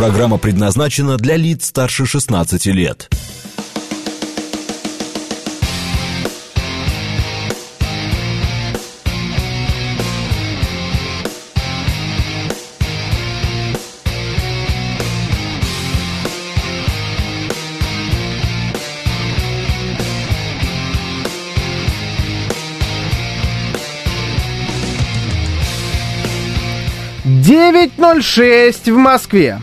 [0.00, 3.10] Программа предназначена для лиц старше 16 лет.
[27.26, 29.60] Девять ноль шесть в Москве.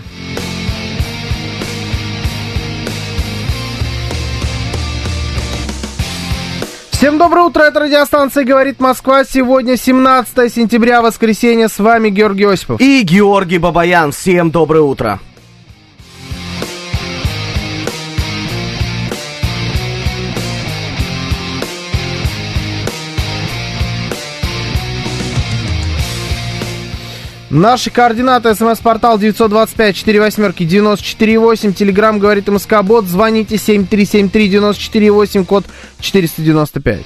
[6.98, 9.24] Всем доброе утро, это радиостанция «Говорит Москва».
[9.24, 11.68] Сегодня 17 сентября, воскресенье.
[11.68, 12.82] С вами Георгий Осипов.
[12.82, 14.12] И Георгий Бабаян.
[14.12, 15.20] Всем доброе утро.
[27.50, 28.54] Наши координаты.
[28.54, 31.74] СМС-портал 925-48-94-8.
[31.74, 33.06] Телеграмм говорит МСК-бот.
[33.06, 35.64] Звоните 7373-94-8, код
[36.02, 37.06] 495.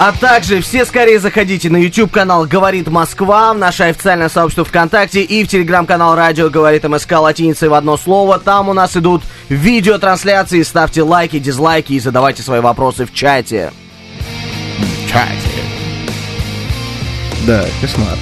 [0.00, 5.22] А также все скорее заходите на YouTube канал Говорит Москва, в наше официальное сообщество ВКонтакте
[5.22, 8.38] и в телеграм-канал Радио Говорит МСК латиницей в одно слово.
[8.38, 10.62] Там у нас идут видеотрансляции.
[10.62, 13.72] Ставьте лайки, дизлайки и задавайте свои вопросы в чате.
[14.78, 15.64] В чате.
[17.44, 18.16] Да, кошмар.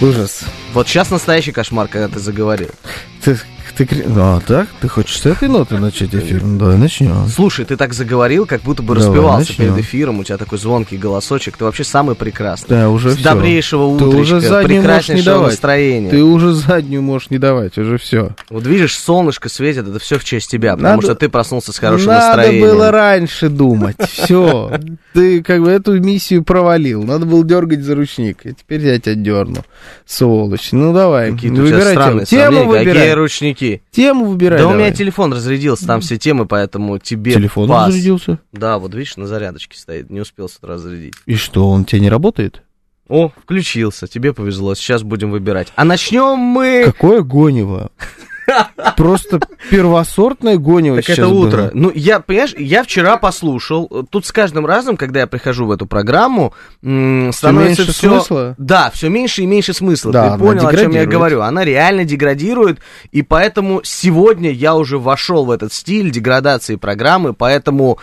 [0.00, 0.42] Ужас.
[0.74, 2.70] Вот сейчас настоящий кошмар, когда ты заговорил.
[3.24, 3.36] Ты,
[3.84, 4.68] ты, а, так?
[4.80, 6.42] Ты хочешь с этой ноты начать эфир?
[6.42, 7.26] Ну, Давай начнем.
[7.28, 10.20] Слушай, ты так заговорил, как будто бы распевался перед эфиром.
[10.20, 11.56] У тебя такой звонкий голосочек.
[11.56, 12.68] Ты вообще самый прекрасный.
[12.68, 13.24] Да, уже С всё.
[13.24, 15.50] добрейшего Ты утречка, уже заднюю можешь не прекраснейшего давать.
[15.52, 16.10] настроения.
[16.10, 18.30] Ты уже заднюю можешь не давать, уже все.
[18.50, 21.78] Вот видишь, солнышко светит, это все в честь тебя, потому Надо- что ты проснулся с
[21.78, 22.66] хорошим Надо настроением.
[22.68, 23.96] было раньше думать.
[24.08, 24.72] Все.
[25.14, 27.02] Ты как бы эту миссию провалил.
[27.02, 28.44] Надо было дергать за ручник.
[28.44, 29.64] И теперь я тебя дерну.
[30.06, 30.70] Сволочь.
[30.72, 31.30] Ну давай.
[31.30, 32.24] Выбирай тему.
[32.24, 33.14] Тему выбирай.
[33.14, 33.69] ручники?
[33.90, 34.58] Тему выбирай.
[34.58, 34.84] да у давай.
[34.86, 37.88] меня телефон разрядился, там все темы, поэтому тебе Телефон пас.
[37.88, 38.38] разрядился.
[38.52, 41.14] Да, вот видишь, на зарядочке стоит, не успел зарядить.
[41.26, 42.62] И что, он тебе не работает?
[43.08, 45.72] О, включился, тебе повезло, сейчас будем выбирать.
[45.74, 46.84] А начнем мы...
[46.86, 47.90] Какое гонево?
[48.96, 49.40] Просто
[49.70, 51.46] первосортное гонево Так это было.
[51.46, 51.70] утро.
[51.74, 54.06] Ну, я, понимаешь, я вчера послушал.
[54.10, 56.52] Тут с каждым разом, когда я прихожу в эту программу,
[56.82, 58.08] м, становится меньше все...
[58.10, 58.54] смысла?
[58.58, 60.12] Да, все меньше и меньше смысла.
[60.12, 61.42] Да, Ты понял, о чем я говорю?
[61.42, 62.78] Она реально деградирует,
[63.10, 67.98] и поэтому сегодня я уже вошел в этот стиль деградации программы, поэтому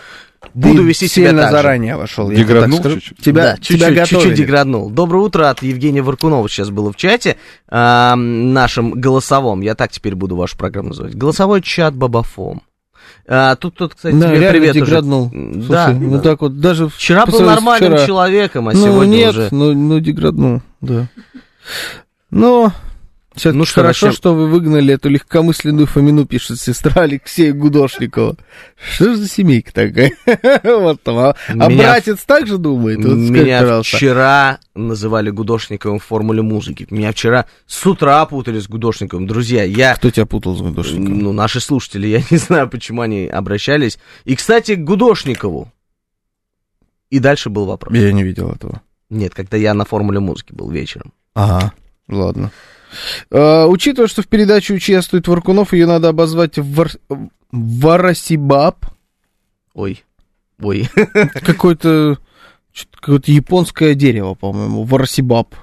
[0.54, 1.58] буду Ты вести себя сильно так же.
[1.58, 2.30] заранее вошел.
[2.30, 3.18] я тебе Деграднул чуть-чуть?
[3.20, 4.36] Тебя, да, тебя чуть-чуть, чуть-чуть готовили.
[4.36, 4.90] деграднул.
[4.90, 7.38] Доброе утро от Евгения Варкунова сейчас было в чате,
[7.68, 9.62] а, нашем голосовом.
[9.62, 11.16] Я так теперь буду вашу программу называть.
[11.16, 12.62] Голосовой чат Бабафом.
[13.28, 14.86] А, тут, тут, кстати, Да, тебе привет уже.
[14.86, 15.30] деграднул.
[15.34, 16.20] М, Слушай, Да, ну да.
[16.20, 16.88] так вот, даже...
[16.88, 18.06] Вчера был нормальным вчера.
[18.08, 19.48] человеком, а ну, сегодня нет, уже...
[19.52, 21.08] ну, ну, деграднул, да.
[22.32, 22.72] Но
[23.38, 24.18] все Ну что, хорошо, начнем?
[24.18, 28.36] что вы выгнали эту легкомысленную Фомину, пишет сестра Алексея Гудошникова.
[28.94, 30.12] Что же за семейка такая?
[30.64, 31.18] Вот там.
[31.18, 32.98] А а Меня- братец так же думает?
[33.04, 33.98] Вот Меня пожалуйста.
[33.98, 36.86] вчера называли Гудошниковым в формуле музыки.
[36.90, 39.28] Меня вчера с утра путали с Гудошниковым.
[39.28, 39.96] Друзья, я...
[39.96, 41.20] Кто тебя путал с Гудошниковым?
[41.20, 43.98] Ну, наши слушатели, я не знаю, почему они обращались.
[44.26, 45.72] И, кстати, к Гудошникову.
[47.10, 47.94] И дальше был вопрос.
[47.96, 48.82] Я не видел этого.
[49.10, 51.14] Нет, когда я на формуле музыки был вечером.
[51.34, 51.72] Ага,
[52.10, 52.52] ладно.
[53.32, 56.90] А, учитывая, что в передаче участвует Варкунов, ее надо обозвать Вар...
[57.52, 58.86] Варасибаб.
[59.74, 60.04] Ой,
[60.62, 60.90] ой.
[61.46, 62.18] Какое-то
[62.74, 64.84] что-то какое-то японское дерево, по-моему.
[64.84, 65.56] Варасибаб.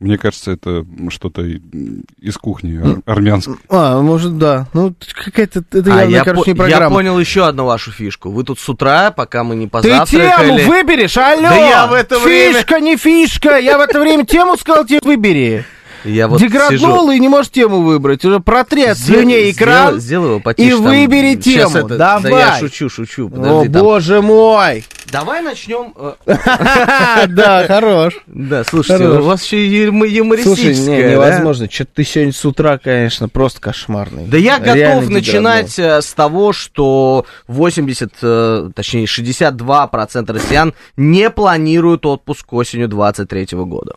[0.00, 3.56] Мне кажется, это что-то из кухни ар- армянской.
[3.68, 4.66] А, может, да.
[4.72, 5.60] Ну, какая-то...
[5.60, 6.84] Это А, явно, я, короче, по- не программа.
[6.84, 8.30] я понял еще одну вашу фишку.
[8.30, 10.56] Вы тут с утра, пока мы не Ты позавтракали...
[10.62, 11.42] тему выберешь, алло!
[11.42, 13.58] Да я в это время- Фишка, не фишка!
[13.58, 15.66] Я в это время тему сказал тебе выбери.
[16.04, 18.24] Я вот Деграднул и не можешь тему выбрать.
[18.24, 19.14] Уже протри от сижу.
[19.14, 20.00] слюней экран.
[20.00, 20.68] Сделай его потише.
[20.68, 20.82] и там.
[20.82, 21.76] выбери тему.
[21.76, 22.60] это- Да я Давай.
[22.60, 23.26] шучу, шучу.
[23.26, 23.82] О, Подожди, там.
[23.82, 24.84] боже мой!
[25.12, 25.92] Давай начнем...
[25.96, 26.12] э,
[27.28, 28.14] Да, хорош.
[28.26, 31.68] Да, слушайте, у вас еще юм- юмористическое, Слушай, невозможно.
[31.70, 34.26] Что-то ты сегодня с утра, конечно, просто кошмарный.
[34.26, 42.06] Да я готов начинать э, с того, что 80, э, точнее 62% россиян не планируют
[42.06, 43.94] отпуск осенью 23 года.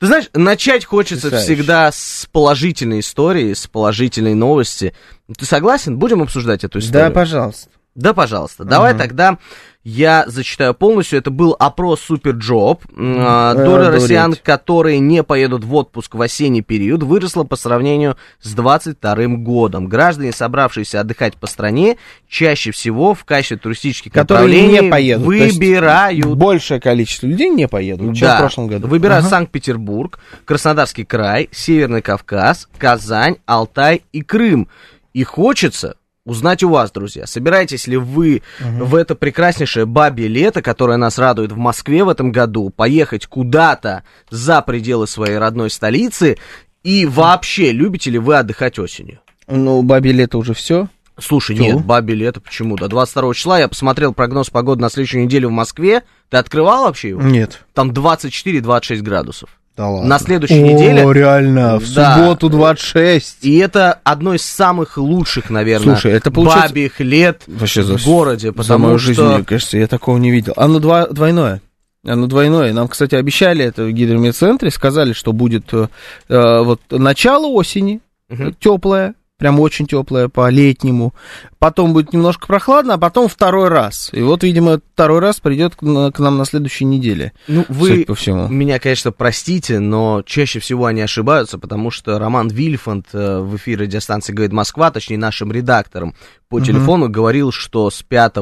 [0.00, 1.54] Ты знаешь, начать хочется Потрясающе.
[1.56, 4.94] всегда с положительной истории, с положительной новости.
[5.38, 5.98] Ты согласен?
[5.98, 7.10] Будем обсуждать эту историю?
[7.10, 7.68] Да, пожалуйста.
[7.94, 8.64] Да, пожалуйста.
[8.64, 9.00] Давай Мгм.
[9.02, 9.38] тогда
[9.82, 11.18] я зачитаю полностью.
[11.18, 12.84] Это был опрос SuperJob.
[12.94, 13.94] Доля Обалдеть.
[13.94, 19.86] россиян, которые не поедут в отпуск в осенний период, выросла по сравнению с 22 годом.
[19.88, 21.96] Граждане, собравшиеся отдыхать по стране,
[22.28, 25.26] чаще всего в качестве туристических Которые направлений не поедут.
[25.26, 28.86] Выбирают Большее количество людей не поедут, чем да, в прошлом году.
[28.86, 29.30] Выбирают Ага.
[29.30, 34.68] Санкт-Петербург, Краснодарский край, Северный Кавказ, Казань, Алтай и Крым.
[35.12, 35.96] И хочется
[36.30, 41.50] узнать у вас, друзья, собираетесь ли вы в это прекраснейшее бабье лето, которое нас радует
[41.50, 46.38] в Москве в этом году, поехать куда-то за пределы своей родной столицы,
[46.84, 49.18] и вообще, любите ли вы отдыхать осенью?
[49.48, 50.86] Ну, бабе лето уже все.
[51.18, 51.62] Слушай, Чё?
[51.64, 52.76] нет, бабе лето, почему?
[52.76, 56.04] До 22 числа я посмотрел прогноз погоды на следующую неделю в Москве.
[56.30, 57.20] Ты открывал вообще его?
[57.20, 57.64] Нет.
[57.74, 59.50] Там 24-26 градусов.
[59.76, 60.08] Да ладно.
[60.08, 61.12] На следующей О, неделе.
[61.12, 62.16] реально, в Да.
[62.16, 63.38] субботу 26.
[63.44, 68.48] И это одно из самых лучших, наверное, Слушай, это получается- бабьих лет Вообще в городе,
[68.48, 69.06] За потому мою что...
[69.08, 70.52] жизнь, мне кажется, я такого не видел.
[70.56, 71.60] Оно два, двойное.
[72.06, 72.72] Оно двойное.
[72.72, 75.88] Нам, кстати, обещали это в гидромедцентре, сказали, что будет э,
[76.28, 78.54] э, вот начало осени, Мгм.
[78.58, 81.12] теплое, прям очень теплое по-летнему.
[81.58, 84.10] Потом будет немножко прохладно, а потом второй раз.
[84.12, 87.32] И вот, видимо, второй раз придет к, на- к нам на следующей неделе.
[87.48, 88.46] Ну, вы по всему.
[88.48, 93.84] меня, конечно, простите, но чаще всего они ошибаются, потому что Роман Вильфанд э, в эфире
[93.86, 96.14] радиостанции «Говорит Москва», точнее, нашим редактором
[96.48, 98.36] по телефону говорил, что с 5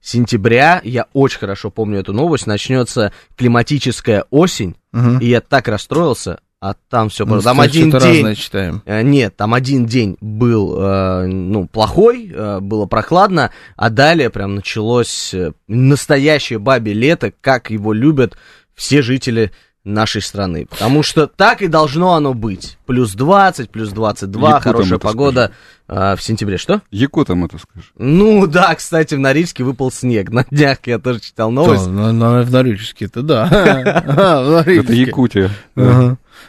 [0.00, 5.18] сентября, я очень хорошо помню эту новость, начнется климатическая осень, Мгм.
[5.18, 7.50] и я так расстроился, а там все Ну, просто...
[7.50, 8.14] Там один что-то день...
[8.16, 8.82] разное читаем.
[8.84, 14.56] Э, Нет, там один день был, э, ну, плохой, э, было прохладно, а далее прям
[14.56, 18.36] началось э, настоящее бабе лето, как его любят
[18.74, 19.52] все жители
[19.84, 20.66] нашей страны.
[20.66, 22.76] Потому что так и должно оно быть.
[22.86, 25.52] Плюс 20, плюс 22, Якутам хорошая это погода
[25.86, 26.58] э, в сентябре.
[26.58, 26.82] Что?
[26.90, 27.92] Якутам это скажешь.
[27.96, 30.30] Ну да, кстати, в Норильске выпал снег.
[30.30, 31.86] На днях я тоже читал новость.
[31.86, 33.48] На- на- в Норильске-то, да.
[33.48, 34.94] А, в Это Норильске.
[35.00, 35.50] Якутия.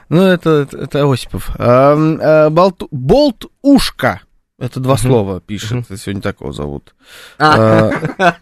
[0.09, 1.49] Ну, это, это, Осипов.
[1.57, 4.21] А, а, болт, болт ушка.
[4.59, 5.85] Это два слова пишет.
[5.97, 6.93] Сегодня такого зовут.
[7.37, 8.35] А, А,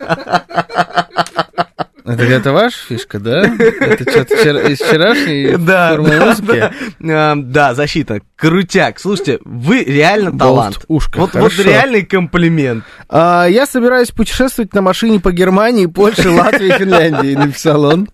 [2.05, 3.41] Это, это ваша фишка, да?
[3.41, 6.71] Это что-то вчера- из вчерашней Да, формы да, музыки?
[6.99, 7.31] да.
[7.31, 8.21] А, да, защита.
[8.37, 8.97] Крутяк.
[8.97, 10.75] Слушайте, вы реально талант.
[10.77, 11.63] Болт ушка, Вот, вот хорошо.
[11.69, 12.85] реальный комплимент.
[13.09, 18.07] А, я собираюсь путешествовать на машине по Германии, Польше, Латвии, Финляндии, написал он.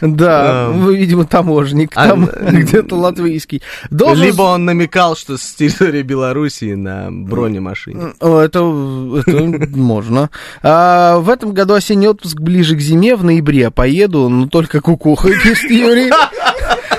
[0.00, 0.70] Да, А.
[0.70, 3.62] вы, видимо, таможник, А, там где-то латвийский.
[3.90, 8.14] Либо он намекал, что с территории Белоруссии на бронемашине.
[8.20, 10.30] Это можно.
[10.62, 15.34] А, в этом году осенний отпуск ближе к зиме, в ноябре поеду, но только кукухой,
[15.42, 16.10] пишет Юрий.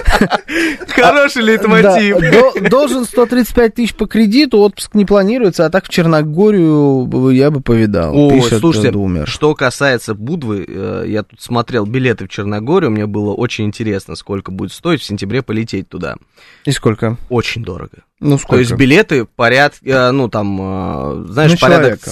[0.87, 2.17] Хороший лейтмотив.
[2.19, 7.51] Да, до- должен 135 тысяч по кредиту, отпуск не планируется, а так в Черногорию я
[7.51, 8.29] бы повидал.
[8.29, 13.65] Пишет слушайте, что касается Будвы, э, я тут смотрел билеты в Черногорию, мне было очень
[13.65, 16.15] интересно, сколько будет стоить в сентябре полететь туда.
[16.65, 17.17] И сколько?
[17.29, 18.03] Очень дорого.
[18.19, 18.59] Ну, То сколько?
[18.61, 22.11] есть билеты порядка, ну там, э, знаешь, На порядок человека.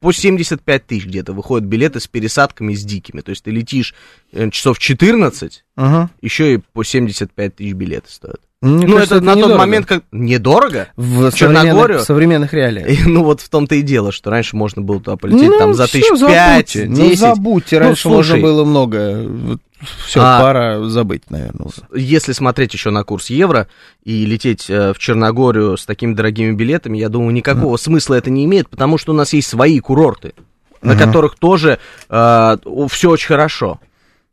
[0.00, 3.20] По 75 тысяч где-то выходят билеты с пересадками с дикими.
[3.20, 3.94] То есть ты летишь
[4.32, 6.10] э, часов 14, Ага.
[6.20, 8.40] еще и по 75 тысяч билеты стоят.
[8.62, 9.58] Мне ну, кажется, это, на тот недорого.
[9.58, 10.04] момент как...
[10.12, 10.88] Недорого?
[10.96, 12.00] В Черногорию?
[12.00, 12.90] в современных реалиях.
[12.90, 15.72] И, ну, вот в том-то и дело, что раньше можно было туда полететь Ну, там
[15.72, 16.76] за тысяч пять.
[16.76, 18.32] Ну, забудьте, Ну, раньше слушай.
[18.32, 19.58] можно было много.
[20.06, 21.82] Все, А- пора забыть, наверное, уже.
[21.94, 23.66] Если смотреть еще на курс евро
[24.04, 28.44] и лететь э, в Черногорию с такими дорогими билетами, я думаю, никакого смысла это не
[28.44, 30.34] имеет, потому что у нас есть свои курорты,
[30.82, 31.78] на которых тоже
[32.08, 33.80] все очень хорошо.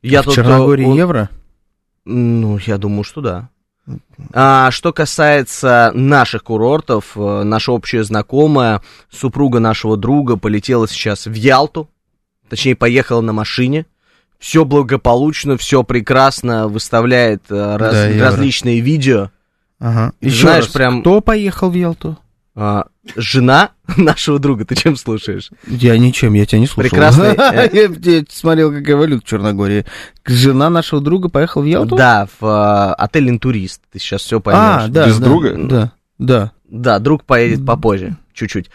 [0.02, 1.30] Я в тут, э, Черногории у- евро?
[2.06, 3.50] Ну, я думаю, что да.
[4.34, 11.34] А что касается наших курортов, э, наша общая знакомая, супруга нашего друга, полетела сейчас в
[11.34, 11.90] Ялту,
[12.50, 13.86] точнее, поехала на машине.
[14.40, 18.26] Все благополучно, все прекрасно, выставляет э, раз- Да, евро.
[18.28, 19.32] различные видео.
[19.80, 20.14] Ага.
[20.22, 22.18] Еще знаешь, раз, прям- кто поехал в Ялту?
[22.60, 25.52] А, жена нашего друга, ты чем слушаешь?
[25.68, 26.90] Я ничем, я тебя не слушал.
[26.90, 27.70] Прекрасный, э,
[28.04, 29.86] Я смотрел, какая валюта в Черногории.
[30.26, 31.96] Жена нашего друга поехала в Ялту?
[31.96, 33.82] Да, в э, отель «Интурист».
[33.92, 34.62] Ты сейчас все поймешь.
[34.62, 35.56] А, да, Без друга?
[35.56, 36.52] Да, да.
[36.70, 38.70] Да, друг поедет попозже, чуть-чуть.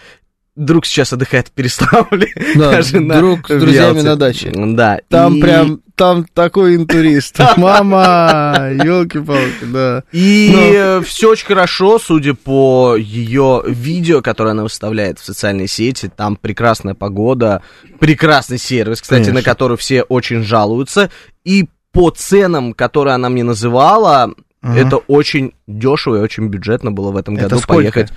[0.54, 4.52] Друг сейчас отдыхает в Переславле, Да, а жена друг с друзьями на даче.
[4.54, 5.00] Да.
[5.08, 7.38] Там и- прям, там такой интурист.
[7.56, 10.02] Мама, елки-палки, да.
[10.12, 16.10] И все очень хорошо, судя по ее видео, которое она выставляет в социальные сети.
[16.14, 17.62] Там прекрасная погода,
[17.98, 19.40] прекрасный сервис, кстати, Конечно.
[19.40, 21.10] на который все очень жалуются.
[21.44, 24.76] И по ценам, которые она мне называла, Мгм.
[24.76, 27.92] Это очень дешево и очень бюджетно было в этом Это году сколько?
[27.92, 28.12] поехать.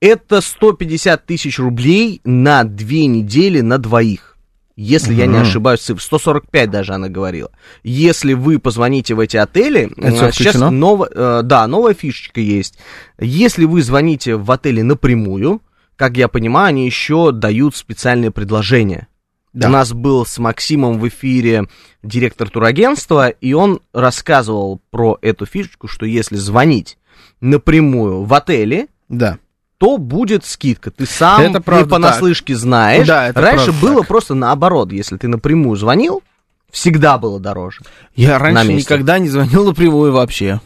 [0.00, 4.36] Это 150 тысяч рублей на две недели на двоих.
[4.76, 7.50] Если я не ошибаюсь, цифр 145 даже она говорила.
[7.82, 12.78] Если вы позвоните в эти отели, Это э, сейчас ново- э, да, новая фишечка есть.
[13.18, 15.60] Если вы звоните в отели напрямую,
[15.96, 19.06] как я понимаю, они еще дают специальные предложения.
[19.52, 19.68] Да.
[19.68, 21.66] У нас был с Максимом в эфире
[22.02, 26.98] директор турагентства, и он рассказывал про эту фишечку, что если звонить
[27.40, 29.38] напрямую в отеле, Да.
[29.78, 30.90] то будет скидка.
[30.90, 33.06] Ты сам Это правда не понаслышке знаешь.
[33.06, 34.08] Да, это Раньше было так.
[34.08, 34.92] просто наоборот.
[34.92, 36.22] Если ты напрямую звонил,
[36.70, 37.80] всегда было дороже.
[38.14, 40.60] Я раньше никогда не звонил напрямую вообще.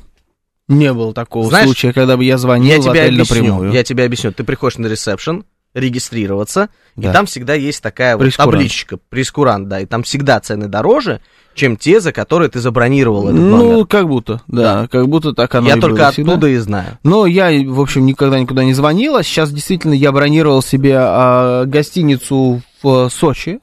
[0.69, 3.37] Не было такого Знаешь, случая, когда бы я звонил я в тебе отель объясню.
[3.43, 3.73] напрямую.
[3.73, 4.33] Я тебе объясню.
[4.33, 7.11] Ты приходишь на ресепшн, регистрироваться, Да.
[7.11, 11.21] и там всегда есть такая вот табличка, прескурант, да, и там всегда цены дороже,
[11.55, 13.87] чем те, за которые ты забронировал этот Ну, номер.
[13.87, 16.33] как будто, да, как будто так оно Я и только было всегда.
[16.33, 16.99] оттуда и знаю.
[17.05, 21.65] Но я, в общем, никогда никуда не звонил, а сейчас действительно я бронировал себе а,
[21.65, 23.61] гостиницу в Сочи.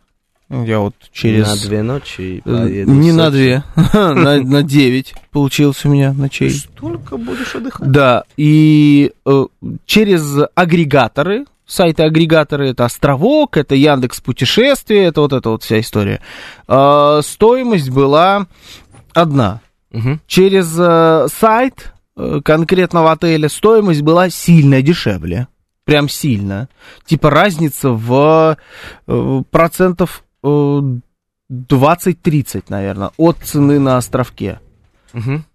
[0.50, 1.48] Я вот через...
[1.48, 3.64] На две ночи э, поеду Не на две,
[3.94, 6.50] на, на девять получилось у меня ночей.
[6.50, 7.90] Столько будешь отдыхать.
[7.90, 9.46] Да, и э,
[9.86, 16.22] через агрегаторы, сайты-агрегаторы, это Островок, это Яндекс Путешествия, это вот эта вот вся история.
[16.68, 18.48] э, стоимость была
[19.14, 19.62] одна.
[19.92, 20.22] Мгм.
[20.28, 25.48] Через э, сайт э, конкретного отеля стоимость была сильно дешевле.
[25.86, 26.70] Прям сильно.
[27.06, 28.58] Типа разница в
[29.08, 30.82] э, процентов э,
[31.52, 34.60] 20-30, наверное, от цены на островке.
[35.14, 35.46] Мгм.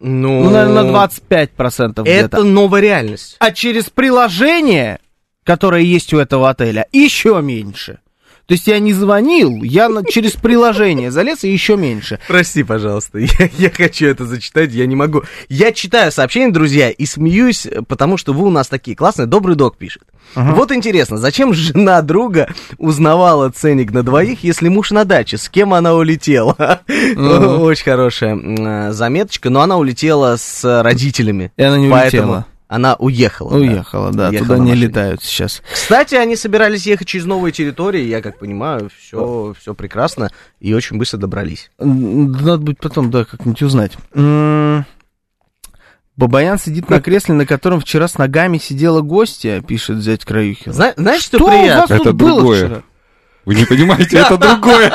[0.00, 2.02] Ну, Ну, наверное, на 25% где-то.
[2.02, 3.36] Это новая реальность.
[3.38, 4.98] А через приложение,
[5.44, 7.98] которое есть у этого отеля, еще меньше.
[8.46, 12.18] То есть я не звонил, я на- через приложение залез и еще меньше.
[12.28, 15.22] Прости, пожалуйста, я, я хочу это зачитать, я не могу.
[15.48, 19.24] Я читаю сообщения, друзья, и смеюсь, э, потому что вы у нас такие классные.
[19.26, 20.02] Добрый док пишет.
[20.34, 25.38] Вот интересно, зачем жена друга узнавала ценник на двоих, если муж на даче?
[25.38, 26.80] С кем она улетела?
[26.88, 27.62] Мгм.
[27.62, 31.50] Очень хорошая э, заметочка, но она улетела с родителями.
[31.56, 32.46] И она не Поэтому улетела.
[32.74, 33.56] Она уехала.
[33.56, 35.62] Уехала, да, Уехала туда не летают сейчас.
[35.72, 40.98] Кстати, они собирались ехать через новые территории, я как понимаю, все, все прекрасно и очень
[40.98, 41.70] быстро добрались.
[41.78, 43.92] Надо будет потом, да, как-нибудь узнать.
[46.16, 50.72] Бабаян сидит на кресле, на котором вчера с ногами сидела гостья, пишет зять Краюхин.
[50.72, 51.96] Зна- знаешь, что, Что у вас приятно?
[51.98, 52.64] тут Это было другое.
[52.66, 52.82] вчера?
[53.44, 54.92] Вы не понимаете, это другое.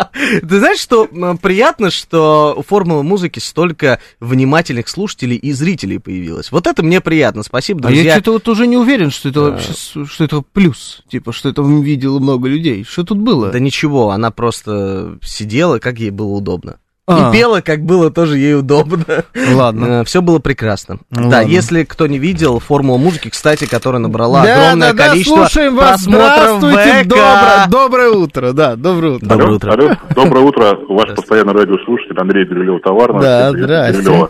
[0.40, 1.06] Ты знаешь, что
[1.40, 6.50] приятно, что у формулы музыки столько внимательных слушателей и зрителей появилось.
[6.52, 7.42] Вот это мне приятно.
[7.42, 8.12] Спасибо, А я друзья.
[8.14, 9.72] что-то вот уже не уверен, что это вообще,
[10.06, 11.02] что это плюс.
[11.08, 12.84] Типа, что это видело много людей.
[12.84, 13.50] Что тут было?
[13.50, 16.78] Да ничего, она просто сидела, как ей было удобно.
[17.10, 17.30] А.
[17.30, 19.04] И пела, как было тоже ей удобно.
[19.52, 20.04] Ладно.
[20.04, 20.98] Все было прекрасно.
[21.10, 21.50] Ну да, ладно.
[21.50, 25.76] если кто не видел формулу музыки, кстати, которая набрала Да, огромное да, да, количество слушаем
[25.76, 26.04] вас.
[26.04, 27.06] просмотров Здравствуйте, ВК.
[27.08, 29.26] доброе, доброе утро, да, доброе утро.
[29.26, 29.72] Доброе утро.
[29.72, 33.22] Алло, доброе утро, ваш постоянный радиослушатель Андрей Бирюлев Товарного.
[33.22, 34.28] Да, здрасте.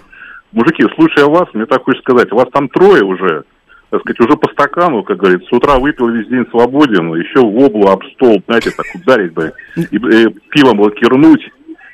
[0.52, 3.44] Мужики, слушая вас, мне так хочется сказать, вас там трое уже,
[3.90, 7.64] так сказать, уже по стакану, как говорится, с утра выпил весь день свободен, еще в
[7.64, 11.42] облу об стол, знаете, так ударить бы, и, э, пивом лакирнуть,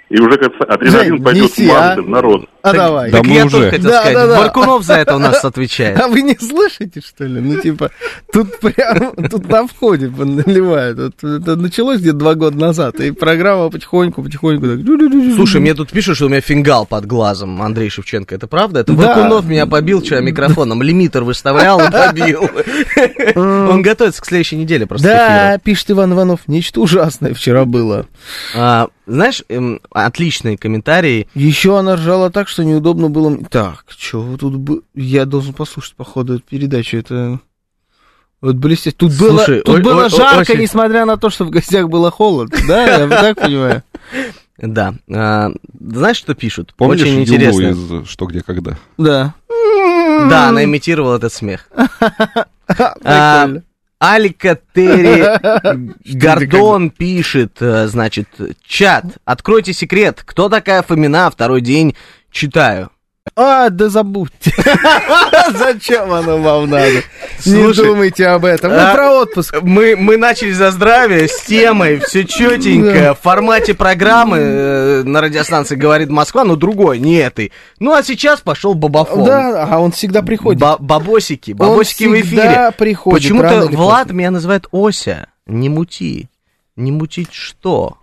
[0.08, 1.96] и уже как адреналин Жень, пойдет неси, в а?
[1.96, 2.48] в народ.
[2.62, 3.10] А Так- давай.
[3.10, 3.56] Да Так мы я уже.
[3.56, 4.36] тоже хотел Да, сказать, да, да.
[4.40, 6.00] Баркунов за это у нас отвечает.
[6.06, 7.40] А вы не слышите, что ли?
[7.40, 7.90] Ну, типа,
[8.32, 10.98] тут прям, тут на входе наливают.
[11.22, 15.34] Это началось где-то два года назад, и программа потихоньку, потихоньку так...
[15.36, 18.34] Слушай, мне тут пишут, что у меня фингал под глазом, Андрей Шевченко.
[18.34, 18.80] Это правда?
[18.80, 19.42] Это Да.
[19.42, 20.82] Меня побил вчера микрофоном.
[20.82, 22.48] Лимитер выставлял и побил.
[23.34, 28.06] Он готовится к следующей неделе просто Да, пишет Иван Иванов, нечто ужасное вчера было.
[28.54, 31.28] А, Знаешь, эм, отличные комментарии.
[31.34, 33.36] Еще она ржала так, что неудобно было...
[33.50, 34.82] Так, что тут бы...
[34.94, 36.96] Я должен послушать, походу, эту передачу.
[36.96, 37.38] Это...
[38.40, 38.96] Вот блестяще.
[38.96, 41.88] Тут Слушай, было, тут о- было о- жарко, очень- несмотря на то, что в гостях
[41.88, 42.56] было холодно.
[42.66, 43.82] Да, я так понимаю.
[44.58, 44.94] Да.
[45.12, 46.74] А, Знаешь, что пишут?
[46.76, 48.02] Помнишь Очень интересно.
[48.02, 48.76] из «Что, где, когда»?
[48.98, 49.34] Да.
[49.48, 51.68] Да, она имитировала этот смех.
[52.68, 53.62] А, Прикольно.
[53.98, 55.24] Алика Терри
[56.16, 58.28] Гордон пишет, э, значит,
[58.66, 61.94] чат, откройте секрет, кто такая Фомина, второй день
[62.30, 62.90] читаю.
[63.34, 64.52] А, да забудьте.
[65.58, 67.02] Зачем оно вам надо?
[67.44, 68.70] Не думайте об этом.
[68.70, 69.56] Мы а- про отпуск.
[69.62, 75.76] Мы, мы начали за здравие с темой, все четенько, в формате программы э, на радиостанции
[75.76, 77.52] «Говорит Москва», но другой, не этой.
[77.78, 79.24] Ну, а сейчас пошел бабафон.
[79.24, 80.60] Да, а он всегда приходит.
[80.60, 82.72] Ба- бабосики, бабосики в эфире.
[82.76, 83.22] приходит.
[83.22, 86.28] Почему-то Влад меня называет Ося, не мути.
[86.76, 87.96] Не мутить что?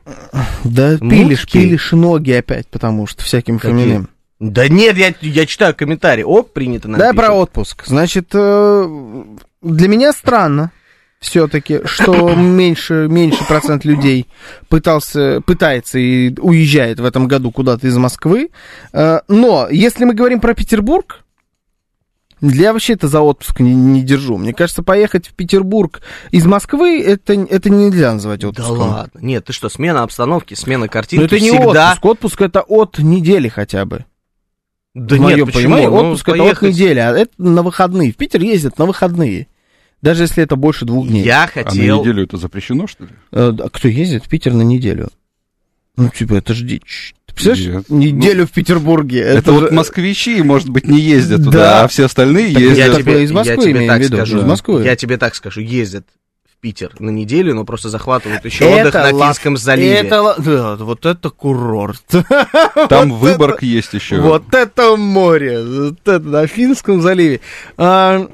[0.63, 4.09] Да, пилишь, пилишь ноги опять, потому что всяким фамилиям.
[4.43, 6.23] Да нет, я, я читаю комментарий.
[6.23, 7.25] Ок, принято нам Да, пишут.
[7.25, 7.85] про отпуск.
[7.85, 9.23] Значит, э,
[9.61, 10.71] для меня странно
[11.21, 14.27] все-таки, что меньше, меньше процент людей
[14.67, 18.49] пытался, пытается и уезжает в этом году куда-то из Москвы.
[18.91, 21.21] Э, Но если мы говорим про Петербург,
[22.41, 24.35] я вообще это за отпуск не, не держу.
[24.37, 28.77] Мне кажется, поехать в Петербург из Москвы, это, это нельзя называть Да отпуском.
[28.79, 29.19] ладно.
[29.21, 31.91] Нет, ты что, смена обстановки, смена Но картинки это не всегда...
[31.91, 32.05] отпуск.
[32.05, 34.03] Отпуск это от недели хотя бы.
[34.95, 35.75] Да в нет, моем почему?
[35.77, 38.11] Ну, отпуск это от поехать- недели, а это на выходные.
[38.11, 39.47] В Питер ездят на выходные.
[40.01, 41.23] Даже если это больше двух дней.
[41.23, 42.01] Я А на хотел...
[42.01, 43.09] неделю это запрещено, что ли?
[43.31, 45.09] Да, кто ездит в Питер на неделю?
[45.95, 47.15] Ну, типа, это ж дичь.
[47.27, 47.89] Ты представляешь, Нет.
[47.89, 49.19] неделю в Петербурге.
[49.21, 51.45] Это, вот же- москвичи, может быть, не ездят Да.
[51.45, 52.77] туда, а все остальные Так ездят.
[52.87, 54.37] я тебе из Москвы я тебе так виду, скажу.
[54.39, 54.83] из Москвы.
[54.83, 56.05] Я тебе так скажу, ездят
[56.63, 59.95] Питер на неделю, но просто захватывают еще Это отдых на Финском заливе.
[59.95, 62.01] Это, да, вот это курорт.
[62.89, 64.21] Там Выборг есть еще.
[64.21, 65.61] Вот это море.
[65.61, 67.41] Вот это на Финском заливе.
[67.75, 68.25] А,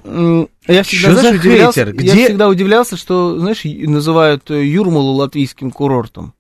[0.67, 2.03] я всегда, за знаешь, удивлялся, хейтер?
[2.03, 6.35] я Где- всегда удивлялся, что, знаешь, называют э, Юрмалу латвийским курортом.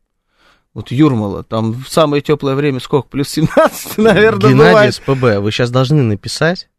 [0.75, 3.07] Вот Юрмала, там в самое теплое время сколько?
[3.09, 4.93] Плюс 17, наверное, Геннадий бывает.
[4.93, 6.69] СПБ, вы сейчас должны написать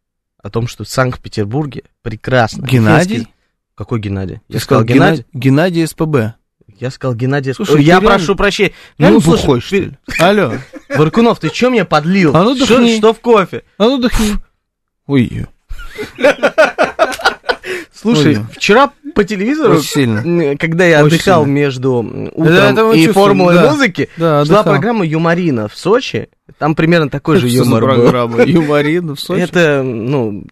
[0.41, 2.65] о том, что в Санкт-Петербурге прекрасно.
[2.65, 3.17] Геннадий?
[3.17, 3.33] Финский-
[3.81, 4.35] Какой Геннадий?
[4.47, 5.25] Ты Я сказал Геннадий?
[5.33, 5.81] Геннадий?
[5.81, 6.15] Геннадий СПБ.
[6.79, 7.79] Я сказал Геннадий Слушай, СПБ.
[7.81, 8.73] Я ты реально- прошу прощения.
[8.99, 9.91] Ну, слушай, бухой, что ли?
[10.19, 10.53] Алло,
[10.95, 12.35] Варкунов, ты что мне подлил?
[12.35, 12.97] А ну что, дыхни.
[12.97, 13.63] что в кофе?
[13.79, 14.33] а ну дыхни.
[15.07, 15.45] Ой,
[17.93, 18.45] Слушай, Ой.
[18.55, 20.57] вчера по телевизору, Очень сильно.
[20.57, 21.53] когда я Очень отдыхал сильно.
[21.55, 21.93] между
[22.33, 23.71] утром мы и формулой да.
[23.71, 24.63] музыки, Да, шла отдыхал.
[24.63, 26.29] программа «Юморина» в Сочи.
[26.57, 27.93] Там примерно такой же Что юмор был.
[28.03, 28.43] программа?
[28.43, 29.41] Юморин в Сочи?
[29.41, 30.45] Это, ну,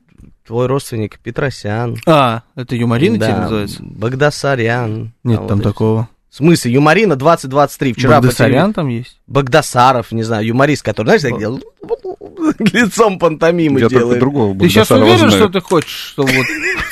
[0.50, 1.96] твой родственник Петросян.
[2.08, 3.78] А, это юморин Да, тебе называется?
[3.84, 5.14] Багдасарян.
[5.24, 5.70] Нет, А там вот это.
[5.70, 6.10] такого.
[6.32, 7.94] В смысле, Юморина 2023.
[7.94, 9.20] Вчера по Багдасарян там есть?
[9.28, 11.60] Багдасаров, не знаю, юморист, который, знаешь, так делал,
[12.74, 14.20] лицом пантомимы Я делает.
[14.20, 15.32] другого Ты сейчас уверен, знаю.
[15.34, 16.46] что ты хочешь, чтобы вот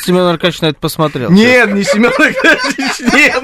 [0.03, 1.31] Семен Аркадьевич на это посмотрел?
[1.31, 3.43] Нет, не Семен Аркадьевич, нет.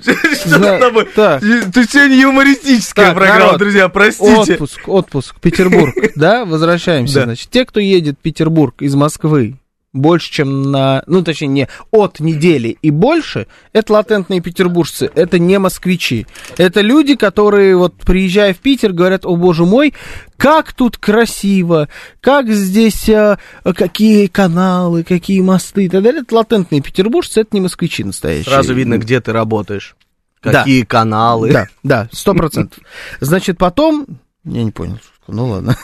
[0.00, 1.04] Что с тобой?
[1.04, 4.54] Ты сегодня юмористическая программа, друзья, простите.
[4.54, 9.56] Отпуск, отпуск, Петербург, да, возвращаемся, значит, те, кто едет в Петербург из Москвы
[9.92, 15.58] больше, чем на, ну, точнее, не от недели и больше, это латентные петербуржцы, это не
[15.58, 16.26] москвичи.
[16.56, 19.92] Это люди, которые, вот, приезжая в Питер, говорят, о, боже мой,
[20.36, 21.88] как тут красиво,
[22.20, 26.22] как здесь, а, какие каналы, какие мосты и так далее.
[26.22, 28.52] Это латентные петербуржцы, это не москвичи настоящие.
[28.52, 29.96] Сразу видно, где ты работаешь.
[30.42, 30.52] Да.
[30.52, 31.52] Какие каналы.
[31.52, 32.82] Да, да, сто процентов.
[33.20, 34.06] Значит, потом...
[34.44, 35.76] Я не понял ну ладно.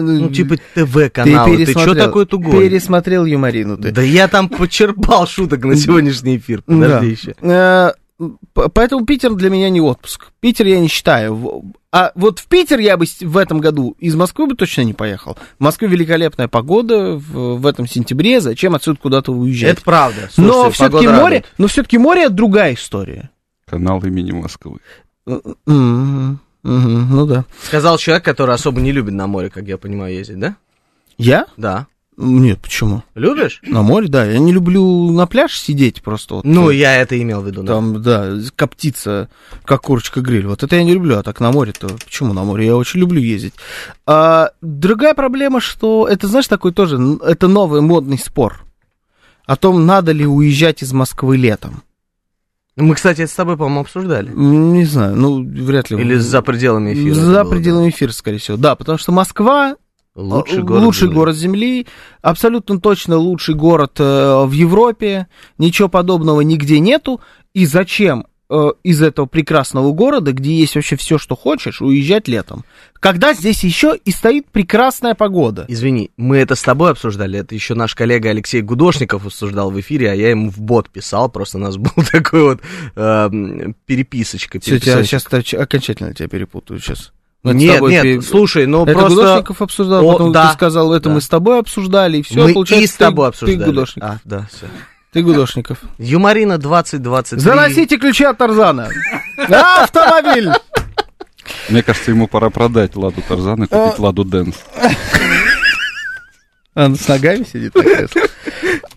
[0.00, 1.56] Ну, типа ТВ-каналы.
[1.56, 2.68] Ты, что пересмотрел- такое тугой?
[2.68, 3.90] Пересмотрел юморину ты.
[3.90, 6.62] Да я там почерпал шуток на сегодняшний эфир.
[6.66, 6.74] Да.
[6.74, 7.34] Подожди еще.
[7.40, 7.92] Э,
[8.52, 10.32] Поэтому Питер для меня не отпуск.
[10.40, 11.72] Питер я не считаю.
[11.92, 15.38] А вот в Питер я бы в этом году из Москвы бы точно не поехал.
[15.58, 18.40] В Москве великолепная погода в, в этом сентябре.
[18.40, 19.70] Зачем отсюда куда-то уезжать?
[19.70, 20.28] Это правда.
[20.36, 21.54] но Слушайте, все-таки погода море, радует.
[21.58, 23.30] но все-таки море это другая история.
[23.66, 24.78] Канал имени Москвы.
[25.66, 27.44] Мгм, мгм, Ну да.
[27.62, 30.56] Сказал человек, который особо не любит на море, как я понимаю, ездить, да?
[31.16, 31.46] Я?
[31.56, 31.86] Да.
[32.20, 33.04] Нет, почему?
[33.14, 33.60] Любишь?
[33.62, 34.24] На море, да.
[34.24, 36.34] Я не люблю на пляж сидеть просто.
[36.34, 37.62] Вот, Ну, э, я это имел в виду.
[37.62, 37.74] да.
[37.74, 39.28] Там, да, коптиться,
[39.64, 40.46] как курочка гриль.
[40.48, 42.66] Вот это я не люблю, а так на море-то, почему на море?
[42.66, 43.54] Я очень люблю ездить.
[44.04, 48.64] А, другая проблема, что это, знаешь, такой тоже, это новый модный спор
[49.46, 51.82] о том, надо ли уезжать из Москвы летом.
[52.78, 54.30] Мы, кстати, это с тобой, по-моему, обсуждали.
[54.32, 56.00] Не знаю, ну, вряд ли.
[56.00, 57.14] Или за пределами эфира.
[57.14, 58.56] За было, пределами эфира, скорее всего.
[58.56, 59.76] Да, потому что Москва
[60.18, 60.22] да.
[60.22, 60.82] Лучший город.
[60.82, 61.14] лучший Земли.
[61.14, 61.86] город Земли,
[62.22, 67.20] абсолютно точно лучший город э, в Европе, ничего подобного нигде нету.
[67.54, 72.64] И зачем э, из этого прекрасного города, где есть вообще все, что хочешь, уезжать летом?
[73.00, 75.64] Когда здесь еще и стоит прекрасная погода.
[75.68, 80.10] Извини, мы это с тобой обсуждали, это еще наш коллега Алексей Гудошников обсуждал в эфире,
[80.10, 82.60] а я ему в бот писал, просто у нас был такой вот
[82.96, 84.58] эм, переписочка.
[84.60, 87.12] Все, тебя сейчас окончательно тебя перепутаю сейчас.
[87.44, 89.14] Мы с Нет, нет, пере- слушай, ну это просто...
[89.14, 91.14] Гудошников обсуждал, О, потом да, ты сказал, это да.
[91.14, 93.58] мы с тобой обсуждали, и все, мы получается, и с тобой ты, обсуждали.
[93.58, 94.10] ты Гудошников.
[94.10, 94.66] А, да, все.
[95.12, 95.78] Ты Гудошников.
[95.98, 97.40] Юморина 2023.
[97.40, 98.90] Заносите ключи от Тарзана.
[99.48, 100.50] Автомобиль!
[101.70, 104.56] Мне кажется, ему пора продать Ладу Тарзан и купить Ладу Дэнс.
[106.74, 108.22] Он с ногами сидит на кресле.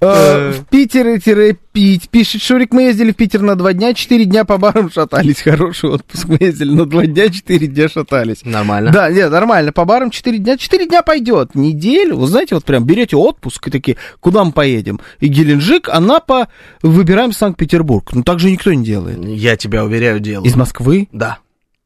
[0.03, 2.09] Э, В Питере-пить.
[2.09, 5.41] Пишет Шурик, мы ездили в Питер на два дня, четыре дня по барам шатались.
[5.43, 6.27] Хороший отпуск.
[6.27, 8.43] Мы ездили на два дня, четыре дня шатались.
[8.43, 8.91] Нормально.
[8.91, 9.71] Да, нет, нормально.
[9.71, 10.57] По барам 4 дня.
[10.57, 11.53] 4 дня пойдет.
[11.53, 12.17] Неделю.
[12.17, 14.99] Вы знаете, вот прям берете отпуск и такие, куда мы поедем?
[15.19, 16.47] И Геленджик, Анапа,
[16.81, 18.09] выбираем Санкт-Петербург.
[18.13, 19.23] Ну, так же никто не делает.
[19.23, 20.47] Я тебя уверяю, делаю.
[20.47, 21.37] Из Москвы Да.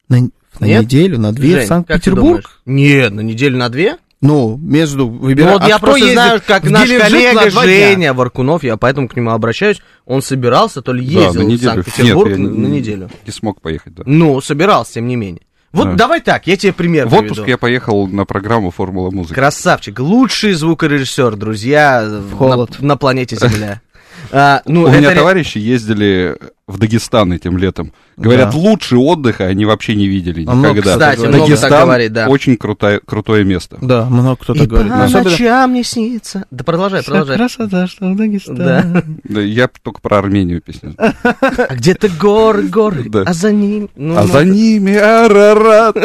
[0.07, 0.29] на-
[0.61, 2.61] На неделю, на две Жень, в Санкт-Петербург.
[2.65, 3.97] Нет, на неделю на две?
[4.25, 5.53] Ну, между Ну, выбирай.
[5.53, 7.49] вот А я просто ездит знаю, как в наш коллега?
[7.49, 11.49] Женя Варкунов, я поэтому к нему обращаюсь, он собирался, то ли Да, ездил на в
[11.49, 11.71] неделю.
[11.73, 13.09] Санкт-Петербург Нет, на, не- на неделю.
[13.25, 14.03] Не смог поехать, да.
[14.05, 15.41] Ну, собирался, тем не менее.
[15.71, 15.93] Вот Да.
[15.95, 17.49] давай так, я тебе пример В отпуск приведу.
[17.49, 19.33] я поехал на программу «Формула музыки».
[19.35, 22.79] Красавчик, лучший звукорежиссер, друзья, в- холод.
[22.79, 23.81] На, на планете Земля.
[24.31, 27.93] А, ну, У меня ре- товарищи ездили в Дагестан этим летом.
[28.17, 28.57] Говорят, Да.
[28.57, 30.93] лучше отдыха они вообще не видели А много, никогда.
[30.93, 32.27] кстати, много так Дагестан говорит, да.
[32.27, 33.77] очень крутое, крутое место.
[33.81, 34.91] Да, много кто И так говорит.
[34.91, 36.45] по Но особенно- ночам не снится.
[36.49, 37.37] Да продолжай, Вся продолжай.
[37.37, 38.57] красота, что в Дагестане.
[38.57, 39.03] Да.
[39.25, 40.95] Да, я только про Армению песню.
[40.97, 43.23] А где-то горы, горы, Да.
[43.27, 43.89] а за ним...
[43.95, 45.97] ну, А ну, за ними Арарат.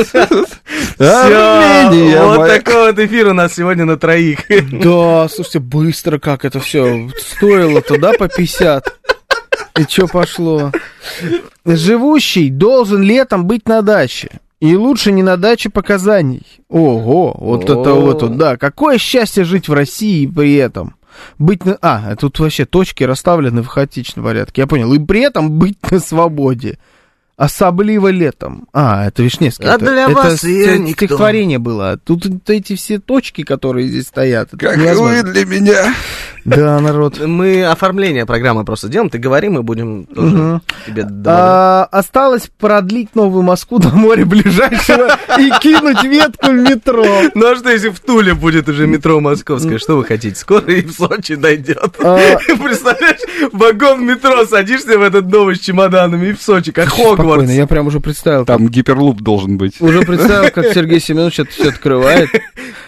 [0.98, 2.58] Армения вот моя.
[2.58, 4.40] такой вот эфир у нас сегодня на троих.
[4.72, 8.92] Да, слушайте, быстро как это все стоило-то, да, по 50?
[9.80, 10.72] И что пошло?
[11.64, 14.40] Живущий должен летом быть на даче.
[14.60, 16.42] И лучше не на даче показаний.
[16.68, 18.00] Ого, вот это О.
[18.00, 18.56] вот, вот, да.
[18.58, 20.96] Какое счастье жить в России при этом.
[21.38, 21.78] Быть на...
[21.80, 24.62] А, тут вообще точки расставлены в хаотичном порядке.
[24.62, 24.92] Я понял.
[24.92, 26.78] И при этом быть на свободе.
[27.36, 28.68] Особливо летом.
[28.74, 29.66] А, это Вишневский.
[29.66, 31.06] А это, для это вас стих- никто.
[31.06, 31.96] стихотворение было.
[31.96, 34.48] Тут эти все точки, которые здесь стоят.
[34.48, 35.22] это Как невозможно.
[35.22, 35.94] вы для меня.
[36.44, 37.18] Да, народ.
[37.26, 41.06] Мы оформление программы просто делаем, ты говори, мы будем тоже тебе.
[41.26, 47.04] А, осталось продлить Новую Москву до моря ближайшего и кинуть ветку в метро.
[47.34, 50.36] Ну а что, если в Туле будет уже метро московское, что вы хотите?
[50.36, 51.96] Скоро и в Сочи дойдет.
[52.02, 57.50] А, Представляешь, вагон метро, садишься в этот новый с чемоданами и в Сочи, как Хогвартс.
[57.50, 58.44] я прям уже представил.
[58.44, 59.80] Там гиперлуп должен быть.
[59.80, 62.28] Уже представил, как Сергей Семенович это все открывает.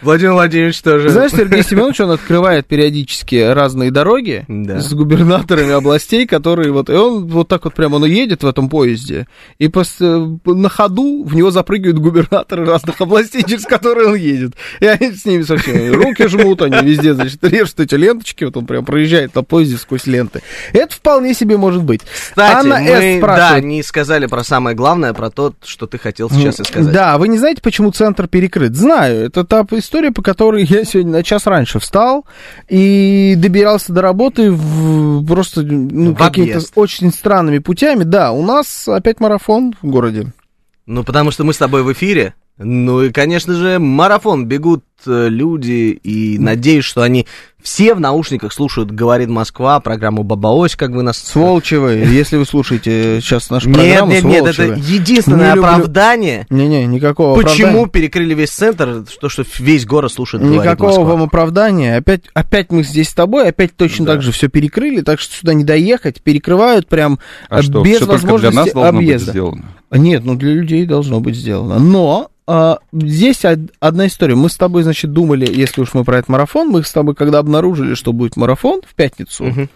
[0.03, 1.09] Владимир Владимирович тоже.
[1.11, 4.81] Знаешь, Сергей Семенович, он открывает периодически разные дороги Да.
[4.81, 6.89] с губернаторами областей, которые вот...
[6.91, 9.27] И он вот так вот прямо, он едет в этом поезде,
[9.59, 14.53] и пос- на ходу в него запрыгивают губернаторы разных областей, через которые он едет.
[14.81, 18.67] И они с ними совсем руки жмут, они везде, значит, режут эти ленточки, вот он
[18.67, 20.43] прям проезжает на поезде сквозь ленты.
[20.73, 22.03] Это вполне себе может быть.
[22.03, 26.61] Кстати, Анна мы, да, не сказали про самое главное, про то, что ты хотел сейчас
[26.61, 26.93] и сказать.
[26.93, 28.75] Да, вы не знаете, почему центр перекрыт?
[28.77, 32.27] Знаю, это та история, по которой я сегодня на час раньше встал
[32.69, 38.05] и добирался до работы в, просто ну, какими-то очень странными путями.
[38.05, 40.33] Да, у нас опять марафон в городе.
[40.87, 42.35] Ну, потому что мы с тобой в эфире.
[42.59, 47.27] Ну и, конечно же, марафон бегут люди, и надеюсь, что они
[47.63, 51.17] все в наушниках слушают «Говорит Москва», программу «Бабаось», как вы нас...
[51.19, 55.55] Сволочи вы, если вы слушаете сейчас нашу Нет, программу, нет, нет, сволочи это единственное Не
[55.57, 55.71] люблю.
[55.71, 57.89] оправдание, Не-не, никакого почему оправдания.
[57.91, 61.05] перекрыли весь центр, то, что весь город слушает «Говорит Никакого Москва».
[61.05, 61.97] вам оправдания.
[61.99, 64.15] Опять, опять мы здесь с тобой, опять точно Да.
[64.15, 67.99] так же все перекрыли, так что сюда не доехать, перекрывают прям А э, что, без
[68.01, 69.31] только для возможности нас должно быть объезда.
[69.31, 69.65] сделано?
[69.93, 71.79] Нет, ну для людей должно быть сделано.
[71.79, 74.35] Но а, здесь од- одна история.
[74.35, 77.39] Мы с тобой, значит, думали, если уж мы про этот марафон, мы с тобой, когда
[77.39, 79.69] обнаружили, что будет марафон в пятницу, Мгм.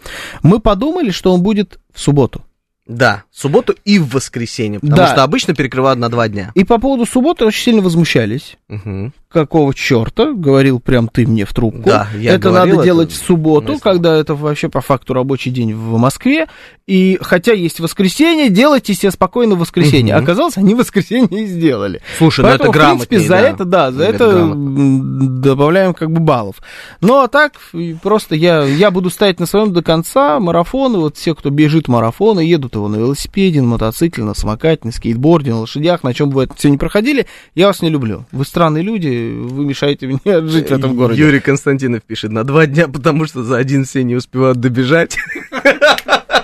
[0.42, 2.44] мы подумали, что он будет в субботу.
[2.86, 5.08] Да, в субботу и в воскресенье, потому Да.
[5.08, 6.52] что обычно перекрывают на два дня.
[6.54, 8.56] И по поводу субботы очень сильно возмущались.
[8.68, 9.12] Мгм.
[9.28, 11.82] Какого черта, говорил прям ты мне в трубку.
[11.84, 13.80] Да, я это говорил, надо это делать в субботу, слова.
[13.80, 16.46] когда это вообще по факту рабочий день в Москве.
[16.86, 20.14] И хотя есть воскресенье, делайте себе спокойно в воскресенье.
[20.14, 20.22] Мгм.
[20.24, 22.00] Оказалось, они в воскресенье и сделали.
[22.18, 23.40] Слушай, ну Поэтому, это в принципе, за да.
[23.40, 25.40] это, да, за Это это грамотно.
[25.40, 26.56] добавляем как бы баллов.
[27.00, 30.38] Ну, а так, и просто я, я буду стоять на своем до конца.
[30.38, 34.92] Марафоны, вот все, кто бежит марафоны, едут его на велосипеде, на мотоцикле, на самокате, на
[34.92, 38.24] скейтборде, на лошадях, на чем бы вы это все не проходили, я вас не люблю.
[38.32, 41.20] Вы странные люди, вы мешаете мне жить в этом городе.
[41.20, 45.16] Юрий Константинов пишет, на два дня, потому что за один все не успевают добежать.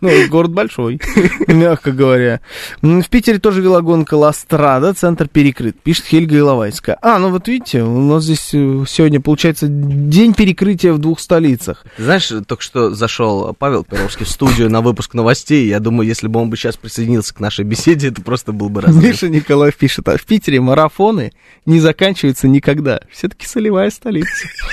[0.00, 1.00] Ну, город большой,
[1.48, 2.40] мягко говоря.
[2.82, 6.98] В Питере тоже велогонка Ластрада, центр перекрыт, пишет Хельга Иловайская.
[7.02, 11.84] А, ну вот видите, у нас здесь э, сегодня, получается, день перекрытия в двух столицах.
[11.98, 15.66] Знаешь, только что зашел Павел Перовский в студию на выпуск новостей.
[15.68, 18.80] Я думаю, если бы он бы сейчас присоединился к нашей беседе, это просто был бы
[18.80, 19.02] разрыв.
[19.02, 21.32] Миша Николаев пишет, а в Питере марафоны
[21.66, 23.00] не заканчиваются никогда.
[23.10, 24.28] Все-таки солевая столица.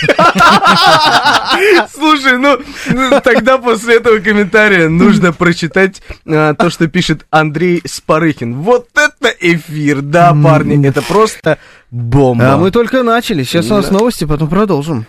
[1.94, 2.58] Слушай, ну,
[2.92, 8.56] ну, тогда после этого комментария нужно прочитать а, то, что пишет Андрей Спарыхин.
[8.56, 11.58] Вот это эфир, да, парни, это просто
[11.92, 12.54] бомба.
[12.54, 13.44] А мы только начали.
[13.44, 15.06] Сейчас у нас новости, потом продолжим.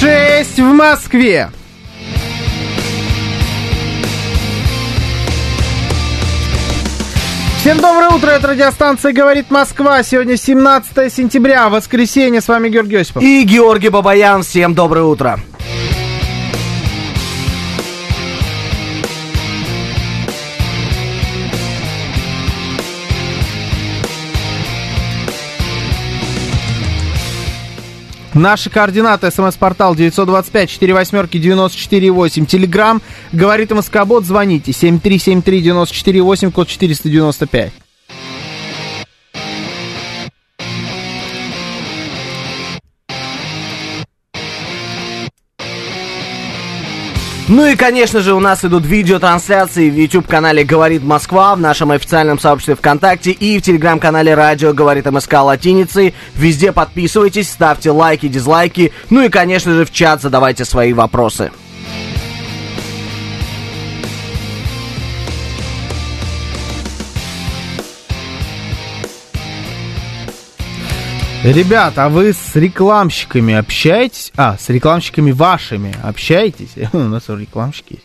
[0.00, 1.50] 9.36 в Москве.
[7.58, 10.04] Всем доброе утро, это радиостанция «Говорит Москва».
[10.04, 12.40] Сегодня 17 сентября, воскресенье.
[12.40, 13.22] С вами Георгий Осипов.
[13.24, 15.40] И Георгий Бабаян, всем доброе утро.
[28.38, 29.32] Наши координаты.
[29.32, 32.46] СМС-портал 925-48-94-8.
[32.46, 33.02] Телеграмм.
[33.32, 34.24] Говорит МСК-бот.
[34.24, 34.70] Звоните.
[34.70, 37.72] 7373-94-8, код 495.
[47.48, 52.38] Ну и, конечно же, у нас идут видеотрансляции в YouTube-канале «Говорит Москва», в нашем официальном
[52.38, 56.14] сообществе ВКонтакте и в Телеграм-канале «Радио Говорит МСК» латиницей.
[56.34, 61.50] Везде подписывайтесь, ставьте лайки, дизлайки, ну и, конечно же, в чат задавайте свои вопросы.
[71.44, 74.32] Ребята, а вы с рекламщиками общаетесь?
[74.36, 76.72] А, с рекламщиками вашими общаетесь?
[76.92, 78.04] У нас рекламщики есть.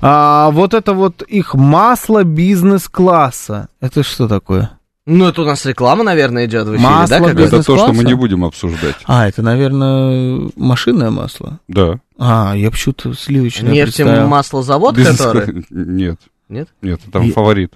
[0.00, 3.68] А, вот это вот их масло бизнес-класса.
[3.80, 4.72] Это что такое?
[5.06, 7.24] Ну, это у нас реклама, наверное, идет в эфире, Масло да?
[7.28, 7.56] какая-то?
[7.56, 8.96] Это то, что мы не будем обсуждать.
[9.06, 11.58] А, это, наверное, машинное масло.
[11.66, 11.98] Да.
[12.18, 15.64] А, я почему-то сливочное Нефтемаслозавод, Бизнес- который...
[15.70, 16.18] Нет,
[16.48, 16.68] Нет?
[16.82, 17.74] нет, там И- фаворит.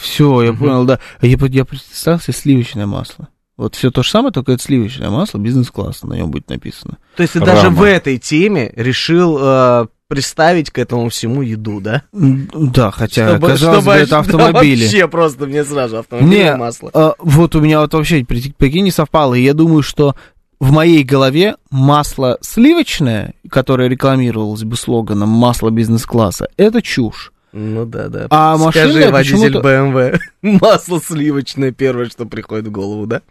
[0.00, 0.98] Все, я понял, да.
[1.20, 3.28] А Я, я представил себе сливочное масло.
[3.56, 6.98] Вот все то же самое, только это сливочное масло, бизнес-класса на нем будет написано.
[7.16, 7.76] То есть ты даже Рама.
[7.76, 12.02] в этой теме решил э, приставить к этому всему еду, да?
[12.12, 14.82] Да, хотя, Чтобы- казалось чтобы бы, это да, автомобили.
[14.82, 16.90] вообще просто мне сразу автомобильное Не, масло.
[16.94, 19.34] а, вот у меня вот вообще, при- прикинь, не совпало.
[19.34, 20.16] И я думаю, что
[20.58, 27.30] в моей голове масло сливочное, которое рекламировалось бы слоганом «масло бизнес-класса», это чушь.
[27.52, 28.26] Ну да, да.
[28.30, 30.18] А Скажи, машинное водитель почему-то- BMW,
[30.60, 33.22] масло сливочное первое, что приходит в голову, да?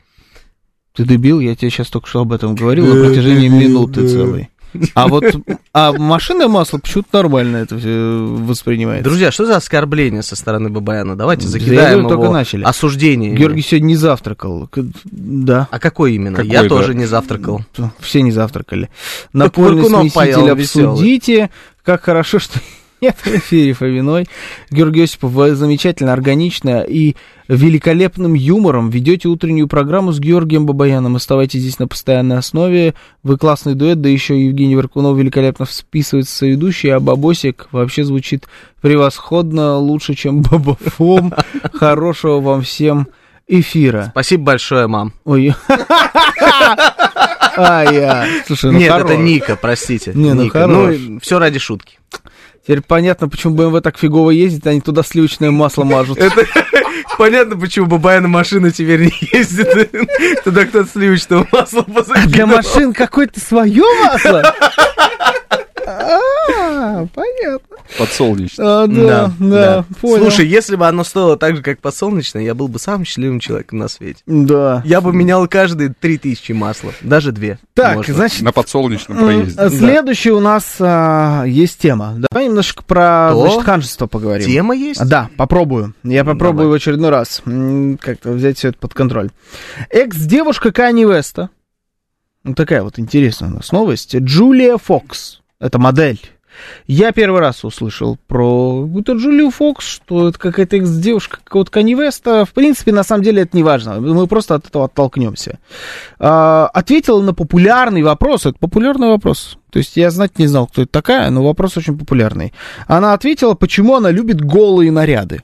[0.96, 4.50] Ты дебил, я тебе сейчас только что об этом говорил на протяжении минуты целой.
[4.96, 5.24] А вот
[5.72, 9.04] а машинное масло почему-то нормально это все воспринимается.
[9.04, 11.16] Друзья, что за оскорбление со стороны Бабаяна?
[11.16, 12.64] Давайте Да закидаем я говорю, только его начали.
[12.64, 13.36] осуждение.
[13.36, 14.70] Георгий сегодня не завтракал.
[15.06, 16.38] Да, А какой именно?
[16.38, 16.70] Какой, Я да?
[16.70, 17.62] тоже не завтракал.
[18.00, 18.90] все не завтракали.
[19.32, 20.52] Напольный Куркунов поел, смеситель
[20.90, 21.50] обсудите.
[21.84, 22.60] Как хорошо, что
[23.04, 24.28] нет в эфире Фоминой.
[24.72, 27.16] Георгий Осипов, вы замечательно, органично и
[27.50, 31.18] великолепным юмором ведете утреннюю программу с Георгием Бабаяном.
[31.18, 32.94] Оставайтесь здесь на постоянной основе.
[33.22, 38.46] Вы классный дуэт, да еще Евгений Варкунов великолепно вписывается в соведущий, а Бабосик вообще звучит
[38.82, 41.34] превосходно, лучше, чем Бабафом.
[41.74, 43.10] Хорошего вам всем
[43.48, 44.08] эфира.
[44.12, 45.14] Спасибо большое, мам.
[45.26, 45.54] Ой.
[47.56, 48.26] А, я.
[48.48, 49.12] Слушай, ну Нет, хорош.
[49.12, 50.12] это Ника, простите.
[50.16, 50.66] Не, ну Ника.
[50.66, 52.00] Ну, все ради шутки.
[52.64, 56.18] Теперь понятно, почему BMW так фигово ездит, они туда сливочное масло мажут.
[56.18, 56.46] Это
[57.18, 59.92] понятно, почему Бабаяна машина теперь не ездит.
[60.46, 64.56] Туда кто-то сливочного масла А Для машин какое-то свое масло?
[65.86, 67.78] А, понятно.
[67.98, 68.66] Подсолнечный.
[68.66, 70.24] А, Да, да, понял.
[70.24, 73.80] Слушай, если бы оно стоило так же, как подсолнечное, я был бы самым счастливым человеком
[73.80, 74.22] на свете.
[74.26, 74.82] Да.
[74.86, 77.60] Я бы менял каждые 3000 масла, даже две.
[77.74, 78.14] Так, можно.
[78.14, 79.70] значит, На подсолнечном проезде.
[79.70, 82.16] следующий у нас а, есть тема.
[82.32, 83.42] Давай немножко про Что?
[83.42, 84.46] значит, ханжество поговорим.
[84.48, 85.04] Тема есть?
[85.08, 85.94] Да, попробую.
[86.04, 86.72] Я попробую Давай.
[86.72, 87.42] в очередной раз
[88.00, 89.30] как-то взять все это под контроль.
[89.90, 91.50] Экс-девушка Кани Веста.
[92.44, 94.16] Ну, такая вот интересная у нас новость.
[94.16, 95.40] Джулия Фокс.
[95.64, 96.20] Это модель.
[96.88, 102.44] Я первый раз услышал про эту Джулию Фокс, что это какая-то экс-девушка какого-то Кани Веста.
[102.46, 104.00] В принципе, на самом деле это не важно.
[104.02, 105.60] Мы просто от этого оттолкнемся.
[106.20, 108.46] А, ответила на популярный вопрос.
[108.46, 109.58] Это популярный вопрос.
[109.72, 112.54] То есть я знать не знал, кто это такая, но вопрос очень популярный.
[112.88, 115.44] Она ответила, почему она любит голые наряды.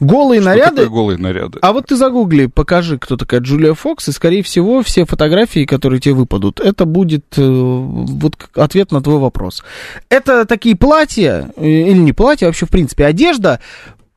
[0.00, 0.76] Голые Что наряды.
[0.76, 1.58] такое голые наряды?
[1.62, 6.00] А вот ты загугли, покажи, кто такая Джулия Фокс, и, скорее всего, все фотографии, которые
[6.00, 9.62] тебе выпадут, это будет э, вот ответ на твой вопрос.
[10.08, 13.60] Это такие платья, э, или не платья, а вообще, в принципе, одежда,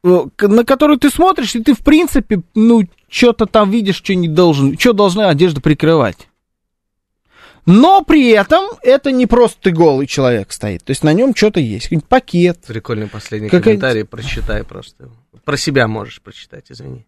[0.03, 4.27] э, на которую ты смотришь, и ты, в принципе, ну, что-то там видишь, что не
[4.27, 6.27] должен, что должна одежда прикрывать.
[7.67, 10.84] Но при этом это не просто ты голый человек стоит.
[10.86, 11.84] То есть на нем что-то есть.
[11.86, 12.60] Какой-нибудь пакет.
[12.65, 15.10] Прикольный последний Какая- комментарий, прочитай просто.
[15.43, 17.06] Про себя можешь прочитать, извини.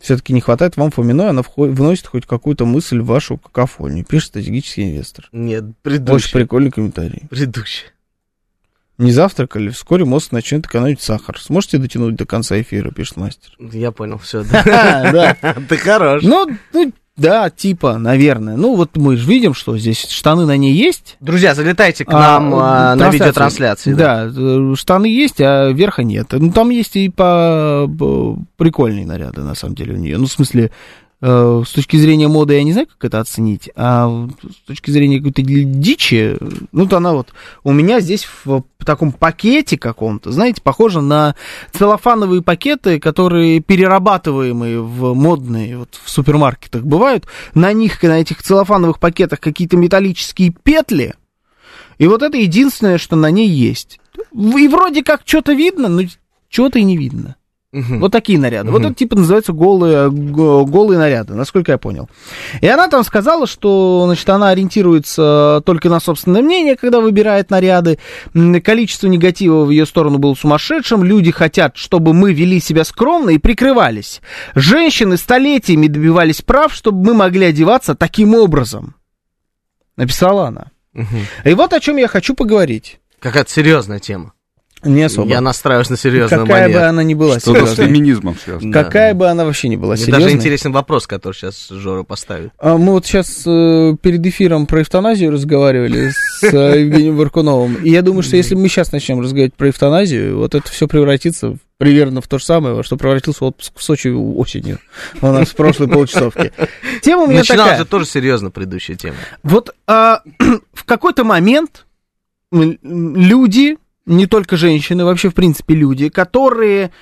[0.00, 4.04] Все-таки не хватает вам Фоминой, она вносит хоть какую-то мысль в вашу какофонию.
[4.04, 5.28] Пишет стратегический инвестор.
[5.32, 6.32] Нет, Очень предыдущий.
[6.32, 7.22] прикольный комментарий.
[7.30, 7.84] Предыдущий.
[8.98, 11.38] Не завтракали, вскоре мозг начнет экономить сахар.
[11.40, 13.52] Сможете дотянуть до конца эфира, пишет мастер.
[13.58, 15.34] Я понял, все, да.
[15.42, 15.54] Да.
[15.68, 16.22] Ты хорош.
[16.24, 18.56] Ну, ну, Да, типа, наверное.
[18.56, 21.16] Ну, вот мы же видим, что здесь штаны на ней есть.
[21.20, 23.14] Друзья, залетайте к А, нам а, на трансляции.
[23.18, 23.94] видеотрансляции.
[23.94, 26.26] Да, э, штаны есть, а верха нет.
[26.32, 30.18] Ну, там есть и по по- прикольные наряды, на самом деле, у нее.
[30.18, 30.70] Ну, в смысле,
[31.22, 35.42] с точки зрения моды я не знаю, как это оценить, а с точки зрения какой-то
[35.42, 36.36] дичи,
[36.72, 37.32] ну, то она вот
[37.64, 41.34] у меня здесь в таком пакете каком-то, знаете, похоже на
[41.72, 47.26] целлофановые пакеты, которые перерабатываемые в модные, вот в супермаркетах бывают.
[47.54, 51.14] На них, на этих целлофановых пакетах какие-то металлические петли,
[51.98, 54.00] и вот это единственное, что на ней есть.
[54.32, 56.02] И вроде как что-то видно, но
[56.50, 57.35] чего-то и не видно.
[57.72, 58.00] Мгм.
[58.00, 58.70] Вот такие наряды.
[58.70, 62.08] Вот это типа называется голые, го- голые наряды, насколько я понял.
[62.60, 67.98] И она там сказала, что, значит, она ориентируется только на собственное мнение, когда выбирает наряды.
[68.64, 71.02] Количество негатива в ее сторону было сумасшедшим.
[71.04, 74.22] Люди хотят, чтобы мы вели себя скромно и прикрывались.
[74.54, 78.94] Женщины столетиями добивались прав, чтобы мы могли одеваться таким образом.
[79.96, 80.66] Написала она.
[80.94, 81.26] Мгм.
[81.44, 83.00] И вот о чем я хочу поговорить.
[83.18, 84.32] Какая-то серьезная тема.
[84.84, 85.28] Не особо.
[85.28, 86.88] Я настраиваюсь на серьезную Какая бы манеру.
[86.90, 87.86] она ни была Что-то с серьезной.
[87.86, 88.72] феминизмом связано.
[88.72, 88.84] Да.
[88.84, 90.22] Какая бы она вообще ни была Мне серьезной.
[90.24, 92.52] даже интересен вопрос, который сейчас Жора поставит.
[92.58, 97.76] А Мы вот сейчас э, перед эфиром про эвтаназию разговаривали с э, Евгением Варкуновым.
[97.76, 101.48] И я думаю, что если мы сейчас начнем разговаривать про эвтаназию, вот это все превратится
[101.52, 104.78] в- примерно в то же самое, во что превратился отпуск в Сочи осенью
[105.20, 106.52] у нас в прошлой полчасовке.
[107.02, 107.78] Тема у меня Начиналась такая.
[107.84, 109.16] же тоже серьезно предыдущая тема.
[109.42, 110.20] Вот а,
[110.74, 111.86] в какой-то момент
[112.52, 116.92] люди, не только женщины, вообще в принципе люди, которые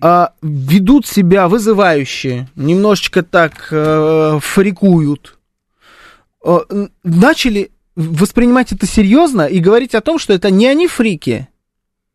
[0.00, 5.38] а, ведут себя вызывающе, немножечко так э, фрикуют,
[6.44, 6.58] э,
[7.02, 11.48] начали воспринимать это серьезно и говорить о том, что это не они фрики,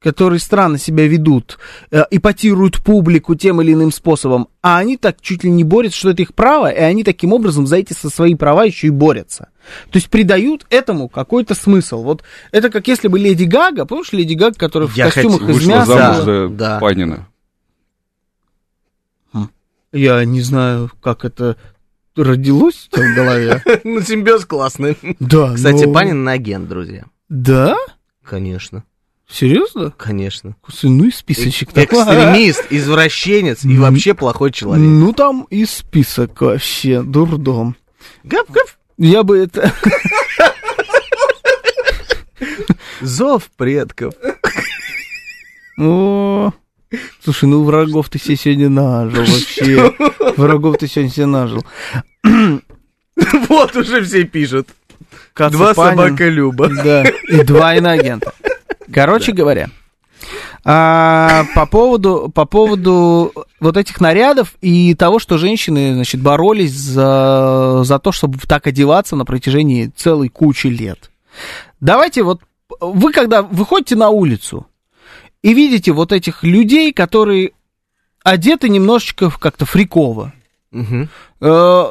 [0.04, 1.58] которые странно себя ведут,
[1.90, 6.10] э, ипотируют публику тем или иным способом, а они так чуть ли не борются, что
[6.10, 9.48] это их право, и они таким образом за эти со свои права еще и борются.
[9.90, 12.04] То есть придают этому какой-то смысл.
[12.04, 15.58] Вот это как если бы Леди Гага, помнишь Леди Гага, которая в Я костюмах хотел-
[15.58, 15.86] из мяса...
[15.86, 16.80] замуж Да, за да.
[16.80, 17.28] Панина.
[19.92, 21.56] Я не знаю, как это
[22.16, 23.62] родилось в голове.
[23.84, 24.98] Ну, симбиоз классный.
[25.20, 27.06] Да, Кстати, ну- Панин агент, друзья.
[27.30, 27.76] Да?
[28.24, 28.84] Конечно,
[29.34, 29.92] Серьезно?
[29.98, 30.56] конечно.
[30.84, 32.04] Ну и списочек такой.
[32.04, 34.86] Экстремист, извращенец и вообще плохой человек.
[34.86, 37.76] Ну там и список вообще, дурдом.
[38.24, 38.68] Гав-гав.
[39.00, 39.74] Я бы это...
[43.02, 44.14] Зов предков.
[45.80, 46.54] О,
[47.24, 49.96] Слушай, ну врагов ты себе сегодня нажил вообще.
[50.38, 51.66] Врагов ты сегодня себе нажил.
[53.50, 54.68] Вот уже все пишут.
[55.36, 56.70] Два собака Люба.
[56.70, 58.34] Да, и два иноагента.
[58.94, 59.70] Короче говоря,
[60.66, 67.82] а, по, поводу, по поводу вот этих нарядов и того, что женщины, значит, боролись за,
[67.84, 71.12] за то, чтобы так одеваться на протяжении целой кучи лет.
[71.82, 72.42] Давайте вот,
[72.80, 74.68] вы когда выходите на улицу
[75.42, 77.52] и видите вот этих людей, которые
[78.24, 80.32] одеты немножечко как-то фриково,
[80.74, 81.84] Э,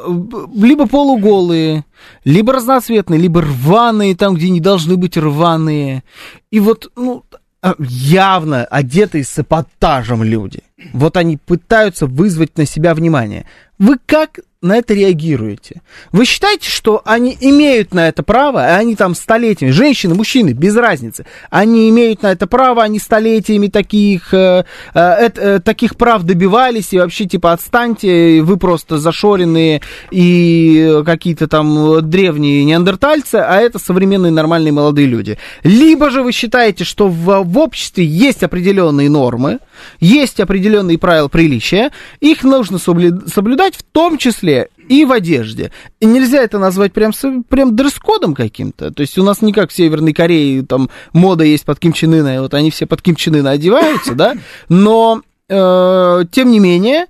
[0.55, 1.85] либо полуголые,
[2.25, 6.03] либо разноцветные, либо рваные, там, где не должны быть рваные.
[6.51, 7.23] И вот, ну,
[7.61, 10.59] а, явно одетые с эпатажем люди.
[10.91, 13.45] Вот они пытаются вызвать на себя внимание.
[13.79, 15.81] Вы как на это реагируете?
[16.11, 20.75] Вы считаете, что они имеют на это право, и они там столетиями, женщины, мужчины, без
[20.75, 26.93] разницы, они имеют на это право, они столетиями таких, э, э, э, таких прав добивались,
[26.93, 34.31] и вообще, типа, отстаньте, вы просто зашоренные и какие-то там древние неандертальцы, а это современные
[34.31, 35.37] нормальные молодые люди.
[35.63, 39.59] Либо же вы считаете, что в, в обществе есть определенные нормы,
[39.99, 44.52] есть определенные правила приличия, их нужно соблю- соблюдать в том числе
[44.89, 45.71] и в одежде.
[45.99, 47.11] И нельзя это назвать прям,
[47.49, 48.91] прям дресс-кодом каким-то.
[48.91, 52.13] То есть у нас не как в Северной Корее, там мода есть под Ким Чен
[52.13, 54.35] Ына, и вот они все под Ким Чен Ына одеваются, да,
[54.69, 57.05] но э, тем не менее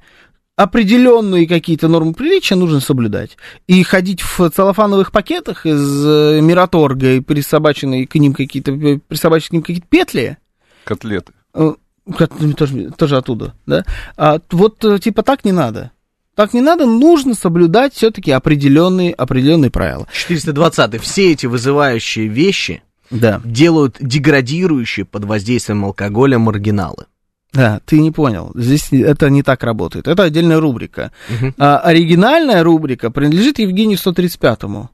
[0.56, 3.38] определенные какие-то нормы приличия нужно соблюдать.
[3.68, 9.50] И ходить в целлофановых пакетах из э, Мираторга и присобаченные к ним какие-то, э, присобаченные
[9.50, 10.38] к ним какие-то петли,
[10.84, 11.34] Котлеты.
[11.56, 11.74] э,
[12.18, 13.84] как- ну, тоже, тоже оттуда, да?
[14.16, 15.92] А, вот типа так не надо.
[16.36, 20.08] Так не надо, нужно соблюдать все-таки определенные, определенные правила.
[20.12, 23.40] 420 Все эти вызывающие вещи Да.
[23.46, 27.06] делают деградирующие под воздействием алкоголя маргиналы.
[27.54, 28.52] Да, ты не понял.
[28.56, 30.08] Здесь это не так работает.
[30.08, 31.12] Это отдельная рубрика.
[31.30, 31.54] Мгм.
[31.60, 34.90] А оригинальная рубрика принадлежит Евгению 135-му.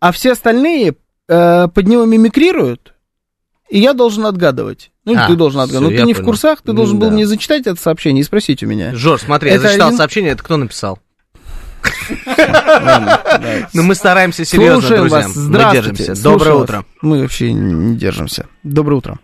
[0.00, 0.94] А все остальные
[1.28, 2.94] э, под него мимикрируют,
[3.68, 4.90] и я должен отгадывать.
[5.04, 5.84] Ну, или А, ты должен отгадывать.
[5.86, 6.26] всё, Но ты я не в понял.
[6.28, 7.12] курсах, ты должен был Да.
[7.14, 8.94] мне зачитать это сообщение и спросить у меня.
[8.94, 10.98] Жор, смотри, я Это зачитал один- сообщение, это кто написал?
[13.74, 15.18] Ну, мы стараемся серьезно, Слушаем друзья.
[15.18, 15.36] вас.
[15.36, 15.76] Мы Здравствуйте.
[15.88, 16.14] держимся.
[16.14, 16.62] Слушаю Доброе вас.
[16.64, 16.84] утро.
[17.02, 18.46] Мы вообще не держимся.
[18.62, 19.18] Доброе утро.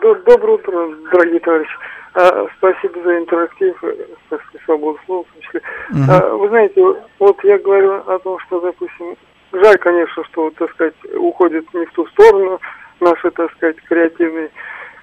[0.00, 0.72] Доброе утро,
[1.12, 1.70] дорогие товарищи.
[2.14, 3.74] А, спасибо за интерактив,
[4.30, 5.60] так сказать, свободу слова в том числе.
[6.08, 6.80] А, вы знаете,
[7.18, 9.16] вот я говорю о том, что, допустим,
[9.62, 12.60] жаль, конечно, что, так сказать, уходит не в ту сторону
[13.00, 14.50] наши, так сказать, креативные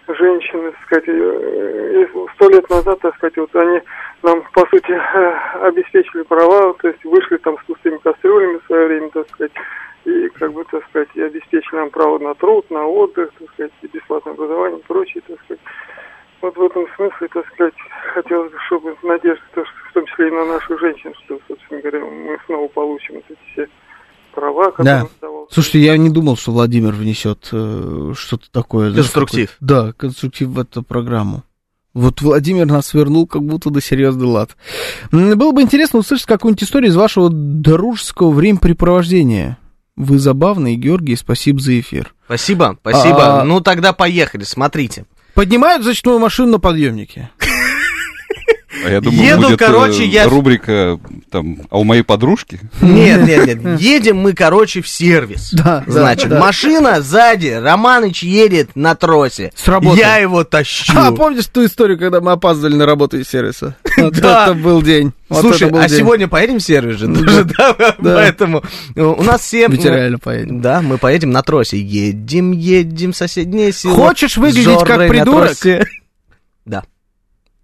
[0.08, 3.82] женщины, так сказать, э, сто лет назад, так сказать, вот они
[4.22, 8.88] нам, по сути, э, обеспечили права, то есть вышли там с пустыми кастрюлями в свое
[8.88, 9.51] время, так сказать,
[10.06, 13.72] и, как бы, так сказать, и обеспечили нам право на труд, на отдых, так сказать,
[13.82, 15.62] и бесплатное образование и прочее, так сказать.
[16.41, 17.74] Вот в этом смысле, так сказать,
[18.14, 22.38] хотелось бы, чтобы надежда, в том числе и на наших женщин, что, собственно говоря, мы
[22.45, 23.70] снова получим вот эти все
[24.36, 25.00] права, которые Да.
[25.00, 25.48] нам давал.
[25.52, 28.94] Слушайте, я не думал, что Владимир внесет э, что-то такое.
[28.94, 29.56] Конструктив.
[29.60, 31.44] Да, конструктив в эту программу.
[31.94, 34.58] Вот Владимир нас вернул как будто до серьезный лад.
[35.12, 39.58] Было бы интересно услышать какую-нибудь историю из вашего дружеского времяпрепровождения.
[39.96, 42.16] Вы забавный, Георгий, спасибо за эфир.
[42.26, 43.42] Спасибо, спасибо.
[43.42, 45.06] А- Ну, тогда поехали, смотрите.
[45.36, 47.30] Поднимают зачную машину на подъемнике.
[48.86, 50.99] А я думаю, Еду, будет э, короче, я- рубрика
[51.30, 52.59] там, а у моей подружки?
[52.82, 53.80] Нет, нет, нет.
[53.80, 55.51] Едем мы, короче, в сервис.
[55.53, 56.39] Да, Значит, да.
[56.39, 59.51] машина сзади, Романыч едет на тросе.
[59.55, 59.99] С работы.
[59.99, 60.93] Я его тащу.
[60.95, 63.76] А помнишь ту историю, когда мы опаздывали на работу из сервиса?
[63.97, 64.45] Вот Да.
[64.45, 65.13] это был день.
[65.30, 65.99] Вот Слушай, был а день.
[65.99, 67.07] сегодня поедем в сервис же?
[67.13, 68.63] тоже, да, Поэтому
[68.95, 69.67] э, у нас все...
[69.67, 70.61] Ведь реально поедем.
[70.61, 71.80] Да, мы поедем на тросе.
[71.80, 73.95] Едем, едем в соседнее село.
[73.95, 75.53] Хочешь выглядеть как придурок?
[76.65, 76.84] Да,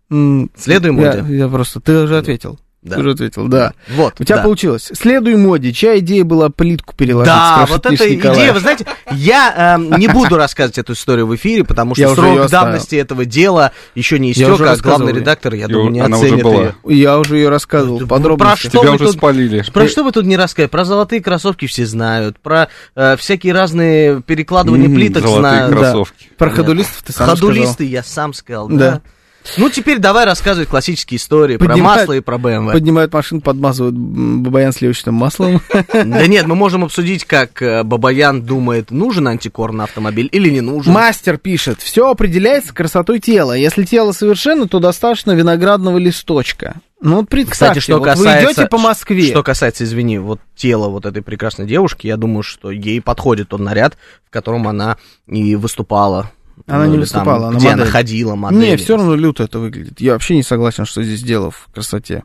[0.09, 1.25] следуй Я, моде.
[1.35, 1.79] я просто...
[1.79, 2.59] Ты уже ответил.
[2.81, 2.95] Да.
[2.95, 3.73] Ты уже ответил, да.
[3.89, 4.43] Вот, У тебя да.
[4.43, 4.89] получилось.
[4.93, 5.73] Следуй моде.
[5.73, 7.27] Чья идея была плитку переложить?
[7.27, 8.37] Да, вот эта Николаев.
[8.37, 12.15] идея, вы знаете, я эм, не буду рассказывать эту историю в эфире, потому что Я
[12.15, 15.67] срок давности этого дела еще не Я истек, уже а рассказывал главный редактор, я И
[15.67, 16.75] думаю, не оценит ее.
[16.85, 18.45] Я уже ее рассказывал Ну, подробно.
[18.45, 19.65] про что Тебя вы уже тут- спалили.
[19.73, 20.69] Про что вы тут не рассказали?
[20.69, 25.71] Про золотые кроссовки все знают, про э, всякие разные перекладывания плиток золотые знают.
[25.71, 25.77] Да.
[25.77, 26.29] кроссовки.
[26.37, 29.01] Про ходулистов ты сам Ходулисты я сам сказал, да.
[29.57, 32.37] Ну, теперь давай рассказывать классические истории про Поднимают- масло и про.
[32.37, 32.71] БМВ.
[32.71, 35.61] Поднимают машину, подмазывают бабаян сливочным маслом.
[35.93, 40.61] Да нет, мы можем обсудить, как э, Бабаян думает, нужен антикор на автомобиль или не
[40.61, 40.93] нужен.
[40.93, 43.53] Мастер пишет, все определяется красотой тела.
[43.53, 46.81] Если тело совершенно, то достаточно виноградного листочка.
[47.01, 48.45] Ну вот представьте, Кстати, что вот касается...
[48.47, 49.23] вы идете по Москве.
[49.29, 53.61] Что касается, извини, вот тела вот этой прекрасной девушки, я думаю, что ей подходит тот
[53.61, 56.31] наряд, в котором она и выступала.
[56.67, 57.81] Она Ну, не или там, выступала, она где модель.
[57.83, 58.59] она ходила, модель.
[58.59, 59.99] Не, все равно люто это выглядит.
[60.01, 62.23] Я вообще не согласен, что здесь дело в красоте.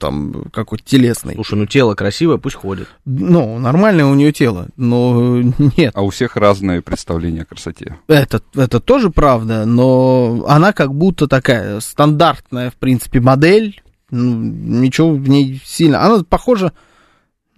[0.00, 1.34] Там какой-то телесный.
[1.34, 2.88] Слушай, ну тело красивое, пусть ходит.
[3.04, 5.44] Ну, нормальное у нее тело, но э,
[5.76, 5.92] нет.
[5.94, 7.98] А у всех разное представление о красоте.
[8.08, 13.80] Это, это тоже правда, но она как будто такая стандартная, в принципе, модель.
[14.10, 16.04] Ну, ничего в ней сильно.
[16.04, 16.72] Она похожа,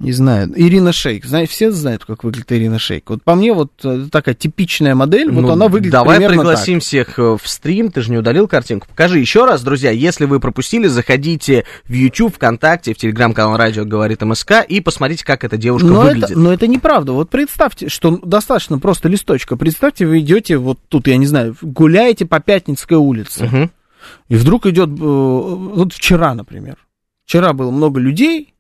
[0.01, 1.25] не знаю, Ирина Шейк.
[1.25, 3.09] Знаете, все знают, как выглядит Ирина Шейк.
[3.11, 6.81] Вот по мне вот э, такая типичная модель, вот Ну, она выглядит Давай примерно пригласим
[6.81, 8.89] всех э, в стрим, ты же не удалил картинку.
[8.89, 14.21] Покажи еще раз, друзья, если вы пропустили, заходите в YouTube, ВКонтакте, в телеграм-канал Радио Говорит
[14.23, 16.31] МСК и посмотрите, как эта девушка Но выглядит.
[16.31, 17.13] это, но это неправда.
[17.13, 19.57] Вот представьте, что достаточно просто листочка.
[19.57, 23.45] Представьте, вы идете вот тут, я не знаю, гуляете по Пятницкой улице.
[23.45, 23.71] Мгм.
[24.29, 26.79] И вдруг идет, э, вот вчера, например.
[27.25, 28.54] Вчера было много людей,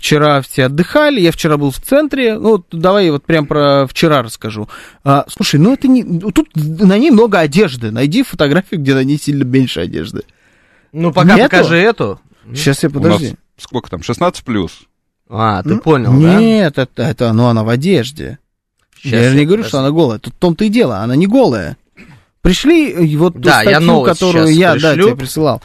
[0.00, 4.22] вчера все отдыхали, я вчера был в центре, ну, вот давай вот прям про вчера
[4.22, 4.68] расскажу.
[5.04, 9.18] А, слушай, ну это не, тут на ней много одежды, найди фотографию, где на ней
[9.18, 10.22] сильно меньше одежды.
[10.92, 11.50] Ну, пока Нету?
[11.50, 12.18] покажи эту.
[12.54, 13.26] Сейчас я У подожди.
[13.28, 14.80] нас сколько там, 16 плюс?
[15.28, 16.40] А, ты Ну, понял, да?
[16.40, 18.38] Нет, это, это, ну она в одежде.
[18.96, 19.68] Щас я же не говорю, подожди.
[19.68, 20.18] что она голая.
[20.18, 21.76] Тут в том-то и дело, она не голая.
[22.42, 25.06] Пришли и вот ту Да, я статью, новость которую я да, пришлю.
[25.08, 25.62] тебе присылал.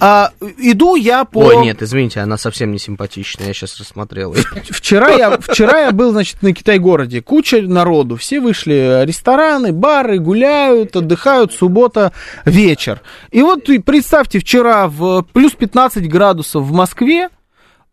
[0.00, 1.38] А, иду я по...
[1.38, 4.34] Ой, нет, извините, она совсем не симпатичная, я сейчас рассмотрел.
[4.34, 4.42] её.
[4.70, 7.22] Вчера я, вчера я был, значит, на Китай-городе.
[7.22, 8.16] Куча народу.
[8.16, 9.04] Все вышли.
[9.04, 11.52] Рестораны, бары, гуляют, отдыхают.
[11.52, 12.12] Суббота,
[12.44, 13.02] вечер.
[13.30, 17.28] И вот представьте, вчера в плюс 15 градусов в Москве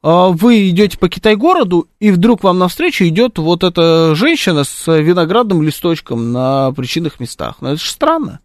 [0.04, 6.32] вы идете по Китай-городу, и вдруг вам навстречу идет вот эта женщина с виноградным листочком
[6.34, 7.58] на причинных местах.
[7.62, 8.40] Ну, это же странно.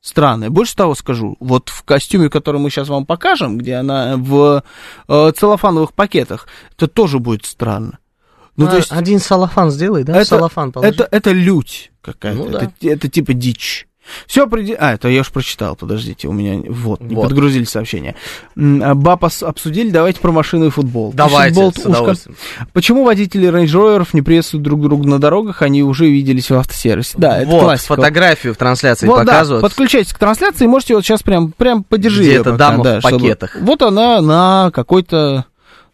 [0.00, 0.50] Странно.
[0.50, 4.62] Больше того скажу, вот в костюме, который мы сейчас вам покажем, где она в
[5.08, 7.98] э, целлофановых пакетах, это тоже будет странно.
[8.56, 10.16] Ну, А, то есть, Один салафан сделай, да?
[10.16, 10.90] это, салафан положи.
[10.92, 12.58] это, это лють какая-то, Ну да.
[12.62, 13.86] это, это типа дичь.
[14.26, 14.78] Все определено...
[14.80, 16.62] А, это я уж прочитал, подождите, у меня...
[16.68, 17.24] Вот, не Вот.
[17.28, 18.14] подгрузили сообщение.
[18.56, 21.12] А, ос- обсудили, давайте про машину и футбол.
[21.14, 21.88] Давайте, Болт с Ушко.
[21.90, 22.36] удовольствием.
[22.72, 27.14] Почему водители Rover'ов не приветствуют друг друга на дорогах, они уже виделись в автосервисе?
[27.18, 27.94] Да, это вот, классика.
[27.96, 29.62] фотографию в трансляции Вот, да, показывают.
[29.62, 32.84] подключайтесь к трансляции, можете вот сейчас прям, прям подержи Где её эта пока, дама в
[32.84, 33.56] да, чтобы- пакетах.
[33.60, 35.46] Вот она на какой-то...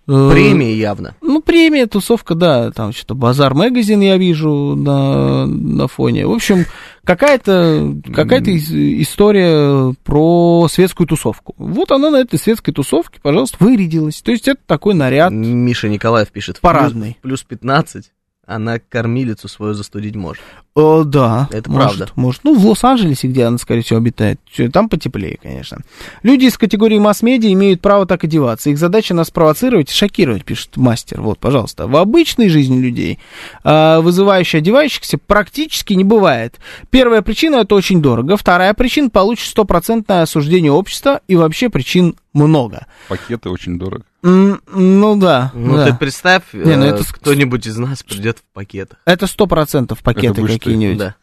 [0.07, 1.14] э, Премии явно.
[1.20, 6.26] Ну, премия, тусовка, да, там что-то Базар Магазин я вижу на, на фоне.
[6.26, 6.66] В общем,
[7.05, 11.55] какая-то какая история про светскую тусовку.
[11.59, 14.22] Вот она на этой светской тусовке, пожалуйста, вырядилась.
[14.22, 15.32] То есть это такой наряд.
[15.32, 16.61] Миша Николаев пишет.
[16.61, 17.18] Парадный.
[17.22, 18.12] Плюс, плюс 15,
[18.45, 20.43] она кормилицу свою застудить может.
[20.74, 21.49] О, да.
[21.53, 22.12] Это может, правда.
[22.16, 22.45] Может.
[22.45, 24.40] Ну, в Лос-Анджелесе, где она, скорее всего, обитает.
[24.72, 25.78] Там потеплее, конечно.
[26.22, 28.70] Люди из категории масс-медиа имеют право так одеваться.
[28.70, 31.20] Их задача нас провоцировать и шокировать, пишет мастер.
[31.20, 31.86] Вот, пожалуйста.
[31.86, 33.20] В обычной жизни людей
[33.62, 36.59] а, вызывающих одевающихся практически не бывает.
[36.90, 38.36] Первая причина это очень дорого.
[38.36, 41.20] Вторая причина получит стопроцентное осуждение общества.
[41.28, 42.86] И вообще причин много.
[43.09, 44.05] Пакеты очень дорого.
[44.23, 45.51] Ну да.
[45.55, 45.87] Ну да.
[45.87, 48.99] ты представь, Не, ну э, это кто-нибудь из нас придет в пакетах.
[49.05, 50.99] Это сто процентов пакеты какие-нибудь.
[50.99, 51.14] Да.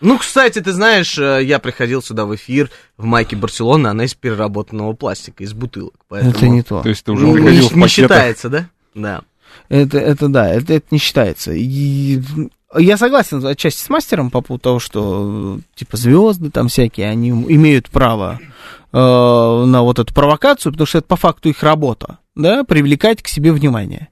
[0.00, 4.14] Ну, кстати, ты знаешь, э, я приходил сюда в эфир в майке Барселоны, она из
[4.14, 5.94] переработанного пластика, из бутылок.
[6.08, 6.32] Поэтому...
[6.32, 6.82] Это не то.
[6.82, 7.90] То есть ты уже Ну, приходил не, в не пакетах.
[7.90, 8.68] считается, да?
[8.94, 9.22] Да.
[9.68, 11.52] Это, это да, это, это не считается.
[11.52, 12.20] И
[12.76, 17.88] я согласен отчасти с мастером по поводу того, что типа звезды там всякие, они имеют
[17.88, 18.38] право
[19.00, 23.52] на вот эту провокацию, потому что это по факту их работа, да, привлекать к себе
[23.52, 24.08] внимание.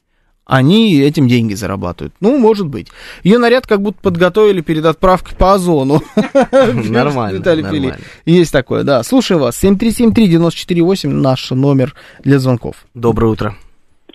[0.47, 2.12] Они этим деньги зарабатывают.
[2.20, 2.89] Ну, может быть.
[3.22, 6.01] Ее наряд как будто подготовили перед отправкой по озону.
[6.53, 7.87] Нормально, Виталий Пили.
[7.87, 8.05] нормально.
[8.26, 9.03] Есть такое, да.
[9.03, 9.62] Слушаю вас.
[9.64, 12.85] 7373948 наш номер для звонков.
[12.93, 13.55] Доброе утро.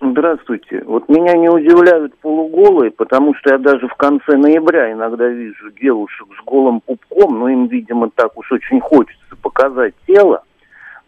[0.01, 0.83] Здравствуйте.
[0.85, 6.27] Вот меня не удивляют полуголые, потому что я даже в конце ноября иногда вижу девушек
[6.39, 10.43] с голым пупком, но им, видимо, так уж очень хочется показать тело.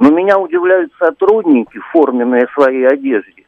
[0.01, 3.45] Но меня удивляют сотрудники, форменные своей одежде,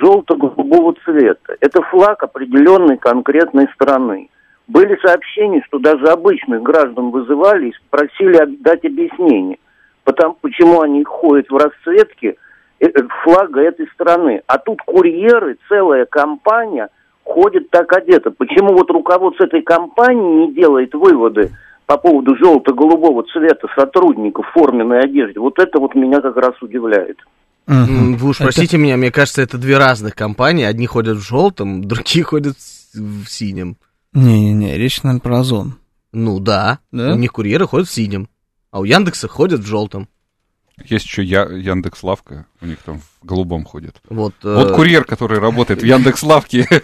[0.00, 1.54] желто-голубого цвета.
[1.60, 4.28] Это флаг определенной конкретной страны.
[4.66, 9.58] Были сообщения, что даже обычных граждан вызывали и просили дать объяснение,
[10.02, 12.34] потому, почему они ходят в расцветке
[12.80, 12.88] э,
[13.22, 14.42] флага этой страны.
[14.48, 16.88] А тут курьеры, целая компания
[17.22, 18.32] ходит так одета.
[18.32, 21.52] Почему вот руководство этой компании не делает выводы
[21.96, 25.38] по поводу желто-голубого цвета сотрудников в форменной одежде?
[25.40, 27.18] Вот это вот меня как раз удивляет.
[27.66, 30.64] М, Вы уж Это- простите меня, мне кажется, это две разных компании.
[30.64, 32.56] Одни ходят в желтом, другие ходят
[32.94, 33.76] в синем.
[34.14, 35.74] Не-не-не, речь, наверное, про озон.
[36.12, 37.12] Ну да, Да?
[37.14, 38.28] у них курьеры ходят в синем,
[38.70, 40.08] а у Яндекса ходят в желтом.
[40.84, 43.96] Есть еще Я, Яндекс Лавка, у них там в голубом ходит.
[44.08, 46.66] Вот, э, Вот курьер, который работает в Яндекс Лавке.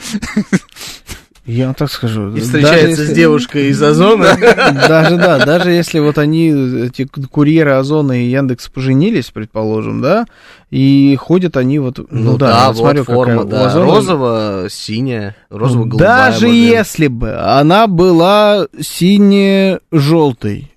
[1.50, 2.28] Я вам так скажу.
[2.28, 4.36] и даже встречается если- с девушкой из Озона.
[4.88, 10.26] Даже, да, даже если вот они, эти курьеры Озона и Яндекс поженились, предположим, да,
[10.70, 15.36] и ходят они вот, ну, да, я вот смотрю, какая форма, у да, Озона- розово-синяя,
[15.48, 16.30] розово-голубая.
[16.30, 16.54] Даже быть.
[16.54, 20.74] если бы она была сине-желтой,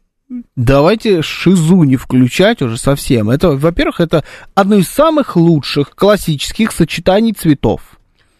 [0.55, 3.29] давайте шизу не включать уже совсем.
[3.29, 4.23] Это, во-первых, это
[4.55, 7.81] одно из самых лучших классических сочетаний цветов.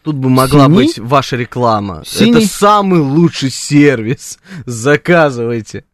[0.02, 0.74] Тут бы могла Синий?
[0.74, 2.02] быть ваша реклама.
[2.06, 2.38] Синий?
[2.44, 4.38] Это самый лучший сервис.
[4.66, 5.84] Заказывайте.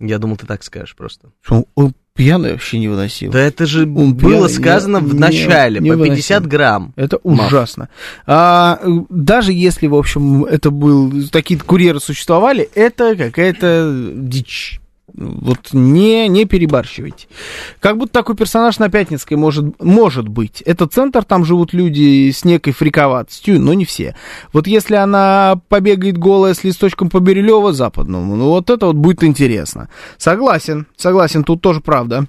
[0.00, 1.30] Я думал, ты так скажешь просто.
[1.42, 3.32] Что, Он пьяный вообще невыносимо.
[3.32, 6.50] Да это же Он было пьяный, сказано не- в не- начале, не по 50 выносимо.
[6.50, 6.92] грамм.
[6.96, 7.88] Это ужасно.
[8.26, 14.80] А, даже если, в общем, это был такие курьеры существовали, это какая-то дичь.
[15.18, 17.26] Вот не, не перебарщивайте.
[17.80, 20.62] Как будто такой персонаж на Пятницкой может, может быть.
[20.62, 24.14] Это центр, там живут люди с некой фриковатостью, но не все.
[24.52, 29.24] Вот если она побегает голая с листочком по Бирюлево западному, ну вот это вот будет
[29.24, 29.88] интересно.
[30.18, 32.26] Согласен, согласен, тут тоже правда.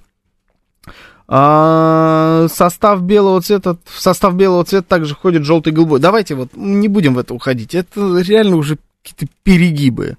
[1.27, 5.99] А, состав белого цвета, в состав белого цвета также входит желтый и голубой.
[5.99, 7.75] Давайте вот не будем в это уходить.
[7.75, 10.17] Это реально уже какие-то перегибы.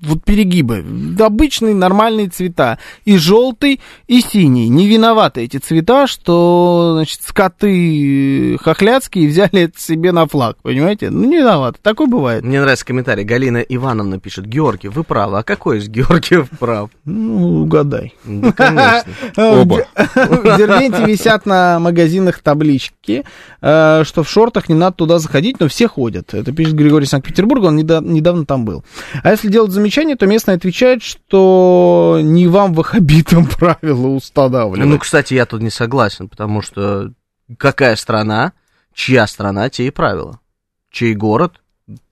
[0.00, 0.84] Вот перегибы.
[1.18, 2.78] Обычные нормальные цвета.
[3.04, 4.68] И желтый, и синий.
[4.68, 10.56] Не виноваты эти цвета, что, значит, скоты хохляцкие взяли это себе на флаг.
[10.62, 11.10] Понимаете?
[11.10, 11.78] Ну, не виноваты.
[11.82, 12.44] Такое бывает.
[12.44, 13.24] Мне нравится комментарий.
[13.24, 14.46] Галина Ивановна пишет.
[14.46, 15.38] Георгиев, вы правы.
[15.38, 16.90] А какой из Георгиев прав?
[17.04, 18.14] Ну, угадай.
[18.24, 19.12] Ну, конечно.
[19.36, 19.86] Оба.
[19.94, 22.94] В Дербенте висят на магазинах таблички,
[23.60, 26.34] э, что в шортах не надо туда заходить, но все ходят.
[26.34, 28.84] Это пишет Григорий из Санкт-Петербурга, он неда- недавно там был.
[29.22, 34.88] А если делать замечание, то местный отвечает, что не вам ваххабитам правила устанавливать.
[34.88, 37.12] Ну, кстати, я тут не согласен, потому что
[37.56, 38.52] какая страна,
[38.94, 40.40] чья страна, те и правила.
[40.90, 41.54] Чей город,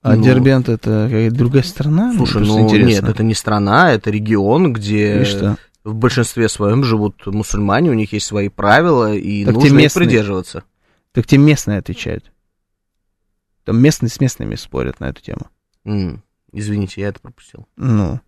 [0.03, 2.13] А Ну, Дербент это какая-то другая страна?
[2.17, 2.89] Слушай, ну интересно.
[2.89, 5.57] нет, это не страна, это регион, где И что?
[5.85, 10.65] в большинстве своем живут мусульмане, у них есть свои правила, и Так нужно их придерживаться.
[11.17, 12.31] Так те местные отвечают.
[13.65, 15.47] Там местные с местными спорят на эту тему.
[15.87, 17.67] М, Извините, я это пропустил.
[17.77, 18.21] Ну.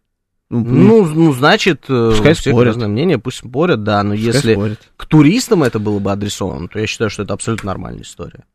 [0.49, 2.77] Ну, Ну, ну значит, э, Пускай спорят.
[2.89, 4.91] мнение, пусть спорят, да, но пускай если спорят.
[4.97, 8.47] к туристам это было бы адресовано, то я считаю, что это абсолютно нормальная история.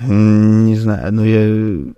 [0.00, 1.92] Не знаю, но я...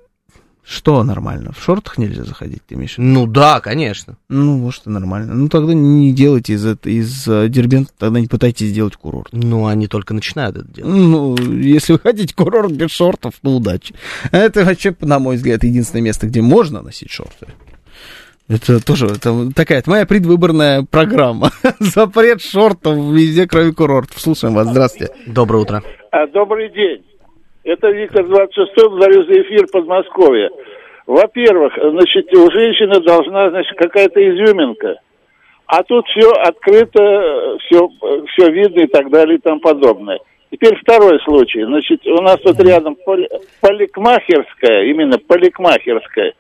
[0.67, 1.53] Что нормально?
[1.53, 3.09] В шортах нельзя заходить, ты имеешь в виду?
[3.09, 4.17] Ну да, конечно.
[4.29, 5.33] Ну, может, и нормально.
[5.33, 9.29] Ну, тогда не делайте из, из э, Дербента, тогда не пытайтесь сделать курорт.
[9.31, 10.93] Ну, они только начинают это делать.
[10.93, 13.95] Ну, если вы хотите курорт без шортов, ну, удачи.
[14.33, 17.47] Это вообще, на мой взгляд, единственное место, где можно носить шорты.
[18.49, 21.51] Это тоже это такая это моя предвыборная программа.
[21.79, 24.21] Запрет шортов везде, кроме курортов.
[24.21, 24.69] Слушаем вас.
[24.69, 25.13] Здравствуйте.
[25.27, 25.83] Доброе утро.
[26.11, 27.05] А, Добрый день.
[27.67, 30.51] Это Виктор 26 благодарю за эфир Подмосковья.
[31.05, 35.01] Во-первых, значит, у женщины должна, значит, какая-то изюминка.
[35.67, 37.89] А тут все открыто, все,
[38.29, 40.21] все видно и так далее и тому подобное.
[40.53, 41.65] Теперь второй случай.
[41.65, 43.29] Значит, у нас тут рядом поли-
[43.61, 46.35] поликмахерская, именно поликмахерская.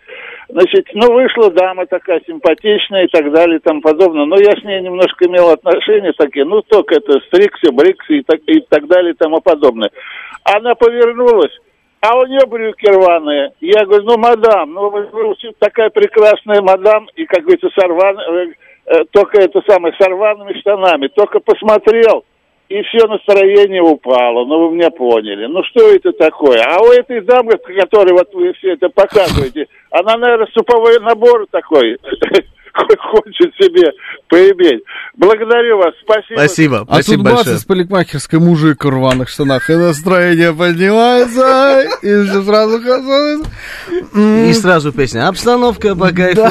[0.48, 4.26] Значит, ну, вышла дама такая симпатичная и так далее и тому подобное.
[4.26, 8.40] Но я с ней немножко имел отношения такие, ну, только это стриксы, бриксы и так,
[8.46, 9.90] и так далее и тому подобное.
[10.44, 11.52] Она повернулась,
[12.00, 13.52] а у нее брюки рваные.
[13.60, 18.20] Я говорю, ну, мадам, ну, вы, вы такая прекрасная мадам, и, как говорится, с рван-
[18.20, 18.46] э,
[18.86, 21.08] э, только это самое, с штанами.
[21.08, 22.24] Только посмотрел,
[22.68, 24.44] и все настроение упало.
[24.44, 25.46] Ну, вы меня поняли.
[25.46, 26.62] Ну, что это такое?
[26.62, 29.66] А у этой дамы, которой вот вы все это показываете,
[30.00, 31.96] она, наверное, суповой набор такой
[32.98, 33.90] хочет себе
[34.28, 34.82] поиметь.
[35.16, 35.94] Благодарю вас.
[36.02, 36.38] Спасибо.
[36.38, 37.56] Спасибо, А спасибо тут большое.
[37.56, 43.44] из парикмахерской мужик в рваных штанах, и настроение поднимается, и все сразу.
[44.14, 46.46] И сразу песня «Обстановка по кайфу».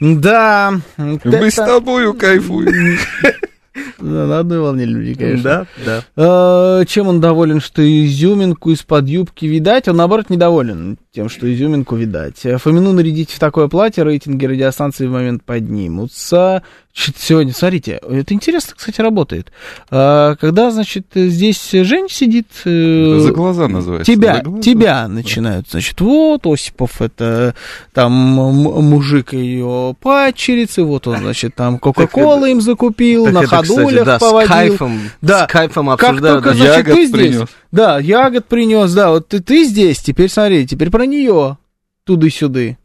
[0.00, 0.72] Да.
[0.96, 2.98] Мы с тобою кайфуем.
[3.98, 5.66] Да, на одной волне люди, конечно.
[5.84, 6.80] Да, да.
[6.80, 9.88] Э, Чем он доволен, что изюминку из-под юбки видать?
[9.88, 12.44] Он, наоборот, недоволен тем, что изюминку видать.
[12.44, 16.62] Э, Фомину нарядить в такое платье, рейтинги радиостанции в момент поднимутся.
[16.94, 19.50] Сегодня, смотрите, это интересно, кстати, работает.
[19.90, 22.48] Э, Когда, значит, здесь Жень сидит...
[22.66, 24.12] э, За глаза называется.
[24.12, 24.62] Тебя, За глаза.
[24.62, 27.54] тебя начинают, значит, вот Осипов, это
[27.94, 33.68] там мужик ее падчерицы, вот он, значит, там Кока-Кола им закупил, Так на это, кстати,
[33.68, 34.48] ходулях да, с поводил.
[34.52, 35.48] кайфом, Да.
[35.48, 36.44] с кайфом Как обсуждают.
[36.44, 36.58] только, даже.
[36.62, 37.48] значит, Ягод ты здесь, принес.
[37.72, 41.56] да, ягод принес, да, вот ты, ты здесь, теперь смотри, теперь про нее,
[42.04, 42.76] туды-сюды.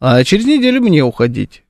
[0.00, 1.61] А через неделю мне уходить.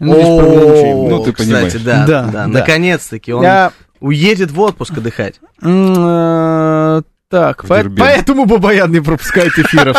[0.00, 0.94] Ну, здесь.
[0.94, 1.72] Ну, ты кстати, понимаешь.
[1.74, 2.46] да, Да, да, да.
[2.46, 5.40] наконец-таки он Я, уедет в отпуск отдыхать.
[7.30, 9.96] Э, так, по- поэтому Бабаян не пропускает эфиров.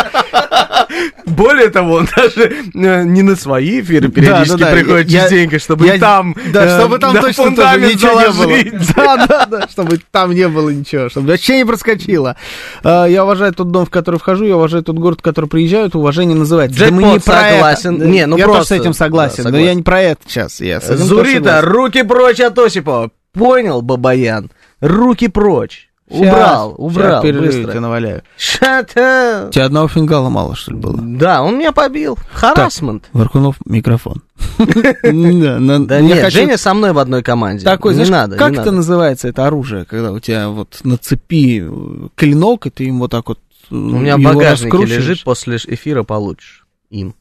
[1.26, 5.60] Более того, он даже э, не на свои эфиры периодически да, да, приходит я- частенько,
[5.60, 6.36] чтобы Я- там...
[6.52, 8.82] Да, э, чтобы там точно тоже ничего не было.
[8.96, 12.36] Да, да, да, чтобы там не было ничего, чтобы вообще не проскочило.
[12.84, 15.96] А, Я уважаю тот дом, в который вхожу, я уважаю тот город, в который приезжают,
[15.96, 16.78] уважение называется.
[16.80, 17.52] Да мы не про это.
[17.54, 17.98] согласен.
[17.98, 20.22] Да, Не, ну я просто- тоже с этим согласен, да, но я не про это
[20.28, 20.60] сейчас.
[20.60, 23.12] Я Зурита, руки прочь от Осипова.
[23.34, 24.52] Понял, Бабаян?
[24.82, 25.88] Руки прочь.
[26.12, 27.72] Убрал, убрал, перерыв быстро.
[27.72, 28.24] тебе наваляю.
[28.36, 30.98] У тебя одного фингала мало, что ли, было?
[30.98, 32.18] Да, он меня побил.
[32.32, 33.06] Харасмент.
[33.14, 34.22] Варкунов, микрофон.
[35.04, 37.64] Да, нет, Женя со мной в одной команде.
[37.64, 41.64] Такой, не знаешь, надо, как это называется, это оружие, когда у тебя вот на цепи
[41.64, 43.40] э, клинок, и ты им вот так вот
[43.70, 47.16] У меня в багажнике лежит, после эфира получишь им.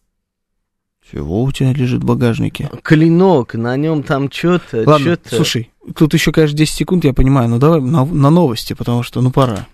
[1.11, 2.71] Чего у тебя лежит в багажнике?
[2.83, 5.35] Клинок, на нем там что-то, Ладно, что-то.
[5.37, 9.21] слушай, тут еще, конечно, 10 секунд, я понимаю, но давай на, на новости, потому что,
[9.21, 9.67] ну, пора.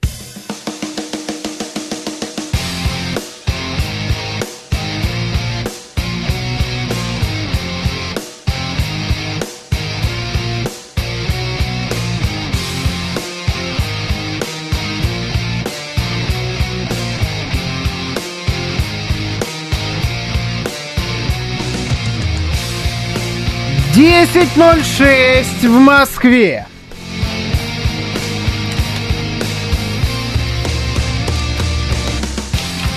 [23.96, 26.66] Десять ноль шесть в Москве.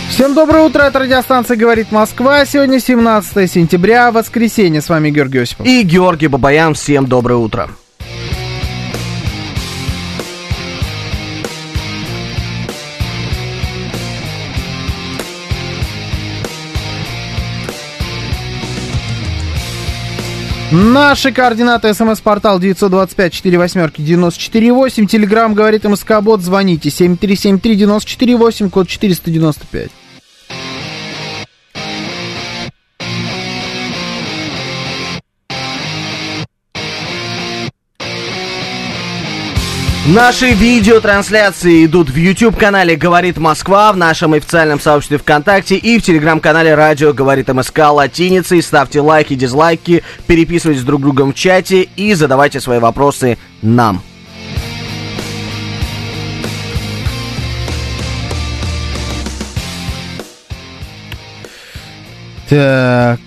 [0.09, 2.43] Всем доброе утро, это радиостанция «Говорит Москва».
[2.43, 4.81] Сегодня 17 сентября, воскресенье.
[4.81, 5.65] С вами Георгий Осипов.
[5.65, 7.69] И Георгий Бабаян, всем доброе утро.
[20.81, 21.93] Наши координаты.
[21.93, 25.07] СМС-портал 925-48-94-8.
[25.07, 26.41] Телеграмм говорит МСК-бот.
[26.41, 29.91] Звоните 7373-94-8, код 495.
[40.11, 46.73] Наши видеотрансляции идут в YouTube-канале «Говорит Москва», в нашем официальном сообществе ВКонтакте и в телеграм-канале
[46.73, 48.63] «Радио говорит МСК» латиницей.
[48.63, 54.01] Ставьте лайки, дизлайки, переписывайтесь друг с другом в чате и задавайте свои вопросы нам.
[62.49, 63.19] Так,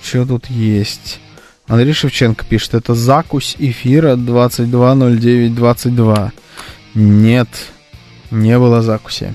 [0.00, 1.21] что тут есть?
[1.72, 6.32] Андрей Шевченко пишет, это закусь эфира 220922.
[6.94, 7.48] Нет,
[8.30, 9.32] не было закуси.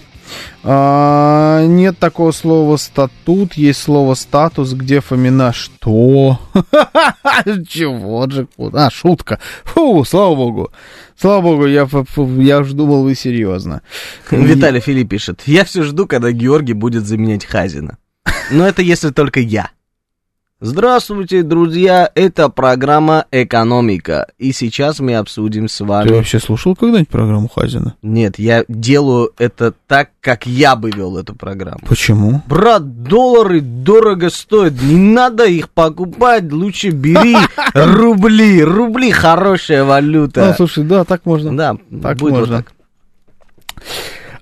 [0.61, 6.39] А, нет такого слова статут, есть слово статус, где Фомина что?
[7.67, 8.47] Чего же?
[8.71, 9.39] А, шутка.
[9.63, 10.71] Фу, слава богу.
[11.19, 11.87] Слава богу, я,
[12.37, 13.81] я уж думал, вы серьезно.
[14.29, 17.97] Виталий Филипп пишет, я все жду, когда Георгий будет заменять Хазина.
[18.51, 19.71] Но это если только я.
[20.59, 26.07] Здравствуйте, друзья, это программа «Экономика», и сейчас мы обсудим с вами...
[26.07, 27.93] Ты вообще слушал когда-нибудь программу Хазина?
[28.01, 31.81] Нет, я делаю это так, как я бы вел эту программу.
[31.87, 32.41] Почему?
[32.47, 37.37] Брат, доллары дорого стоят, не надо их покупать, лучше бери
[37.75, 40.47] рубли, рубли хорошая валюта.
[40.47, 41.55] Ну, слушай, да, так можно.
[41.55, 42.55] Да, так будет можно.
[42.55, 42.73] вот так.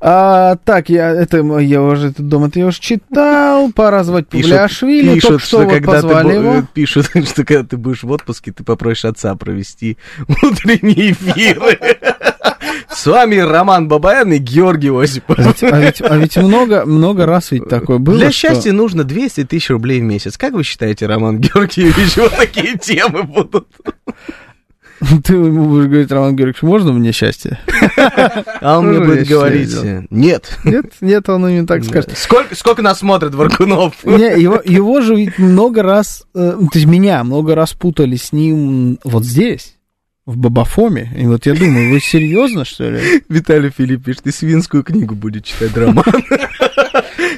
[0.01, 3.71] А, так, я это я уже этот дом это я уже читал.
[3.71, 5.13] Пора звать Павлиашвили.
[5.15, 6.67] пишут, Только что, что когда ты, позвали бу- его.
[6.73, 9.97] пишут, что когда ты будешь в отпуске, ты попросишь отца провести
[10.43, 11.79] утренние эфиры.
[12.89, 15.37] С вами Роман Бабаян и Георгий Осипов.
[15.39, 18.17] А ведь, а ведь- а ведь много, много раз ведь такое было.
[18.17, 20.37] Для что- счастья нужно 200 тысяч рублей в месяц.
[20.37, 23.67] Как вы считаете, Роман Георгиевич, вот такие темы будут?
[25.23, 27.59] Ты ему будешь говорить, Роман Георгиевич, можно мне счастье?
[28.61, 29.75] А он мне будет говорить,
[30.09, 30.57] нет.
[30.63, 32.17] Нет, нет, он именно так скажет.
[32.17, 33.93] Сколько, сколько нас смотрит Варкунов?
[34.03, 38.31] Не, его, его же ведь много раз, э, то есть меня много раз путали с
[38.31, 39.75] ним вот здесь,
[40.25, 41.11] в Бабафоме.
[41.15, 43.23] И вот я думаю, вы серьезно, что ли?
[43.29, 46.03] Виталий Филипп пишет, ты свинскую книгу будет читать, Роман.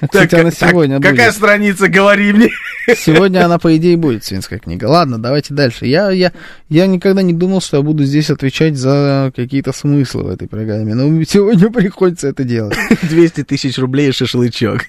[0.02, 2.50] Кстати, она сегодня Какая страница, говори мне.
[2.96, 4.86] Сегодня она, по идее, будет свинская книга.
[4.86, 5.86] Ладно, давайте дальше.
[5.86, 6.32] Я, я,
[6.70, 10.96] я никогда не думал, что я буду здесь отвечать за какие-то смыслы в этой программе.
[10.96, 12.78] Но сегодня приходится это делать.
[13.04, 14.86] 200 тысяч рублей и шашлычок.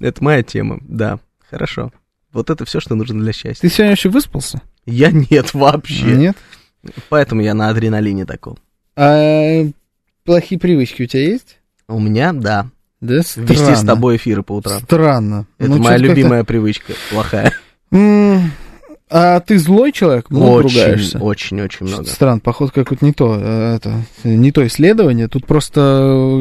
[0.00, 1.18] Это моя тема, да.
[1.50, 1.92] Хорошо.
[2.32, 3.60] Вот это все, что нужно для счастья.
[3.60, 4.62] Ты сегодня вообще выспался?
[4.86, 6.06] Я нет вообще.
[6.06, 6.36] Нет?
[7.08, 8.58] Поэтому я на адреналине таком.
[8.96, 9.64] А
[10.24, 11.58] плохие привычки у тебя есть?
[11.88, 12.70] У меня, да.
[13.06, 13.86] Да, Вести с странно.
[13.86, 14.80] тобой эфиры по утрам.
[14.80, 15.46] Странно.
[15.58, 17.52] Это Ну, моя любимая привычка, плохая.
[19.10, 20.30] А ты злой человек?
[20.30, 21.18] Много ругаешься?
[21.18, 22.08] Очень, очень, очень много.
[22.08, 25.28] Странно, походу, какое-то не то, э, это, не то исследование.
[25.28, 25.80] Тут просто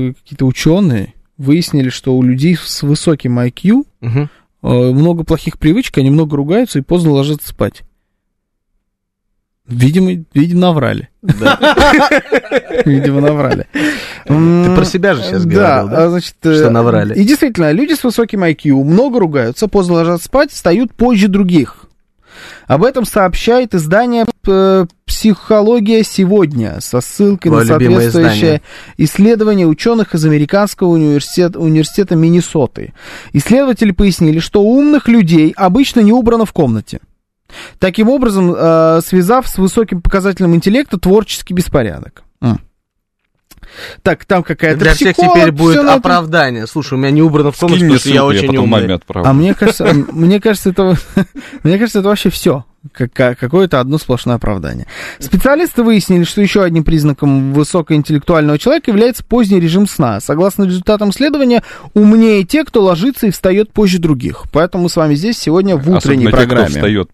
[0.10, 4.30] э, какие-то ученые выяснили, что у людей с высоким IQ Мгм.
[4.64, 7.84] э, много плохих привычек, они много ругаются и поздно ложатся спать.
[9.68, 11.10] Видимо, видимо, наврали.
[12.86, 13.66] Видимо, наврали.
[14.26, 16.06] Ты про себя же сейчас говорил, да?
[16.06, 17.16] а, значит, э, Что наврали.
[17.16, 21.86] И действительно, люди с высоким IQ много ругаются, поздно ложатся спать, встают позже других.
[22.68, 28.62] Об этом сообщает издание э, «Психология сегодня» со ссылкой на соответствующее
[28.98, 32.94] исследование ученых из Американского университета, университета Миннесоты.
[33.32, 37.00] Исследователи пояснили, что умных людей обычно не убрано в комнате.
[37.80, 42.24] Таким образом, э, связав с высоким показателем интеллекта творческий беспорядок.
[42.42, 42.60] М.
[44.02, 46.68] Так, там какая-то Для всех теперь будет оправдание.
[46.68, 49.00] Слушай, у меня не убрано в комнате, потому что я я очень потом умный.
[49.16, 50.96] А мне кажется, м, мне кажется, это,
[51.64, 52.66] мне кажется, это вообще все.
[52.92, 54.88] Какое-то одно сплошное оправдание.
[55.18, 60.20] Специалисты выяснили, что еще одним признаком высокоинтеллектуального человека является поздний режим сна.
[60.20, 64.44] Согласно результатам исследования, умнее те, кто ложится и встает позже других.
[64.52, 66.66] Поэтому мы с вами здесь сегодня в утренней Особенно те, программе.
[66.66, 67.10] кто встает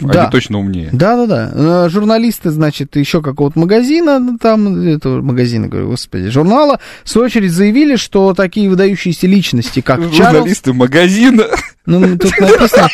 [0.00, 0.22] Да.
[0.22, 0.90] Они точно умнее.
[0.92, 1.86] Да-да-да.
[1.86, 7.26] Э, Журналисты, значит, еще какого-то магазина, ну, там, этого магазина, говорю, господи, журнала, в свою
[7.26, 10.16] очередь заявили, что такие выдающиеся личности, как Чарльз...
[10.16, 11.44] Журналисты магазина.
[11.86, 12.88] Ну, ну, тут написано...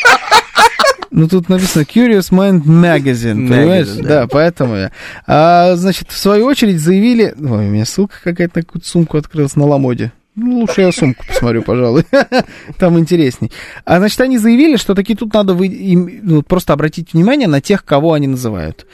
[1.13, 3.87] Ну, тут написано Curious Mind Magazine, понимаешь?
[3.87, 4.21] Magazine, да.
[4.21, 4.27] да.
[4.27, 4.91] поэтому я.
[5.27, 7.35] А, значит, в свою очередь заявили...
[7.37, 10.13] Ой, у меня ссылка какая-то на какую-то сумку открылась на Ламоде.
[10.43, 12.05] Ну, лучше я сумку посмотрю, пожалуй.
[12.79, 13.51] Там интересней.
[13.85, 15.67] А, значит, они заявили, что таки тут надо вы...
[15.67, 18.87] им, ну, просто обратить внимание на тех, кого они называют.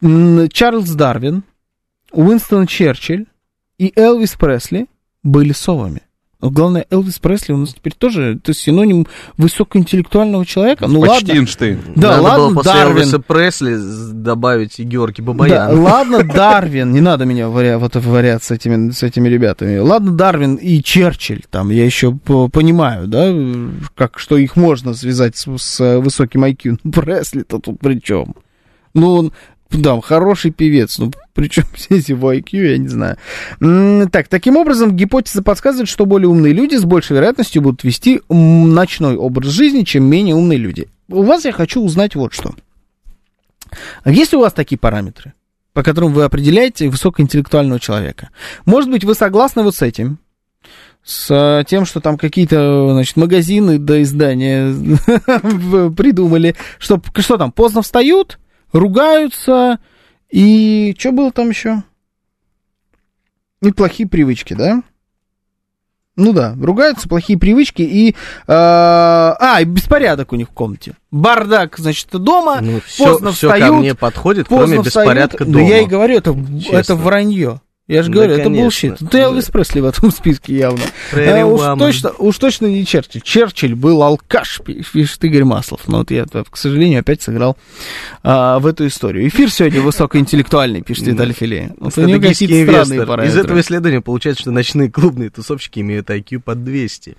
[0.00, 1.44] Чарльз Дарвин,
[2.10, 3.26] Уинстон Черчилль
[3.78, 4.86] и Элвис Пресли
[5.22, 6.02] были совами.
[6.44, 9.06] Но главное, Элвис Пресли у нас теперь тоже это синоним
[9.38, 10.86] высокоинтеллектуального человека.
[10.86, 11.40] Ну Почти ладно.
[11.40, 11.80] Эйнштейн.
[11.96, 12.96] Да, Надо ладно, было после Дарвин.
[12.98, 13.76] Элвиса Пресли
[14.12, 15.80] добавить и Георгий Да, Бабаян.
[15.80, 19.78] ладно, Дарвин, не надо меня варя, вот варять с этими, с этими ребятами.
[19.78, 23.32] Ладно, Дарвин и Черчилль, там, я еще по- понимаю, да,
[23.94, 26.78] как, что их можно связать с, с высоким IQ.
[26.84, 28.34] Ну, Пресли-то тут при чем?
[28.92, 29.32] Ну, он-
[29.70, 30.98] Да, хороший певец.
[30.98, 33.16] Ну, причем здесь его IQ, я не знаю.
[34.10, 39.16] Так, таким образом, гипотеза подсказывает, что более умные люди с большей вероятностью будут вести ночной
[39.16, 40.88] образ жизни, чем менее умные люди.
[41.08, 42.54] У вас я хочу узнать вот что.
[44.02, 45.34] А Есть ли у вас такие параметры,
[45.72, 48.30] по которым вы определяете высокоинтеллектуального человека?
[48.64, 50.18] Может быть, вы согласны вот с этим?
[51.04, 54.72] С э, тем, что там какие-то, значит, магазины до издания
[55.90, 58.38] придумали, что, что там, поздно встают,
[58.74, 59.78] ругаются,
[60.28, 61.82] и что было там еще?
[63.62, 64.82] И плохие привычки, да?
[66.16, 68.10] Ну да, ругаются, плохие привычки и...
[68.10, 68.14] э,
[68.46, 70.94] а, и беспорядок у них в комнате.
[71.10, 75.08] Бардак, значит, дома, Ну, все, поздно все встают, ко мне подходит, поздно кроме встают.
[75.08, 75.66] беспорядка дома.
[75.66, 76.76] я и говорю, это, Честно.
[76.76, 77.60] это вранье.
[77.86, 78.62] Я же Да, говорю, это конечно.
[78.62, 78.96] bullshit.
[79.00, 80.84] Ну, Элвис Пресли в этом списке явно.
[81.12, 83.20] А, уж, точно, уж точно не Черчилль.
[83.20, 85.86] Черчилль был алкаш, пи- пишет Игорь Маслов.
[85.86, 87.58] Но вот я, к сожалению, опять сыграл
[88.22, 89.28] а, в эту историю.
[89.28, 91.74] Эфир сегодня высокоинтеллектуальный, пишет Виталий Филе.
[91.78, 93.02] Вот у него какие-то странные инвестор.
[93.02, 93.40] Из параметры.
[93.40, 97.18] этого исследования получается, что ночные клубные тусовщики имеют IQ под 200.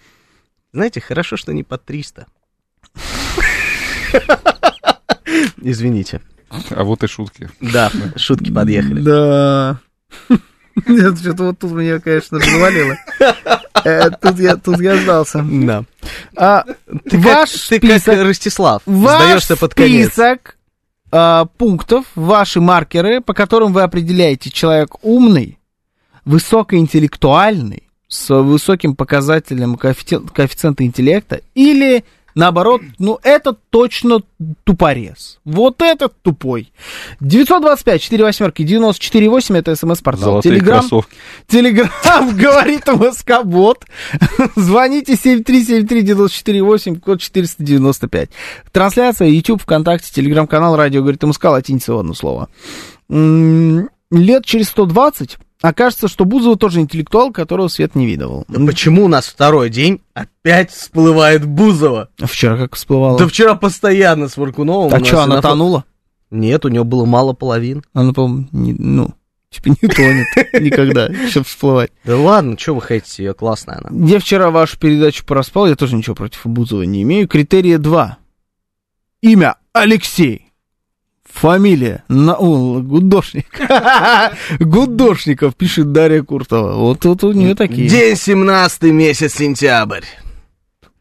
[0.74, 2.26] Знаете, хорошо, что не под 300.
[5.62, 6.22] Извините.
[6.72, 7.50] А вот и шутки.
[7.62, 9.02] Да, шутки подъехали.
[9.02, 9.80] Да.
[10.88, 12.96] Нет, что-то вот тут меня, конечно, завалило.
[13.84, 15.46] Э, Тут я, тут я сдался.
[15.50, 15.84] Да.
[16.36, 16.64] А,
[17.10, 20.08] Ты, ваш как, ты как список, Ростислав, ваш сдаешься под конец.
[20.08, 20.58] список
[21.12, 25.60] а, пунктов, ваши маркеры, по которым вы определяете, человек умный,
[26.26, 32.04] высокоинтеллектуальный, с высоким показателем коэффициента интеллекта, или
[32.36, 34.22] наоборот, ну это точно
[34.64, 35.40] тупорез.
[35.46, 36.72] Вот этот тупой.
[37.22, 40.26] 925 4 восьмерки 94 8 это смс-портал.
[40.26, 41.16] Золотые Телеграм, кроссовки.
[41.48, 43.86] Телеграм говорит МСК-бот.
[44.56, 48.30] Звоните 7373948, код 495.
[48.72, 52.50] Трансляция, YouTube, ВКонтакте, Телеграм-канал, радио говорит МСК, латиница в одно слово.
[53.10, 58.46] Лет через 120 окажется, что Бузова тоже интеллектуал, которого свет не видывал.
[58.48, 62.10] Почему у нас второй день опять всплывает Бузова?
[62.24, 63.18] Вчера как всплывало.
[63.20, 64.94] Да вчера постоянно с Варкуновым.
[64.94, 65.86] а что, она на тонула?
[66.32, 67.84] Нет, у него было мало половин.
[67.94, 69.14] Она, по-моему, не- ну,
[69.50, 70.28] типа не тонет
[70.62, 71.92] никогда, чтобы всплывать.
[72.04, 74.06] Да ладно, что вы хотите, ее классная она.
[74.08, 77.28] Я вчера вашу передачу проспал, я тоже ничего против Бузова не имею.
[77.28, 78.18] Критерия 2.
[79.22, 80.45] Имя Алексей.
[81.36, 83.60] Фамилия Наул Гудошник.
[84.60, 86.76] Гудошников, пишет Дарья Куртова.
[86.76, 87.90] Вот тут у нее такие.
[87.90, 90.06] День 17 месяц сентябрь.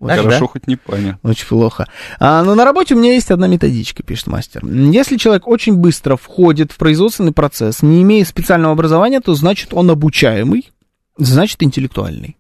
[0.01, 0.47] Так, Хорошо, да?
[0.49, 1.21] хоть не Паня.
[1.23, 1.87] Очень плохо.
[2.19, 4.67] А, но на работе у меня есть одна методичка, пишет мастер.
[4.67, 9.89] Если человек очень быстро входит в производственный процесс, не имея специального образования, то значит он
[9.89, 10.69] обучаемый,
[11.17, 12.37] значит интеллектуальный.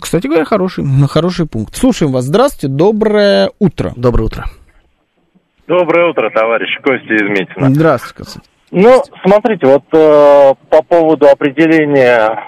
[0.00, 1.76] Кстати говоря, хороший, хороший пункт.
[1.76, 2.24] Слушаем вас.
[2.24, 3.92] Здравствуйте, доброе утро.
[3.96, 4.50] Доброе утро.
[5.70, 7.70] Доброе утро, товарищ Костя из Митина.
[7.70, 8.50] Здравствуйте, Константин.
[8.72, 12.42] Ну, смотрите, вот э, по поводу определения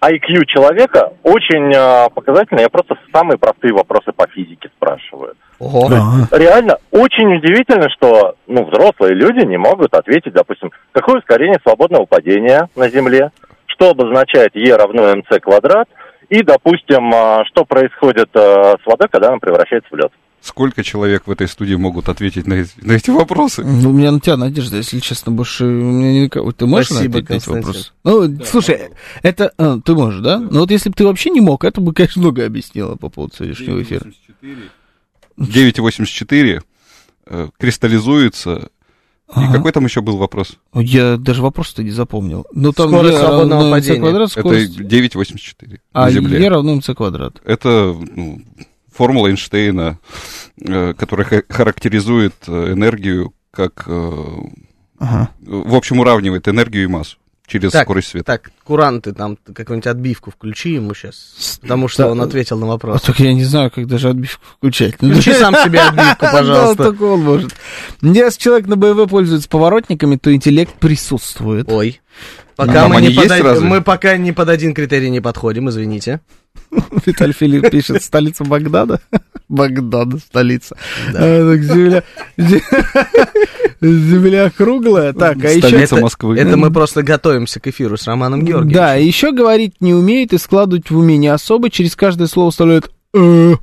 [0.00, 2.60] IQ человека очень э, показательно.
[2.60, 5.34] Я просто самые простые вопросы по физике спрашиваю.
[5.58, 5.88] Ого.
[5.88, 6.28] Ага.
[6.32, 12.70] Реально, очень удивительно, что ну, взрослые люди не могут ответить, допустим, какое ускорение свободного падения
[12.74, 13.32] на Земле,
[13.66, 15.90] что обозначает Е равно МЦ квадрат,
[16.30, 20.12] и, допустим, э, что происходит э, с водой, когда она превращается в лед.
[20.42, 23.62] Сколько человек в этой студии могут ответить на, эти- на эти вопросы?
[23.62, 26.50] Ну, У меня на тебя надежда, если честно, больше у меня никого.
[26.52, 27.90] Ты можешь Спасибо, ответить на эти вопросы?
[28.04, 28.88] Ну, слушай,
[29.22, 29.52] это...
[29.58, 30.38] а, ты можешь, да?
[30.38, 33.34] Ну вот если бы ты вообще не мог, это бы, конечно, много объяснило по поводу
[33.36, 34.06] сегодняшнего эфира.
[35.38, 36.62] 9,84
[37.26, 38.70] э, кристаллизуется.
[39.28, 39.58] И Ага.
[39.58, 40.56] какой там еще был вопрос?
[40.74, 42.46] Я даже вопрос-то не запомнил.
[42.52, 44.00] Ну, там Скорость Е свободного падения.
[44.00, 44.80] квадрат, скорость...
[44.80, 46.42] Это 9,84 А на Земле.
[46.42, 47.40] Е равно МЦ квадрат.
[47.44, 48.42] Это ну,
[49.00, 49.98] формула Эйнштейна,
[50.60, 53.84] э, которая ха- характеризует э, энергию как...
[53.86, 54.12] э,
[54.98, 55.30] Ага.
[55.40, 58.26] в общем, уравнивает энергию и массу через Так, скорость света.
[58.26, 62.10] Так, куранты, там какую-нибудь отбивку включи ему сейчас, потому что Да.
[62.10, 63.00] он ответил на А вопрос.
[63.00, 65.00] так я не знаю, как даже отбивку включать.
[65.00, 66.84] Ну, Включи сам себе отбивку, Да, пожалуйста.
[66.84, 67.50] только он может.
[68.02, 71.66] Если человек на БВ пользуется поворотниками, то интеллект присутствует.
[71.72, 72.02] Ой.
[72.58, 73.66] Ну, Пока мы, не есть под, разве?
[73.66, 76.20] мы пока не под один критерий не подходим, извините.
[77.06, 79.00] Виталий Филипп пишет, столица Багдада.
[79.48, 80.76] Багдада, столица.
[81.14, 82.02] А, так, земля,
[83.80, 85.12] земля круглая.
[85.12, 85.66] Так, а еще...
[85.68, 86.38] Столица это, Москвы.
[86.38, 88.76] это мы просто готовимся к эфиру с Романом Георгиевичем.
[88.76, 91.70] Да, и еще говорить не умеет и складывать в уме не особо.
[91.70, 93.54] Через каждое слово вставляют «э»,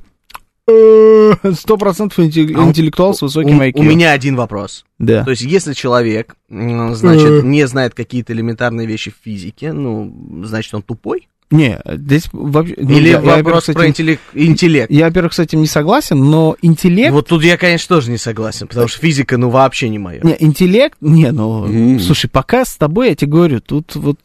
[0.68, 1.32] «э».
[1.54, 3.72] сто процентов А интеллектуал с высоким IQ.
[3.76, 4.84] у меня один вопрос.
[4.98, 5.24] Да.
[5.24, 7.42] То есть, если человек, значит, Э.
[7.42, 11.28] не знает какие-то элементарные вещи в физике, ну, значит, он тупой?
[11.50, 12.74] Не, здесь вообще...
[12.76, 14.22] ну, Или я- я, вопрос с про этим- интеллект?
[14.34, 14.90] интеллект?
[14.90, 17.12] Я, во-первых, с этим не согласен, но интеллект...
[17.12, 20.20] Вот тут я, конечно, тоже не согласен, потому что физика, ну, вообще не моя.
[20.22, 20.96] Не, интеллект...
[21.00, 22.00] Не, ну, Мгм.
[22.00, 24.18] слушай, пока с тобой, я тебе говорю, тут вот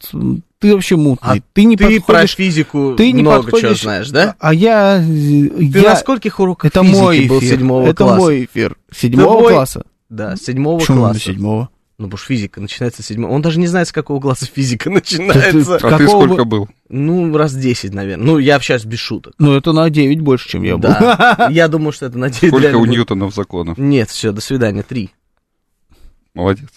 [0.58, 1.38] ты вообще мутный.
[1.38, 2.36] А ты не Ты про подходишь...
[2.36, 4.34] физику ты не много чего подходишь- знаешь, да?
[4.38, 4.98] А я...
[4.98, 5.90] Ты я...
[5.90, 7.50] на скольких уроках Это физики мой был эфир.
[7.50, 8.16] седьмого Это класса?
[8.20, 8.76] мой эфир.
[8.94, 9.82] Седьмого класса.
[10.10, 11.20] Да, седьмого Почему класса.
[11.20, 11.68] седьмого?
[11.96, 13.30] Ну, потому что физика начинается с седьмого.
[13.32, 15.76] Он даже не знает, с какого класса физика ты- начинается.
[15.76, 16.68] А ты Какого сколько вы- был?
[16.88, 18.24] Ну, раз 10, наверное.
[18.26, 19.34] Ну, я общаюсь без шуток.
[19.38, 20.88] Ну, это на 9 больше, чем я был.
[20.88, 21.48] Да.
[21.52, 22.48] Я думаю, что это надеюсь.
[22.48, 22.86] Сколько реально у.
[22.86, 23.78] Ньютонов законов?
[23.78, 25.10] Нет, все, до свидания, три.
[26.34, 26.68] Молодец.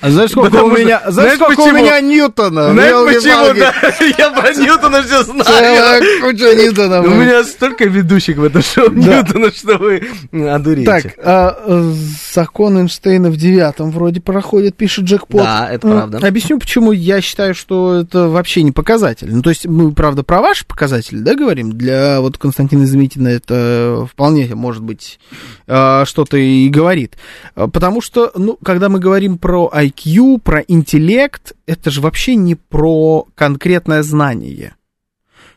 [0.00, 2.70] А знаешь, сколько Потому у меня, знаешь, знаешь, сколько у меня Ньютона?
[2.72, 3.74] Знаешь почему, да?
[4.18, 5.44] Я про Ньютона все знаю.
[5.44, 7.00] Целая куча Ньютона.
[7.00, 9.22] У меня столько ведущих в это шоу Да.
[9.22, 10.02] Ньютона, что вы
[10.50, 10.84] одурите.
[10.84, 11.92] Так, а, э,
[12.34, 15.42] закон Эйнштейна в девятом вроде проходит, пишет Джекпот.
[15.42, 16.26] Да, это М, правда.
[16.26, 19.28] Объясню, почему я считаю, что это вообще не показатель.
[19.34, 21.72] Ну, то есть мы, правда, про ваши показатели, да, говорим?
[21.72, 25.18] Для вот Константина Измитина это вполне, может быть,
[25.66, 27.14] э, что-то и говорит.
[27.54, 32.54] Э, Потому что, ну, когда мы говорим про IQ, про интеллект, это же вообще не
[32.54, 34.74] про конкретное знание.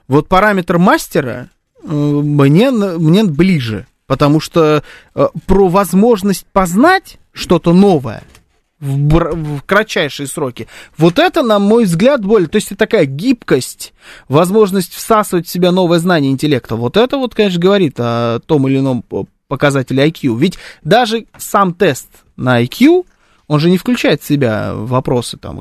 [0.08, 1.50] Вот параметр мастера
[1.84, 4.84] э, мне, мне ближе, потому что
[5.16, 8.24] э, про возможность познать что-то новое
[8.80, 10.68] в, в кратчайшие сроки,
[10.98, 13.94] вот это, на мой взгляд, более, то есть это такая гибкость,
[14.28, 18.80] возможность всасывать в себя новое знание интеллекта, вот это вот, конечно, говорит о том или
[18.80, 20.38] ином п- показателе IQ.
[20.38, 23.06] Ведь даже сам тест на IQ,
[23.50, 25.60] он же не включает в себя вопросы там,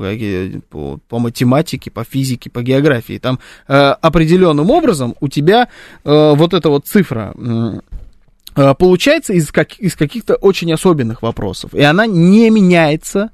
[0.69, 3.17] по, по математике, по физике, по географии.
[3.17, 5.69] Там э, определенным образом у тебя
[6.03, 11.73] э, вот эта вот цифра э, получается из, как, из каких-то очень особенных вопросов.
[11.73, 13.31] И она не меняется,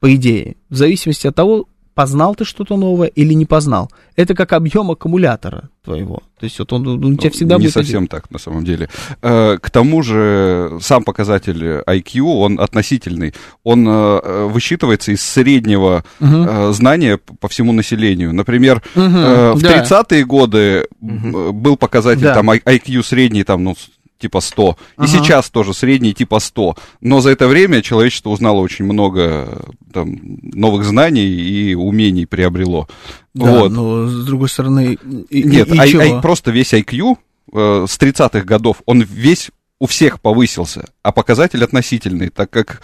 [0.00, 1.66] по идее, в зависимости от того,
[2.00, 3.90] познал ты что-то новое или не познал.
[4.16, 6.22] Это как объем аккумулятора твоего.
[6.38, 7.76] То есть вот он, он у тебя всегда не будет...
[7.76, 7.84] один.
[7.84, 8.88] совсем так, на самом деле.
[9.20, 13.34] Э, К тому же сам показатель IQ, он относительный.
[13.64, 18.32] Он э, высчитывается из среднего э, знания по всему населению.
[18.32, 19.84] Например, э, в да.
[19.84, 22.34] 30-е годы м, был показатель Да.
[22.34, 23.76] там IQ средний, там, ну,
[24.20, 24.70] типа 100.
[24.70, 25.06] И Ага.
[25.08, 26.76] сейчас тоже средний типа 100.
[27.00, 29.62] Но за это время человечество узнало очень много
[29.92, 32.88] там, новых знаний и умений приобрело.
[33.34, 33.72] Да, вот.
[33.72, 34.96] но с другой стороны...
[35.30, 36.02] и- Нет, и- и чего?
[36.02, 37.16] ай- просто весь IQ
[37.52, 39.50] э, с 30-х годов, он весь
[39.82, 42.82] у всех повысился, а показатель относительный, так как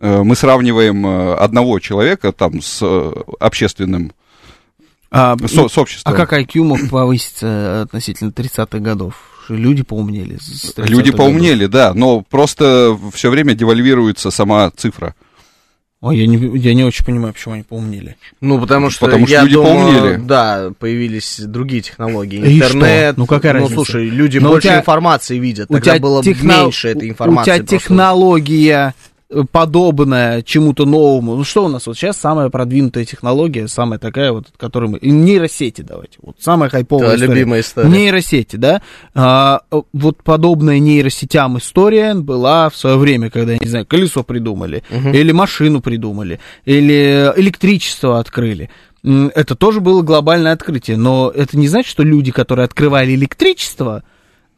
[0.00, 4.12] э, мы сравниваем э, одного человека там с э, общественным,
[5.10, 6.12] А, с, ну, с обществом.
[6.12, 9.14] а как IQ мог повыситься относительно 30-х годов?
[9.54, 10.36] Люди поумнели.
[10.40, 15.14] с 30-х Люди поумнели, да, но просто все время девальвируется сама цифра.
[16.00, 18.16] Ой, я не, я не очень понимаю, почему они поумнели.
[18.40, 20.16] Ну, потому что, Потому что я люди думаю, поумнели.
[20.24, 22.38] Да, появились другие технологии.
[22.38, 23.12] И Интернет.
[23.14, 23.20] что?
[23.20, 23.74] Ну, какая разница?
[23.74, 25.68] слушай, люди Но у больше тебя- информации видят.
[25.70, 27.50] У Тогда тебя было техно- меньше этой у- информации.
[27.50, 27.76] У тебя просто.
[27.78, 28.94] технология
[29.50, 31.36] подобная чему-то новому.
[31.36, 34.98] Ну что у нас вот сейчас самая продвинутая технология, самая такая вот, которую мы...
[35.02, 36.18] Нейросети давайте.
[36.22, 37.34] Вот самая хайповая Твоя история.
[37.34, 37.88] любимая история.
[37.88, 38.82] Нейросети, да.
[39.14, 39.60] А,
[39.92, 45.32] вот подобная нейросетям история была в свое время, когда, я не знаю, колесо придумали, или
[45.32, 48.70] машину придумали, или электричество открыли.
[49.02, 54.02] Это тоже было глобальное открытие, но это не значит, что люди, которые открывали электричество,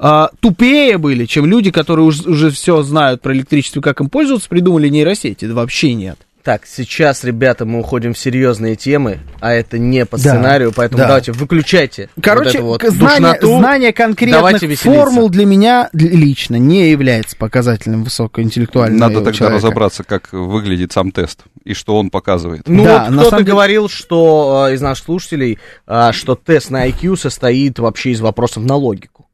[0.02, 4.08] а, тупее были, чем люди, которые уж- уже все знают про электричество, и как им
[4.08, 5.44] пользоваться, придумали нейросети.
[5.44, 6.18] Да вообще нет.
[6.42, 11.00] Так, сейчас, ребята, мы уходим в серьезные темы, а это не по Да, сценарию, поэтому
[11.00, 11.06] да.
[11.08, 13.58] давайте выключайте Короче, вот вот знание, душноту.
[13.58, 19.56] знание конкретных формул для меня лично не является показателем высокоинтеллектуального Надо тогда человека.
[19.58, 22.62] разобраться, как выглядит сам тест и что он показывает.
[22.66, 26.88] Ну, Да, вот кто-то деле- говорил, что э, из наших слушателей, а, что тест на
[26.88, 29.26] IQ состоит вообще из вопросов на логику.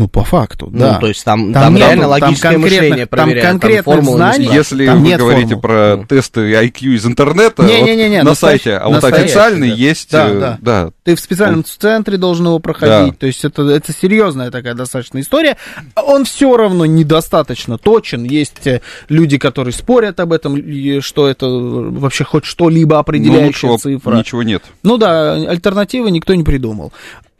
[0.00, 0.94] Ну, по факту, Ну, да.
[0.98, 4.44] то есть там, там, нет, реально там логическое конкретных- мышление там проверяют, формулы не знаний-
[4.46, 4.54] спрашивают.
[4.70, 5.60] Если там вы нет говорите формул.
[5.60, 6.04] про Ну.
[6.06, 9.74] тесты IQ из интернета, Не-не-не, вот на настоящий- сайте, а вот официальный да.
[9.74, 10.58] есть, Да, э, да.
[10.62, 13.10] да, Ты в специальном центре должен его проходить.
[13.12, 13.16] Да.
[13.18, 15.58] То есть это, это серьезная такая достаточно история.
[15.96, 18.24] Он все равно недостаточно точен.
[18.24, 18.80] Есть э,
[19.10, 20.56] люди, которые спорят об этом,
[21.02, 24.16] что это вообще хоть что-либо но определяющая цифра.
[24.16, 24.62] ничего нет.
[24.82, 26.90] Ну да, альтернативы никто не придумал.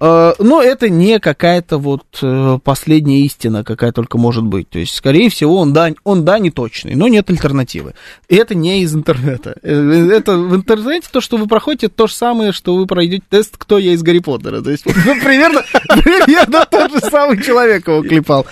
[0.01, 4.69] Э, Но это не какая-то вот э, последняя истина, какая только может быть.
[4.71, 7.95] То есть, скорее всего, он да, он да, не точный, но нет альтернативы.
[8.29, 9.55] И это не из интернета.
[9.63, 13.57] Э, Это в интернете то, что вы проходите, то же самое, что вы пройдете тест
[13.59, 14.63] кто я из Гарри Поттера.
[14.63, 15.63] То есть, ну, примерно,
[16.03, 18.47] примерно тот же самый человек его клепал.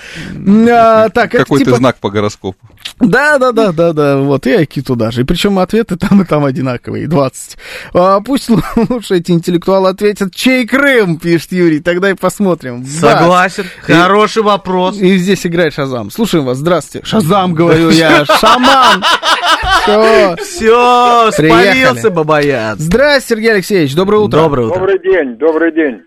[0.71, 2.59] А, так, Какой-то типа- знак по гороскопу.
[3.01, 5.23] Да, да, да, да, да, вот, и IQ туда же.
[5.23, 7.59] И причем ответы там и там одинаковые, 20.
[7.95, 8.51] А, пусть
[8.89, 12.85] лучше эти интеллектуалы ответят, чей Крым, пишет Юрий, тогда и посмотрим.
[13.01, 13.19] Да.
[13.19, 13.65] Согласен.
[13.83, 14.97] Хороший вопрос.
[14.99, 16.11] И здесь играет Шазам.
[16.11, 17.07] Слушаем вас, здравствуйте.
[17.07, 19.03] Шазам, говорю я, шаман.
[20.43, 21.49] Все, Приехали.
[21.49, 22.79] спалился Бабаян.
[22.79, 24.41] Здрасте, Сергей Алексеевич, доброе утро.
[24.41, 24.79] Доброе утро.
[24.79, 26.03] Добрый день, добрый день.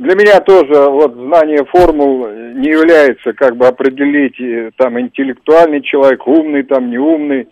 [0.00, 6.26] Для меня тоже вот знание формул не является как бы определить э, там интеллектуальный человек,
[6.26, 7.48] умный там, неумный.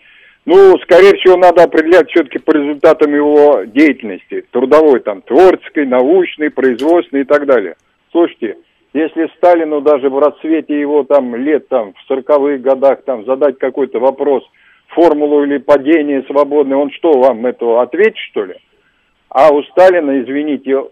[0.46, 7.24] Ну, скорее всего, надо определять все-таки по результатам его деятельности, трудовой там, творческой, научной, производственной
[7.24, 7.76] и так далее.
[8.12, 8.57] Слушайте,
[8.94, 13.99] если Сталину даже в расцвете его там лет там в сороковых годах там задать какой-то
[13.99, 14.42] вопрос,
[14.86, 18.55] формулу или падение свободное, он что, вам это ответит, что ли?
[19.28, 20.84] А у Сталина, извините,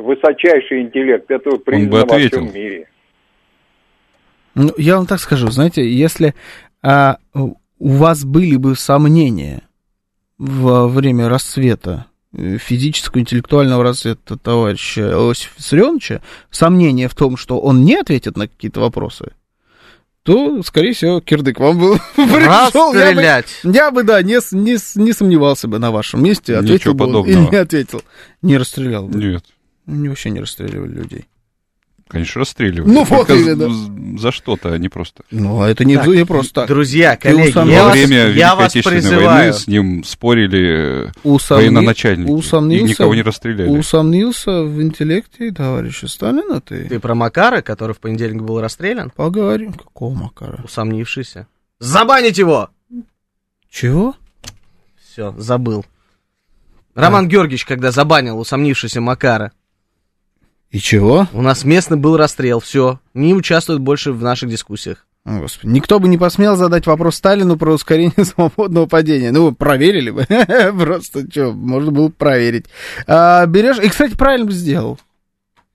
[0.00, 2.88] высочайший интеллект, это признано во всем мире.
[4.54, 6.34] Ну, я вам так скажу, знаете, если
[6.82, 9.62] а, у вас были бы сомнения
[10.36, 17.84] во время расцвета э, физического, интеллектуального расцвета товарища Иосифа Виссарионовича, сомнения в том, что он
[17.84, 19.32] не ответит на какие-то вопросы,
[20.22, 22.92] то, скорее всего, кирдык вам был пришел.
[22.94, 23.60] Я бы, Расстрелять.
[23.64, 27.10] я бы, да, не, не, не сомневался бы на вашем месте, Ничего ответил бы он
[27.12, 27.42] подобного.
[27.44, 28.02] или не ответил.
[28.42, 29.18] Не расстрелял бы.
[29.18, 29.44] Нет.
[29.88, 31.24] Они вообще не расстреливали людей.
[32.08, 32.92] Конечно, расстреливают.
[32.94, 33.68] Ну, вот именно.
[33.68, 35.24] з- За что-то, а не просто.
[35.30, 36.68] Ну, а это не, Так, не просто так.
[36.68, 39.26] Друзья, коллеги, я Во вас, время я Великой вас призываю.
[39.26, 42.30] войны с ним спорили э, Усомни- военачальники.
[42.30, 43.68] усомнился- И никого не расстреляли.
[43.68, 46.86] Усомнился в интеллекте товарища Сталина ты?
[46.88, 49.10] Ты про Макара, который в понедельник был расстрелян?
[49.14, 49.74] Поговорим.
[49.74, 50.62] Какого Макара?
[50.64, 51.46] Усомнившийся.
[51.78, 52.70] Забанить его!
[53.70, 54.14] Чего?
[54.96, 55.84] Все, забыл.
[56.94, 59.52] Роман Георгиевич, когда забанил усомнившийся Макара,
[60.70, 61.26] И чего?
[61.32, 62.60] у нас местный был расстрел.
[62.60, 65.06] Все, не участвует больше в наших дискуссиях.
[65.24, 69.30] О, Господи, никто бы не посмел задать вопрос Сталину про ускорение свободного падения.
[69.30, 70.24] Ну, проверили бы.
[70.78, 72.66] Просто что, можно было бы проверить.
[73.06, 73.78] А, берешь...
[73.78, 74.98] И, кстати, правильно бы сделал,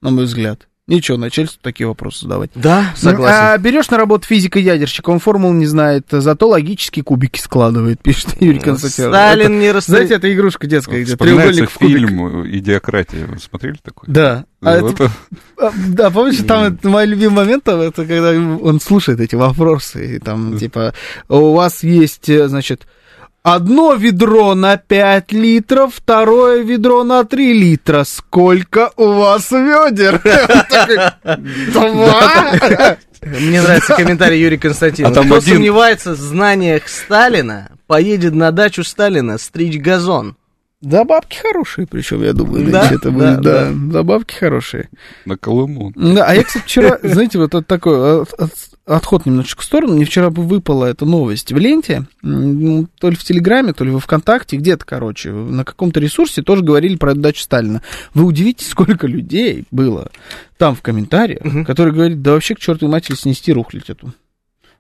[0.02, 0.68] на мой взгляд.
[0.86, 2.52] Ничего, начальству такие вопросы задавать.
[2.56, 3.38] Да, согласен.
[3.40, 8.60] А, берешь на работу физика-ядерщика, он формул не знает, зато логические кубики складывает, пишет Юрий
[8.60, 9.14] Константинович.
[9.16, 9.98] Сталин не Это, расстрелял.
[10.08, 11.98] Знаете, это игрушка детская, где Вспоминается треугольник в кубик.
[11.98, 13.26] фильм «Идиократия».
[13.28, 14.10] Вы смотрели такой?
[14.12, 14.44] Да.
[14.62, 15.14] А Ну, это- это-
[15.58, 20.18] а, да, помнишь, там это мой любимый момент, там, это когда он слушает эти вопросы,
[20.18, 20.94] и там, типа,
[21.30, 22.88] у вас есть, э, значит,
[23.44, 28.04] одно ведро на 5 литров, второе ведро на 3 литра.
[28.06, 30.20] Сколько у вас ведер?
[31.74, 32.98] Два.
[33.22, 35.22] Мне нравится комментарий Юрия Константиновича.
[35.22, 40.36] А Кто сомневается в знаниях Сталина, поедет на дачу Сталина стричь газон.
[40.82, 44.90] Да, бабки хорошие, причем, я думаю, Да, это да, будет, да, да, бабки хорошие.
[45.24, 45.94] На Колыму.
[45.96, 48.52] Да, а я, кстати, вчера, знаете, вот это такой от- от-
[48.86, 49.94] отход немножечко в сторону.
[49.96, 54.00] Мне вчера выпала эта новость в ленте, ну, то ли в Телеграме, то ли во
[54.00, 57.82] ВКонтакте, где-то, короче, на каком-то ресурсе тоже говорили про дачу Сталина.
[58.14, 60.10] Вы удивитесь, сколько людей было
[60.58, 64.14] там в комментариях, которые говорят, да вообще к чертовой матери снести рухлить эту.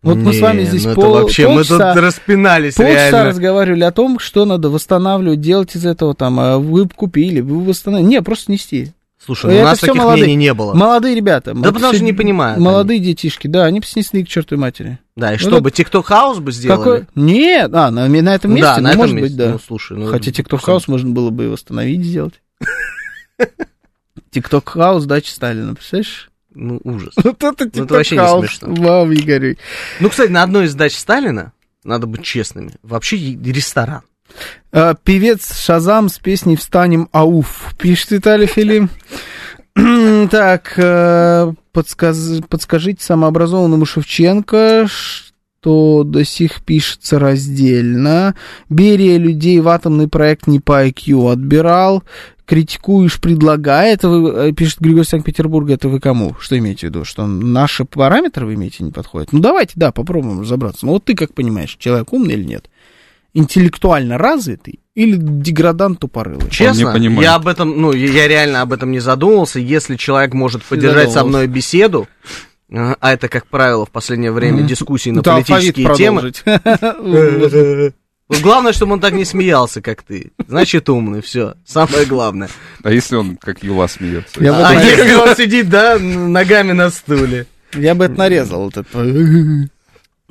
[0.02, 3.24] Вот мы с вами Не, здесь ну пол, вообще, мы тут полчаса- распинались Полчаса реально.
[3.30, 8.10] разговаривали о том, что надо восстанавливать, делать из этого там, а вы купили, вы восстановили.
[8.10, 8.92] Не, просто снести.
[9.26, 10.26] Слушай, ну у нас таких молодые.
[10.26, 10.74] мнений не было.
[10.74, 11.54] Молодые ребята.
[11.54, 15.00] Да потому что не понимают Молодые детишки, да, они бы снесли к чертовой матери.
[15.16, 16.78] Да, и Ну, чтобы TikTok House бы сделали.
[16.78, 17.06] Какой?
[17.16, 19.30] Нет, а, на, на этом Ну месте, да, ну, на этом может месте.
[19.30, 19.52] быть, да.
[19.52, 22.42] Ну, слушай, ну, Хотя TikTok House можно было бы восстановить, сделать.
[24.34, 26.30] TikTok House, дача Сталина, представляешь?
[26.54, 27.14] Ну, ужас.
[27.16, 28.74] Вот это Ну, это TikTok вообще не смешно.
[28.76, 29.58] Вау, Игорь.
[30.00, 31.54] Ну, кстати, на одной из дач Сталина,
[31.84, 34.02] надо быть честными, вообще ресторан.
[34.72, 38.90] А, певец Шазам с песней «Встанем, ауф», пишет Виталий Филим.
[40.30, 48.36] Так, э, подсказ- подскажите самообразованному Шевченко, что до сих пишется раздельно.
[48.70, 52.04] Берия людей в атомный проект не по IQ отбирал.
[52.46, 53.94] Критикуешь, предлагай.
[53.94, 56.36] Это вы, э, пишет Григорий Санкт-Петербурга, это вы кому?
[56.40, 57.06] Что имеете в виду?
[57.06, 59.32] Что наши параметры вы имеете не подходят?
[59.32, 60.86] Ну, давайте, да, попробуем разобраться.
[60.86, 62.70] Ну, вот ты как понимаешь, человек умный или нет?
[63.34, 66.50] Интеллектуально развитый или деградант тупорылый?
[66.52, 69.60] Честно, я об этом, ну, я реально об этом не задумывался.
[69.60, 72.08] Если человек может поддержать со мной беседу,
[72.70, 76.32] э, а это, как правило, в последнее время дискуссии на Да, политические темы.
[78.42, 80.32] главное, чтобы он так не смеялся, как ты.
[80.48, 81.56] Значит, умный, все.
[81.66, 82.50] Самое главное.
[82.84, 84.40] А если он как Юла смеется?
[84.40, 87.48] А если он сидит, да, ногами на стуле.
[87.74, 88.72] Я бы это нарезал.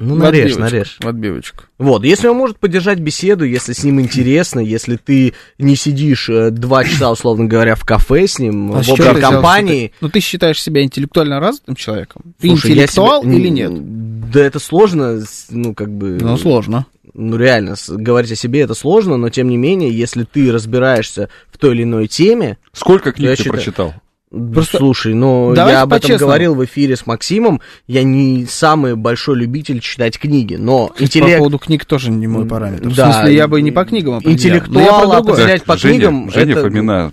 [0.04, 0.96] Ну, нарежь, отбивочку, нарежь.
[1.00, 1.64] Отбивочку.
[1.78, 6.50] Вот, если он может поддержать беседу, если с ним интересно, если ты не сидишь э,
[6.50, 9.88] два часа, условно говоря, в кафе с ним, А в общей компании.
[9.88, 12.34] ты- Ну, ты считаешь себя интеллектуально развитым человеком?
[12.40, 14.30] Ты Слушай, интеллектуал себя- или нет?
[14.30, 16.18] Да это сложно, ну, как бы...
[16.20, 16.86] Ну, сложно.
[17.14, 21.58] Ну, реально, говорить о себе это сложно, но тем не менее, если ты разбираешься в
[21.58, 22.56] той или иной теме...
[22.72, 23.94] Сколько книг ты считаю- прочитал?
[24.32, 28.96] Просто- Слушай, ну, Давайте я об этом говорил в эфире с Максимом, я не самый
[28.96, 31.36] большой любитель читать книги, но По интеллект...
[31.38, 32.88] поводу книг тоже не мой параметр.
[32.94, 33.10] Да.
[33.10, 34.34] В смысле, я бы не по книгам определял.
[34.34, 35.34] Интеллектуал но я про другое.
[35.34, 37.12] определять по Женя, книгам, Женя это- Фомина,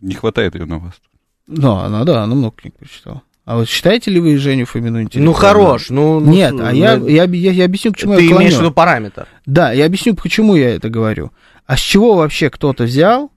[0.00, 0.94] не хватает ее на вас.
[1.46, 3.22] Да, она, да, она много книг прочитала.
[3.44, 5.26] А вот считаете ли вы Женю Фомину интеллектуальным?
[5.26, 6.20] Ну, хорош, ну...
[6.20, 8.40] ну, Нет, а я, ну, я, я, я объясню, к чему Ты я клоню.
[8.42, 9.28] имеешь в виду параметр?
[9.44, 11.30] Да, я объясню, почему я это говорю.
[11.66, 13.30] А с чего вообще кто-то взял,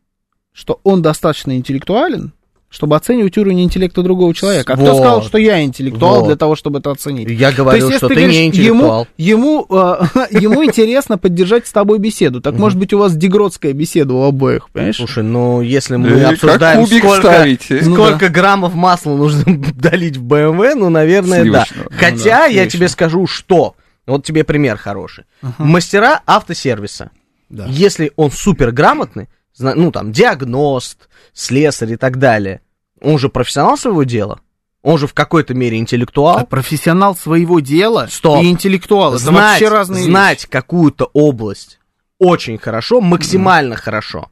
[0.53, 2.33] что он достаточно интеллектуален,
[2.69, 4.73] чтобы оценивать уровень интеллекта другого человека?
[4.73, 4.95] А кто Вот.
[4.97, 6.27] сказал, что я интеллектуал Вот.
[6.27, 7.29] для того, чтобы это оценить?
[7.29, 9.07] Я То говорю, есть, если что ты, говоришь, не интеллектуал.
[9.17, 12.41] Ему, ему, э, ему интересно поддержать с тобой беседу.
[12.41, 14.97] Так, может быть, у вас дегродская беседа у обоих, понимаешь?
[14.97, 18.25] Слушай, ну если мы обсуждаем, сколько?
[18.27, 19.43] Ну граммов масла нужно
[19.73, 21.65] долить в БМВ, ну, наверное, да.
[21.91, 23.75] Хотя Ну да, я тебе скажу, что...
[24.05, 25.25] Вот тебе пример хороший.
[25.57, 27.11] Мастера автосервиса.
[27.49, 32.61] Если он супер грамотный, ну, там, диагност, слесарь и так далее,
[33.01, 34.39] он же профессионал своего дела,
[34.81, 36.45] он же в какой-то мере А интеллектуал.
[36.45, 38.43] профессионал своего дела Стоп.
[38.43, 39.15] и интеллектуал.
[39.15, 41.79] Это знать, вообще разные знать какую-то область
[42.19, 44.29] очень хорошо, максимально хорошо,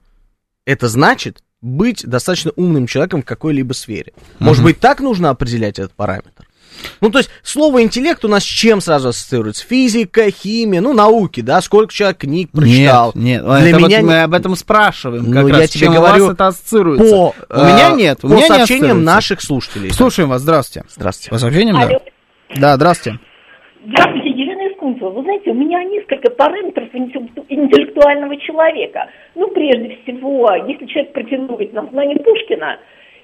[0.66, 4.14] это значит быть достаточно умным человеком в какой-либо сфере.
[4.40, 6.47] Может быть, так нужно определять этот параметр?
[7.02, 9.66] Ну, то есть, слово интеллект у нас с чем сразу ассоциируется?
[9.68, 13.12] Физика, химия, ну, науки, да, сколько человек книг прочитал.
[13.16, 15.32] Нет, нет, Для это вот меня мы не- об этом спрашиваем.
[15.32, 17.12] Как Ну, раз, я тебе чем у говорю вас это ассоциируется.
[17.16, 19.14] По, у меня нет, у по меня не сообщениям ассоциируется.
[19.16, 19.92] наших слушателей.
[19.92, 20.88] Слушаем вас, здравствуйте.
[20.90, 21.30] Здравствуйте.
[21.32, 21.84] По сообщениям, да?
[21.88, 22.00] Алло.
[22.56, 23.20] Да, здравствуйте.
[23.86, 25.10] Здравствуйте, Елена Искунцева.
[25.12, 29.08] Вы знаете, у меня несколько параметров интеллекту- интеллектуального человека.
[29.36, 32.78] Ну, прежде всего, если человек претендует на знание Пушкина,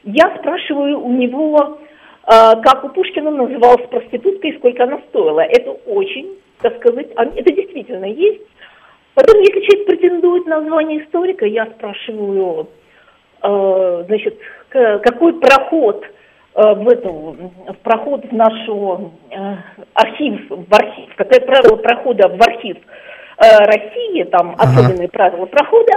[0.06, 1.80] я спрашиваю у него,
[2.26, 5.42] как у Пушкина называлась проститутка и сколько она стоила.
[5.42, 8.42] Это очень, так сказать, а- это действительно есть.
[9.14, 12.68] Потом, если человек претендует на звание историка, я спрашиваю,
[13.44, 14.38] э, значит,
[14.70, 16.06] какой проход
[16.56, 17.10] в эту
[17.68, 19.12] в проход в нашу
[19.96, 22.78] архив, в архив, какое правило прохода в архив
[23.38, 24.70] России, там Ага.
[24.72, 25.92] особенные правила прохода,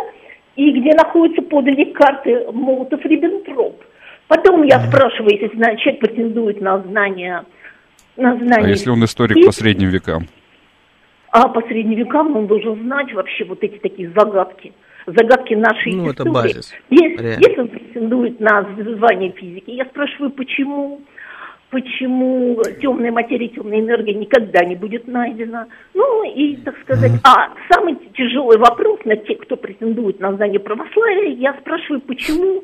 [0.57, 3.75] и где находятся подлинник карты Молотов-Риббентроп.
[4.29, 7.45] Потом я спрашиваю, если человек претендует на знание,
[8.17, 10.27] на А знание если он историк и- по средним векам?
[11.31, 14.73] а по средним векам он должен знать вообще вот эти такие загадки.
[15.07, 16.33] Загадки нашей Ну, это истории.
[16.33, 16.73] базис.
[16.91, 17.41] Если, Реально.
[17.47, 18.67] если он претендует на
[18.97, 21.01] звание физики, я спрашиваю, почему,
[21.71, 25.67] почему темная материя, темная энергия никогда не будет найдена.
[25.95, 31.35] Ну и, так сказать, а самый тяжелый вопрос на тех, кто претендует на знание православия,
[31.35, 32.63] я спрашиваю, почему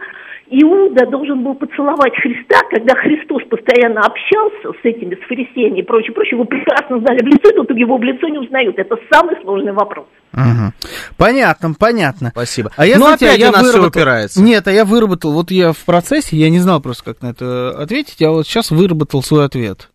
[0.51, 6.13] Иуда должен был поцеловать Христа, когда Христос постоянно общался с этими, с фарисеями и прочее,
[6.13, 8.79] прочее, его прекрасно знали в лицо, и тут его в лицо не узнают.
[8.79, 10.07] Это самый сложный вопрос.
[10.33, 10.73] Мгм.
[11.19, 12.31] Понятно, понятно.
[12.31, 12.71] Спасибо.
[12.77, 14.43] А я, Но знаете, опять я у нас все выработал- упирается.
[14.43, 17.71] Нет, а я выработал, вот я в процессе, я не знал просто, как на это
[17.71, 18.93] ответить, я вот сейчас выработал
[19.23, 19.91] свой ответ.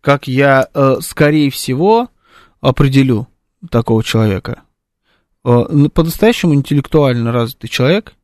[0.00, 2.08] Как я, э, скорее всего,
[2.60, 3.28] определю
[3.70, 4.62] такого человека.
[5.44, 8.14] Э, по-настоящему интеллектуально развитый человек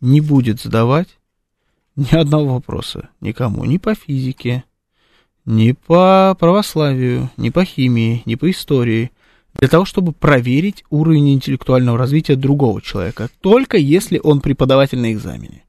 [0.00, 1.08] не будет задавать
[1.96, 4.64] ни одного вопроса никому, ни по физике,
[5.44, 9.10] ни по православию, ни по химии, ни по истории,
[9.54, 15.64] для того, чтобы проверить уровень интеллектуального развития другого человека, только если он преподаватель на экзамене.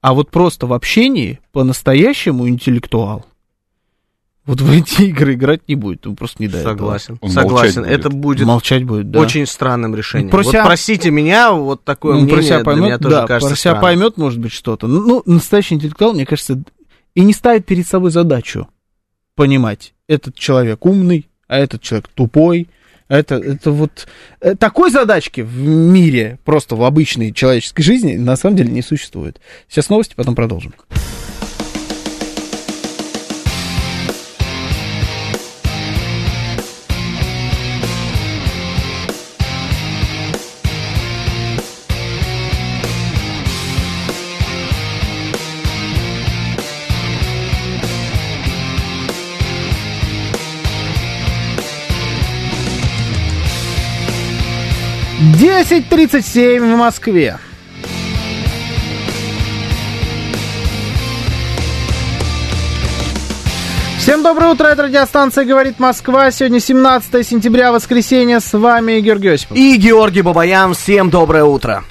[0.00, 3.26] А вот просто в общении по-настоящему интеллектуал
[4.46, 6.64] вот в эти игры играть не будет, он просто не дает.
[6.64, 7.18] Согласен.
[7.20, 7.82] Он Согласен.
[7.82, 7.92] будет.
[7.92, 9.20] Это будет Молчать будет, да.
[9.20, 10.30] очень странным решением.
[10.30, 13.14] Про вот себя- простите меня, вот такое Ну, мнение про себя для поймет, меня тоже
[13.16, 13.82] да, кажется про себя странным.
[13.82, 14.86] поймет, может быть, что-то.
[14.88, 16.60] Ну, ну, настоящий интеллектуал, мне кажется,
[17.14, 18.66] и не ставит перед собой задачу
[19.36, 22.68] понимать, этот человек умный, а этот человек тупой.
[23.10, 24.06] Это, это вот
[24.40, 29.40] э, такой задачки в мире, просто в обычной человеческой жизни, на самом деле не существует.
[29.68, 30.74] Сейчас новости, потом продолжим.
[55.40, 57.38] Десять тридцать семь в Москве.
[63.98, 66.30] Всем доброе утро, это радиостанция «Говорит Москва».
[66.30, 68.40] Сегодня 17 сентября, воскресенье.
[68.40, 69.56] С вами Георгий Осипов.
[69.56, 70.74] И Георгий Бабаян.
[70.74, 71.84] Всем доброе утро.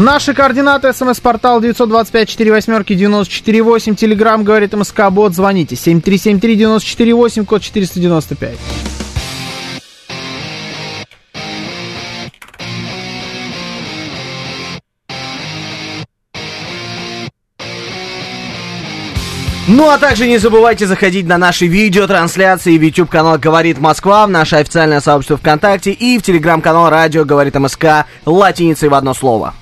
[0.00, 0.94] Наши координаты.
[0.94, 3.96] СМС-портал 925-48-94-8.
[3.96, 5.34] Телеграмм говорит МСК Бот.
[5.34, 5.74] Звоните.
[5.74, 8.56] 7373-94-8, код 495.
[19.68, 24.30] Ну а также не забывайте заходить на наши видеотрансляции в YouTube канал Говорит Москва, в
[24.30, 29.52] наше официальное сообщество ВКонтакте и в телеграм-канал Радио Говорит МСК латиницей в одно слово.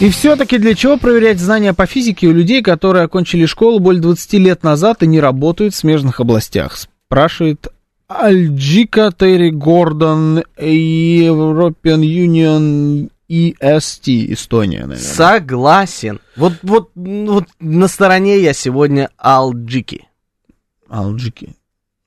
[0.00, 4.32] И все-таки для чего проверять знания по физике у людей, которые окончили школу более 20
[4.34, 6.78] лет назад и не работают в смежных областях?
[7.06, 7.68] Спрашивает
[8.08, 14.96] Альджика Терри Гордон, European Union EST, Эстония, наверное.
[14.96, 16.18] Согласен.
[16.34, 20.08] Вот, вот, вот на стороне я сегодня Алджики.
[20.88, 21.56] Алджики,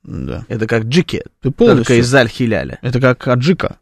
[0.02, 0.44] да.
[0.48, 1.84] Это как Джики, Ты полностью...
[1.84, 2.80] только из Аль-Хиляля.
[2.82, 3.78] Это как Аджика.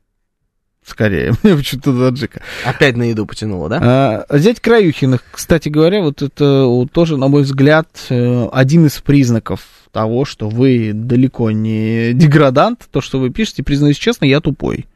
[0.84, 2.42] Скорее, мне почему-то Аджика.
[2.64, 3.80] Опять на еду потянуло, да?
[3.82, 8.98] А, взять Краюхиных, кстати говоря, вот это вот тоже, на мой взгляд, э, один из
[9.00, 9.60] признаков
[9.92, 14.86] того, что вы далеко не деградант, то, что вы пишете, признаюсь честно, я тупой.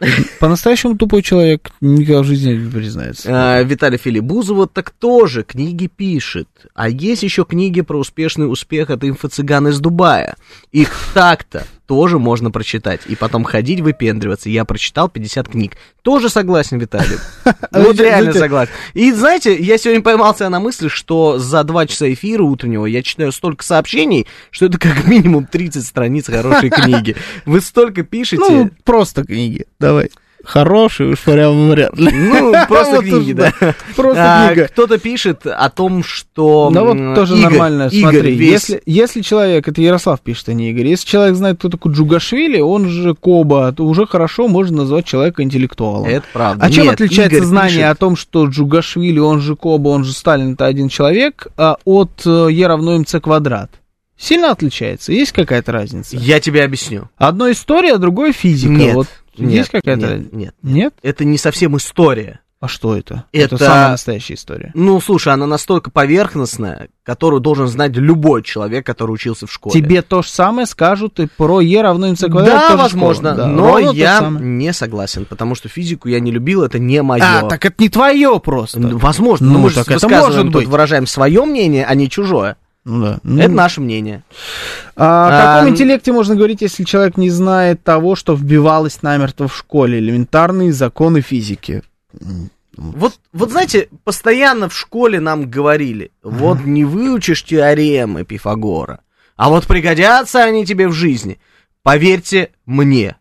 [0.40, 3.28] По-настоящему тупой человек никогда в жизни не признается.
[3.30, 6.48] А, Виталий Филибузова так тоже книги пишет.
[6.74, 10.36] А есть еще книги про успешный успех от инфо-цыган из Дубая.
[10.72, 13.02] Их так-то тоже можно прочитать.
[13.06, 14.48] И потом ходить выпендриваться.
[14.48, 15.72] Я прочитал 50 книг.
[16.02, 17.18] Тоже согласен, Виталий.
[17.70, 18.72] Вот реально согласен.
[18.94, 23.32] И знаете, я сегодня поймался на мысли, что за два часа эфира утреннего я читаю
[23.32, 27.16] столько сообщений, что это как минимум 30 страниц хорошей книги.
[27.44, 28.42] Вы столько пишете.
[28.48, 30.10] Ну, просто книги, давай.
[30.44, 32.10] Хорошие уж прям вряд ли.
[32.12, 33.52] Ну, просто книги, да.
[33.96, 34.68] Просто книга.
[34.68, 36.70] Кто-то пишет о том, что...
[36.72, 38.36] Ну вот тоже нормально, смотри.
[38.36, 42.60] Если, если человек, это Ярослав пишет, а не Игорь, если человек знает, кто такой Джугашвили,
[42.60, 46.06] он же Коба, то уже хорошо можно назвать человека интеллектуалом.
[46.06, 46.64] Это правда.
[46.64, 50.66] А чем отличается знание о том, что Джугашвили, он же Коба, он же Сталин, это
[50.66, 53.70] один человек, а от Е равно МЦ квадрат?
[54.16, 55.12] Сильно отличается?
[55.12, 56.16] Есть какая-то разница?
[56.16, 57.10] Я тебе объясню.
[57.18, 58.72] Одно история, другое физика.
[58.72, 58.94] Нет.
[58.94, 59.08] Вот
[59.38, 60.16] Нет, есть какая-то...
[60.18, 60.54] Нет, нет.
[60.62, 60.94] Нет?
[61.02, 62.40] Это не совсем история.
[62.60, 63.24] А что это?
[63.30, 64.70] Это- самая настоящая история.
[64.74, 69.78] Ну, слушай, она настолько поверхностная, которую должен знать любой человек, который учился в школе.
[69.78, 72.70] Тебе то же самое скажут и про Е равно МЦ квадрат.
[72.70, 73.46] Да, возможно, да.
[73.48, 77.22] но же я не согласен, потому что физику я не любил, это не мое.
[77.22, 78.80] А, так это не твое просто.
[78.80, 80.66] Возможно, Ну, но мы же так это высказываем может быть.
[80.66, 82.56] выражаем свое мнение, а не чужое.
[82.84, 83.18] Ну да.
[83.22, 84.22] Ну, Это наше мнение.
[84.94, 89.48] а, о каком А, интеллекте можно говорить, если человек не знает того, что вбивалось намертво
[89.48, 89.98] в школе?
[89.98, 91.82] Элементарные законы физики.
[92.76, 99.00] Вот, вот знаете, постоянно в школе нам говорили, вот не выучишь теоремы Пифагора,
[99.36, 101.38] а вот пригодятся они тебе в жизни.
[101.82, 103.16] Поверьте мне,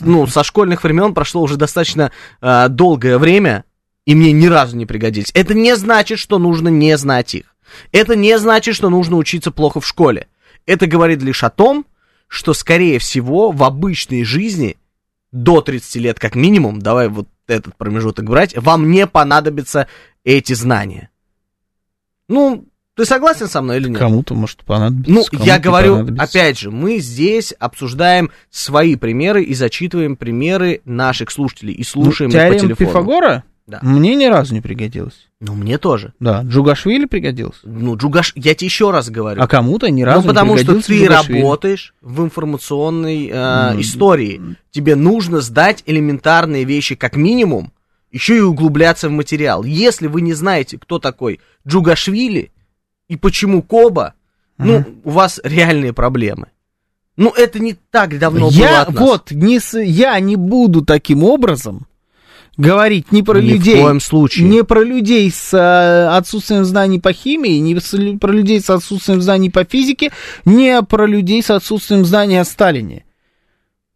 [0.00, 2.10] ну, со школьных времен прошло уже достаточно
[2.40, 3.64] а, долгое время,
[4.06, 5.30] и мне ни разу не пригодились.
[5.34, 7.53] Это не значит, что нужно не знать их.
[7.92, 10.28] Это не значит, что нужно учиться плохо в школе.
[10.66, 11.86] Это говорит лишь о том,
[12.28, 14.76] что, скорее всего, в обычной жизни
[15.32, 19.88] до 30 лет как минимум, давай вот этот промежуток брать, вам не понадобятся
[20.24, 21.10] эти знания.
[22.28, 23.98] Ну, ты согласен со мной или нет?
[23.98, 25.10] Кому-то может понадобиться.
[25.10, 26.24] Ну, я говорю, понадобится.
[26.24, 32.38] опять же, мы здесь обсуждаем свои примеры и зачитываем примеры наших слушателей и слушаем Ну,
[32.38, 32.76] их по телефону.
[32.76, 33.78] Пифагора Да.
[33.82, 35.28] мне ни разу не пригодилась.
[35.40, 36.12] Ну, мне тоже.
[36.20, 37.60] Да, Джугашвили пригодился.
[37.64, 39.40] Ну, Джугаш, я тебе еще раз говорю.
[39.40, 43.80] А кому-то ни разу ну, потому не что пригодился ты работаешь в информационной э, Ну,
[43.80, 44.56] истории.
[44.70, 47.72] Тебе нужно сдать элементарные вещи как минимум,
[48.12, 49.64] еще и углубляться в материал.
[49.64, 52.52] Если вы не знаете, кто такой Джугашвили
[53.08, 54.12] и почему Коба,
[54.58, 56.48] ну, у вас реальные проблемы.
[57.16, 59.00] Ну, это не так давно было Я от нас.
[59.00, 61.86] вот не я не буду таким образом
[62.56, 64.48] говорить не про Ни в людей, коем случае.
[64.48, 67.74] не про людей с э, отсутствием знаний по химии, не
[68.18, 70.12] про людей с отсутствием знаний по физике,
[70.44, 73.04] не про людей с отсутствием знаний о Сталине.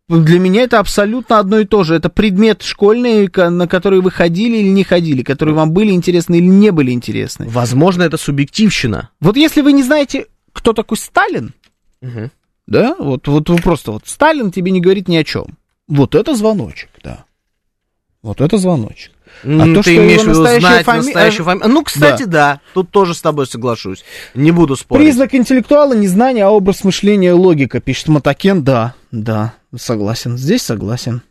[0.08, 1.94] Для меня это абсолютно одно и то же.
[1.94, 6.36] Это предмет школьный, ко- на который вы ходили или не ходили, которые вам были интересны
[6.38, 7.46] или не были интересны.
[7.48, 9.10] Возможно, это субъективщина.
[9.20, 11.52] Вот если вы не знаете, кто такой Сталин,
[12.00, 12.30] Мгм.
[12.66, 15.58] да, вот, вот вы просто вот Сталин тебе не говорит ни о чем.
[15.88, 17.24] Вот это звоночек, да.
[18.28, 19.12] Вот это звоночек.
[19.42, 21.70] А то, ты что его имеешь в виду знать фами- настоящую фамилию?
[21.70, 22.60] Ну, кстати, да.
[22.74, 24.04] Тут тоже с тобой соглашусь.
[24.34, 25.02] Не буду спорить.
[25.02, 28.62] Признак интеллектуала незнание, а образ мышления логика, пишет Матакен.
[28.64, 30.36] Да, да, согласен.
[30.36, 31.22] Здесь согласен.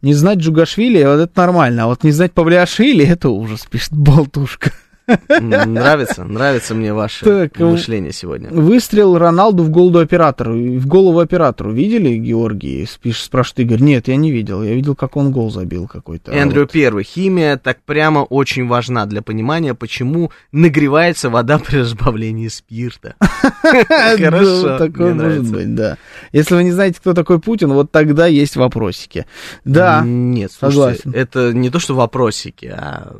[0.00, 1.84] Не знать Джугашвили, вот это нормально.
[1.84, 4.70] А вот не знать Павлиашвили, это ужас, пишет Болтушка.
[5.06, 8.50] Нравится, нравится мне ваше Так, э, мышление сегодня.
[8.50, 10.54] Выстрел Роналду в голову оператору.
[10.54, 11.72] В голову оператору.
[11.72, 12.88] Видели, Георгий?
[13.02, 13.80] Пишет, спрашивает Игорь.
[13.82, 14.62] Нет, я не видел.
[14.62, 16.32] Я видел, как он гол забил какой-то.
[16.32, 17.04] Эндрю вот- первый.
[17.04, 23.14] Химия так прямо очень важна для понимания, почему нагревается вода при разбавлении спирта.
[23.62, 25.98] Хорошо, Да, такое может быть, да.
[26.32, 29.26] Если вы не знаете, кто такой Путин, вот тогда есть вопросики.
[29.64, 31.12] Да, Нет, согласен.
[31.14, 33.16] это не то, что вопросики, а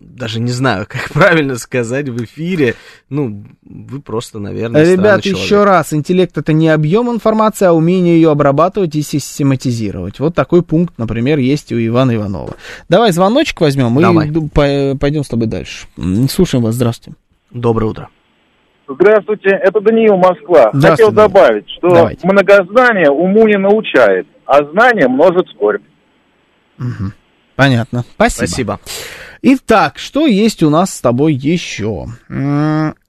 [0.00, 2.74] даже не знаю, как правильно сказать в эфире.
[3.08, 5.68] Ну, вы просто, наверное, Ребят, еще человек.
[5.68, 10.20] раз, интеллект это не объем информации, а умение ее обрабатывать и систематизировать.
[10.20, 12.54] Вот такой пункт, например, есть у Ивана Иванова.
[12.88, 14.28] Давай звоночек возьмем Давай.
[14.28, 15.86] и пойдем с тобой дальше.
[16.30, 17.18] Слушаем вас, здравствуйте.
[17.50, 18.08] Доброе утро.
[18.88, 20.70] Здравствуйте, это Даниил Москва.
[20.72, 22.26] Хотел добавить, что Давайте.
[22.26, 25.82] многознание уму не научает, а знание множит скорбь.
[26.78, 27.12] Мгм.
[27.56, 28.04] Понятно.
[28.16, 28.46] Спасибо.
[28.46, 28.80] Спасибо.
[29.42, 32.06] Итак, что есть у нас с тобой еще?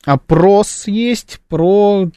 [0.04, 2.10] Опрос есть про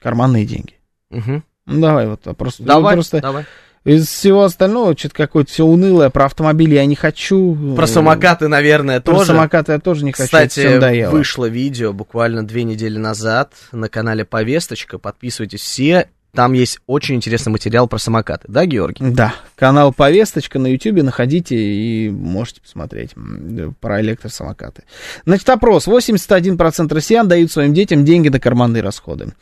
[0.00, 0.74] карманные деньги.
[1.10, 2.56] Ну, давай вот опрос.
[2.58, 3.44] Давай, просто давай.
[3.84, 6.10] из всего остального что-то какое-то все унылое.
[6.10, 7.74] Про автомобили я не хочу.
[7.76, 9.26] Про самокаты, наверное, Про тоже.
[9.28, 10.24] самокаты я тоже не хочу.
[10.24, 14.98] Кстати, вышло видео буквально две недели назад на канале Повесточка.
[14.98, 16.08] Подписывайтесь все.
[16.32, 18.44] Там есть очень интересный материал про самокаты.
[18.48, 19.04] Да, Георгий?
[19.10, 24.84] Да, канал Повесточка на Ютубе находите и можете посмотреть м, про электросамокаты.
[25.26, 25.88] Значит, опрос.
[25.88, 29.32] 81% россиян дают своим детям деньги на карманные расходы.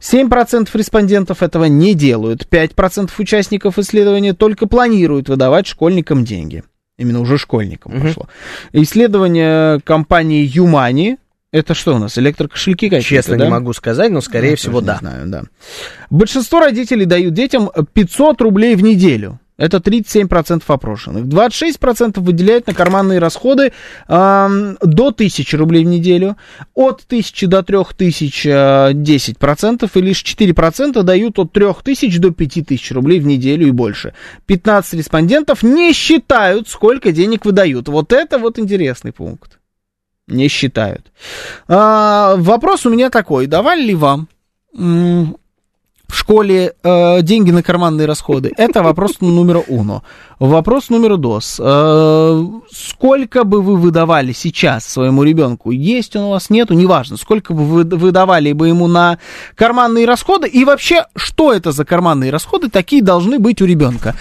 [0.00, 2.46] 7% респондентов этого не делают.
[2.50, 6.62] 5% участников исследования только планируют выдавать школьникам деньги.
[6.98, 8.02] Именно уже школьникам Мгм.
[8.08, 8.28] пошло.
[8.72, 11.18] Исследование компании Юмани.
[11.54, 13.44] Это что у нас, электрокошельки какие-то, Честно, да?
[13.44, 14.96] не могу сказать, но, скорее Я всего, да.
[14.96, 15.44] Знаю, да.
[16.10, 19.38] Большинство родителей дают детям 500 рублей в неделю.
[19.56, 21.26] Это 37% опрошенных.
[21.26, 23.72] 26% выделяют на карманные расходы
[24.08, 26.36] ам, до 1000 рублей в неделю.
[26.74, 29.90] От 1000 до 3000 а, 10%.
[29.94, 34.12] И лишь 4% дают от 3000 до 5000 рублей в неделю и больше.
[34.46, 37.86] 15 респондентов не считают, сколько денег выдают.
[37.86, 39.60] Вот это вот интересный пункт.
[40.26, 41.12] Не считают.
[41.68, 43.46] А, вопрос у меня такой.
[43.46, 44.28] Давали ли вам
[46.14, 48.52] в школе э, деньги на карманные расходы?
[48.56, 50.02] Это вопрос номер уно.
[50.38, 51.58] Вопрос номер dos.
[51.58, 55.70] Э, сколько бы вы выдавали сейчас своему ребенку?
[55.72, 57.16] Есть он у вас, нету, неважно.
[57.16, 59.18] Сколько бы вы выдавали бы ему на
[59.54, 60.48] карманные расходы?
[60.48, 64.14] И вообще, что это за карманные расходы такие должны быть у ребенка?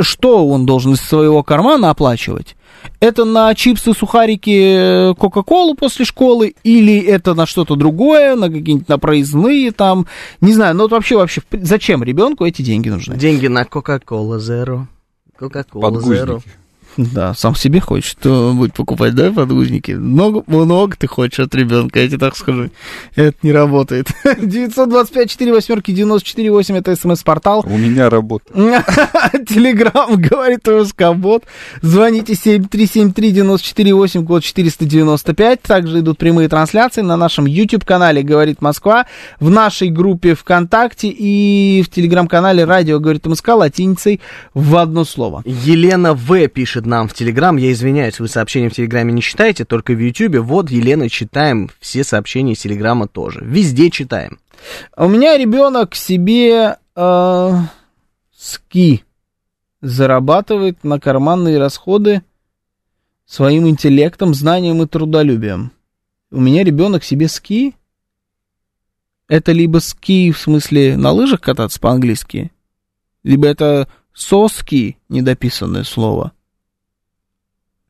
[0.00, 2.56] Что он должен из своего кармана оплачивать?
[3.00, 8.88] Это на чипсы, сухарики, э, Кока-Колу после школы, или это на что-то другое, на какие-нибудь
[8.88, 10.06] на проездные там,
[10.40, 13.16] не знаю, ну вот вообще, вообще, зачем ребенку эти деньги нужны?
[13.16, 14.86] Деньги на Coca-Cola Zero.
[15.38, 16.42] Coca-Cola Zero.
[16.96, 19.92] Да, сам себе хочет будет покупать, да, подгузники?
[19.92, 22.70] Много, много ты хочешь от ребенка, я тебе так скажу.
[23.14, 24.08] Это не работает.
[24.38, 27.64] 925 4 восьмерки 94 8 это смс-портал.
[27.66, 28.44] У меня работа.
[29.48, 31.44] Телеграм говорит МСК-бот.
[31.82, 35.62] Звоните 7373-94-8, код 495.
[35.62, 39.06] Также идут прямые трансляции на нашем YouTube-канале «Говорит Москва»,
[39.40, 44.20] в нашей группе ВКонтакте и в Телеграм-канале «Радио говорит МСК» латиницей
[44.54, 45.42] в одно слово.
[45.44, 46.48] Елена В.
[46.48, 47.56] пишет нам в Телеграм.
[47.56, 50.40] Я извиняюсь, вы сообщения в Телеграме не читаете, только в Ютубе.
[50.40, 53.40] Вот, Елена, читаем все сообщения из Телеграма тоже.
[53.44, 54.40] Везде читаем.
[54.96, 57.52] А У меня ребенок себе э,
[58.36, 59.04] ски
[59.80, 62.22] зарабатывает на карманные расходы
[63.26, 65.72] своим интеллектом, знанием и трудолюбием.
[66.30, 67.74] У меня ребенок себе ски.
[69.28, 72.50] Это либо ски в смысле на лыжах кататься по-английски,
[73.22, 76.32] либо это соски, недописанное слово.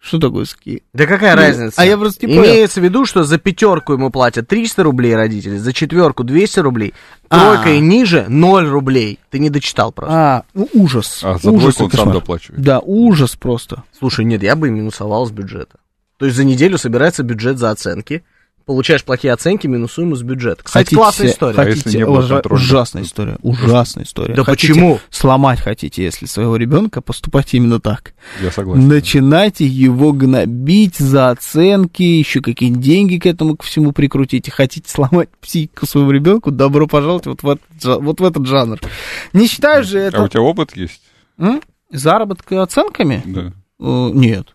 [0.00, 0.84] Что такое ски?
[0.92, 1.74] Да какая Ну, разница?
[1.80, 2.44] а я просто не понял.
[2.50, 6.94] Имеется в виду, что за пятерку ему платят 300 рублей родители, за четверку 200 рублей,
[7.28, 7.54] А.
[7.54, 9.18] тройка и ниже 0 рублей.
[9.30, 10.14] Ты не дочитал просто.
[10.16, 11.20] А, ну ужас.
[11.24, 12.62] А за ужас он сам доплачивает.
[12.62, 13.82] Да, ужас просто.
[13.98, 15.78] Слушай, нет, я бы минусовал с бюджета.
[16.16, 18.22] То есть за неделю собирается бюджет за оценки,
[18.68, 20.62] получаешь плохие оценки, минусуем из бюджета.
[20.62, 21.58] Кстати, классная история.
[21.58, 22.60] А Хотите, не ужа- контроля?
[22.60, 24.34] ужасная история, ужасная история.
[24.34, 25.00] Да Хотите почему?
[25.08, 28.12] Сломать хотите, если своего ребенка, поступать именно так.
[28.42, 28.86] Я согласен.
[28.86, 34.50] Начинайте его гнобить за оценки, еще какие-нибудь деньги к этому ко всему прикрутите.
[34.50, 38.78] Хотите сломать психику своему ребенку, добро пожаловать вот в этот, вот в этот жанр.
[39.32, 41.00] Не считаю же А у это тебя опыт есть?
[41.38, 41.62] м?
[41.90, 43.22] заработка оценками.
[43.24, 43.52] Да.
[43.80, 44.48] Э, Нет.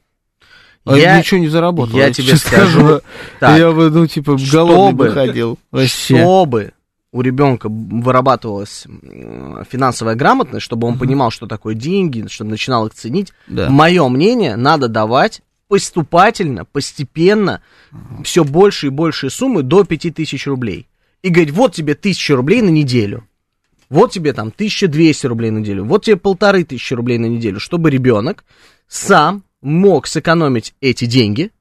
[0.86, 1.98] А Я- ничего не заработал.
[1.98, 3.02] я тебе честно скажу,
[3.40, 5.60] так, я бы, ну, типа, голодный чтобы- бы ходил.
[5.72, 6.18] Вообще.
[6.18, 6.74] Чтобы
[7.14, 8.86] у ребенка вырабатывалась
[9.70, 13.70] финансовая грамотность, чтобы он понимал, что такое деньги, чтобы начинал их ценить, Да.
[13.70, 17.62] мое мнение, надо давать поступательно, постепенно,
[18.24, 20.88] все больше и большие суммы до 5000 рублей.
[21.22, 23.26] И говорить, вот тебе 1000 рублей на неделю.
[23.90, 27.90] Вот тебе там 1200 рублей на неделю, вот тебе полторы тысячи рублей на неделю, чтобы
[27.92, 28.44] ребенок
[28.88, 31.52] сам мог сэкономить эти деньги,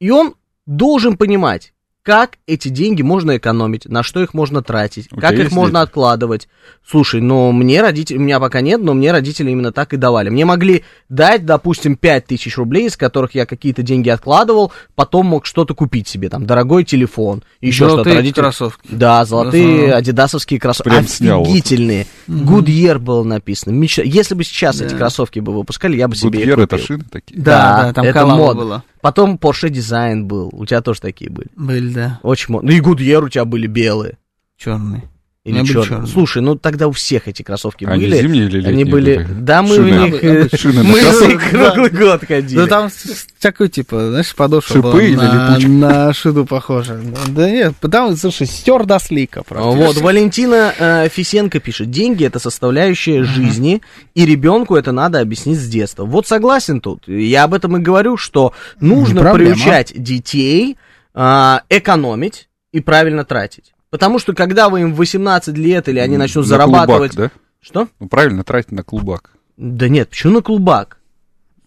[0.00, 0.34] и он
[0.66, 1.72] должен понимать,
[2.06, 5.88] как эти деньги можно экономить, на что их можно тратить, У как их можно дети?
[5.88, 6.46] откладывать.
[6.88, 10.28] Слушай, ну мне родители, у меня пока нет, но мне родители именно так и давали.
[10.28, 15.74] Мне могли дать, допустим, 5000 рублей, из которых я какие-то деньги откладывал, потом мог что-то
[15.74, 17.90] купить себе, там, дорогой телефон, еще что-то.
[17.94, 18.88] Золотые Родители- кроссовки.
[18.88, 19.96] Да, золотые Ага.
[19.96, 20.88] адидасовские кроссовки.
[20.90, 21.42] Прям.
[21.42, 22.06] Офигительные.
[22.28, 23.72] Goodyear было написано.
[23.72, 24.02] Мечта.
[24.02, 24.98] Если бы сейчас эти Да.
[24.98, 26.86] кроссовки бы выпускали, я бы себе их Гудьер это купил.
[26.86, 27.40] шины такие.
[27.40, 28.84] Да, да, там это коллаба модно.
[29.06, 30.50] Потом Porsche Design был.
[30.52, 31.48] У тебя тоже такие были.
[31.54, 32.18] Были, да.
[32.24, 32.72] Очень модно.
[32.72, 34.18] Ну и Goodyear у тебя были белые.
[34.56, 35.04] Черные.
[35.46, 36.06] Или черные.
[36.08, 38.20] Слушай, ну тогда у всех эти кроссовки Они были.
[38.20, 39.16] зимние или Они летние были.
[39.18, 39.28] были?
[39.40, 39.84] Да, мы Шины.
[39.92, 40.24] в них.
[40.24, 40.56] э.
[40.56, 41.30] Шины на Мы в кроссовках.
[41.30, 42.58] них круглый год ходили.
[42.58, 42.90] Ну там
[43.40, 45.68] такой, типа, знаешь, подошва Шипы была или на, липучка?
[45.70, 47.00] на шину похожа.
[47.28, 49.44] Да нет, там, слушай, стер до слика.
[49.48, 53.82] Вот, Валентина э, Фисенко пишет, деньги это составляющая жизни,
[54.16, 56.04] и ребенку это надо объяснить с детства.
[56.04, 57.06] Вот согласен тут.
[57.06, 60.76] Я об этом и говорю, что нужно приучать детей
[61.14, 63.72] а, экономить и правильно тратить.
[63.90, 67.12] Потому что когда вы им в 18 лет или они начнут На зарабатывать...
[67.14, 67.40] клубак, да?
[67.60, 67.88] Что?
[68.00, 69.30] Ну, правильно тратить на клубак.
[69.56, 70.98] Да нет, почему на клубак?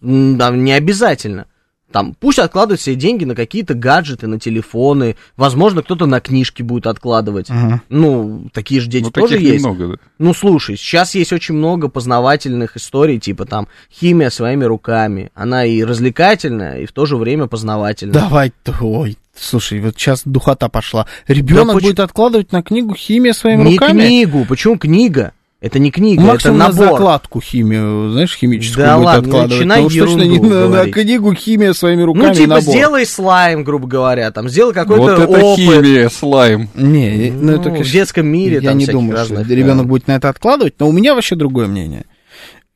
[0.00, 1.46] Да, не обязательно.
[1.92, 5.16] Там, пусть откладывают все деньги на какие-то гаджеты, на телефоны.
[5.36, 7.50] Возможно, кто-то на книжки будет откладывать.
[7.50, 7.82] Мгм.
[7.88, 9.64] Ну, такие же дети Ну, тоже есть.
[9.64, 9.94] немного, да.
[10.18, 15.32] Ну, слушай, сейчас есть очень много познавательных историй, типа там химия своими руками.
[15.34, 18.14] Она и развлекательная, и в то же время познавательная.
[18.14, 21.06] Давай, ой, слушай, вот сейчас духота пошла.
[21.28, 24.00] Ребенок поч- будет откладывать на книгу химия своими Не руками?
[24.06, 24.44] книгу.
[24.48, 25.32] Почему книга?
[25.62, 26.88] Это не книга, Максимум это на набор.
[26.98, 29.58] закладку химию, знаешь, химическую Да будет ладно, не откладывать.
[29.58, 32.62] начинай уж точно не на, на книгу химия своими руками Ну, типа, набор.
[32.74, 35.56] сделай слайм, грубо говоря, там, сделай какой-то Вот это опыт.
[35.56, 36.70] химия, слайм.
[36.74, 39.84] Не, ну, это, Ну, конечно, в детском мире я там не думаю, разных, что ребенок
[39.84, 39.88] да.
[39.90, 42.06] будет на это откладывать, но у меня вообще другое мнение.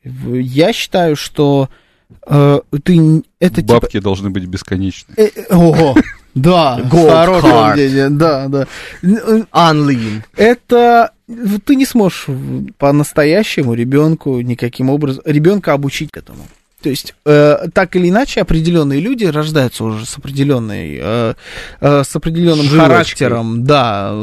[0.03, 1.69] Я считаю, что
[2.27, 3.79] э, ты это типа...
[3.79, 5.15] Бабки должны быть бесконечны.
[5.17, 5.95] э, э, Ого,
[6.35, 8.67] да, Gold хорошее мнение, да, да.
[9.01, 10.21] Э, Unlean.
[10.35, 11.11] Это
[11.65, 12.27] ты не сможешь
[12.77, 16.45] по-настоящему ребенку никаким образом ребенка обучить этому.
[16.85, 21.33] То есть, э, так или иначе, определенные люди рождаются уже с определенной, э,
[21.81, 22.79] э, с определенным Жилочкой.
[22.79, 24.13] характером, да.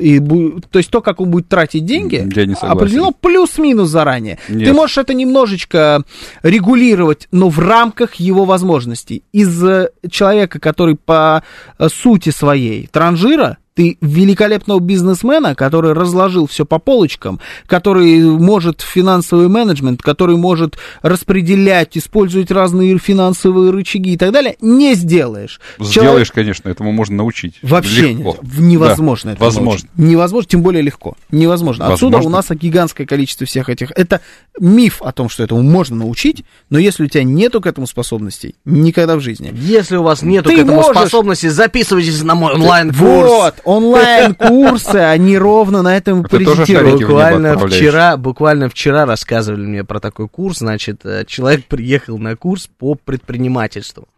[0.00, 2.16] и то есть то, как он будет тратить деньги,
[2.62, 4.40] определено плюс-минус заранее.
[4.48, 4.66] Нет.
[4.66, 6.02] Ты можешь это немножечко
[6.42, 9.22] регулировать, но в рамках его возможностей.
[9.30, 11.44] Из э, человека, который по
[11.78, 19.48] э, сути своей транжира, ты великолепного бизнесмена, который разложил все по полочкам, который может финансовый
[19.48, 25.60] менеджмент, который может распределять, использовать разные финансовые рычаги и так далее, не сделаешь.
[25.80, 27.56] Сделаешь, конечно, этому можно научить.
[27.62, 28.36] Вообще Легко.
[28.42, 28.58] нет.
[28.58, 29.70] Невозможно Да, это возможно.
[29.70, 29.88] научить.
[29.96, 31.16] Невозможно, тем более легко.
[31.32, 31.86] Невозможно.
[31.92, 32.28] Отсюда Возможно.
[32.28, 33.90] у нас гигантское количество всех этих.
[33.96, 34.20] Это
[34.60, 38.54] миф о том, что этому можно научить, но если у тебя нету к этому способностей,
[38.64, 39.52] никогда в жизни.
[39.52, 43.30] Если у вас нету Ты к этому можешь- способности, записывайтесь на мой онлайн-курс.
[43.30, 50.28] Вот, онлайн-курсы, они ровно на этом небо Буквально вчера, буквально вчера рассказывали мне про такой
[50.28, 50.58] курс.
[50.58, 54.08] Значит, э, человек приехал на курс по предпринимательству.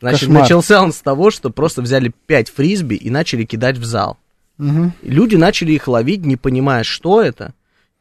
[0.00, 0.42] Значит, Кошмар.
[0.42, 4.18] начался он с того, что просто взяли пять фрисби и начали кидать в зал.
[4.58, 4.64] И
[5.02, 7.54] Люди начали их ловить, не понимая, что это.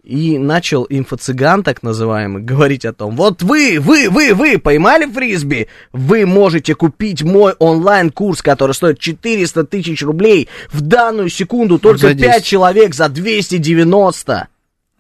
[0.04, 5.68] И начал инфо-цыган, так называемый, говорить о том, вот вы, вы, вы, вы поймали фрисби,
[5.92, 12.14] вы можете купить мой онлайн-курс, который стоит 400 тысяч рублей в данную секунду, только За
[12.16, 12.32] 10.
[12.34, 14.48] 5 человек за 290.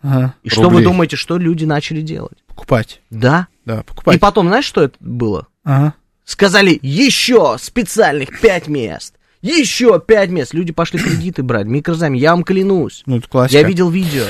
[0.04, 0.36] Ага.
[0.44, 0.84] И что вы Рублей.
[0.86, 2.38] думаете, что люди начали делать?
[2.48, 3.02] Покупать.
[3.10, 3.48] Да.
[3.66, 4.20] Да, И покупать.
[4.20, 5.48] потом, знаешь, что это было?
[5.64, 5.94] Ага.
[6.26, 9.16] Сказали, еще специальных 5 мест.
[9.42, 10.54] Еще 5 мест.
[10.54, 13.02] Люди пошли кредиты брать, микрозайм, я вам клянусь.
[13.08, 13.60] Ну, это классика.
[13.60, 14.24] Я видел видео.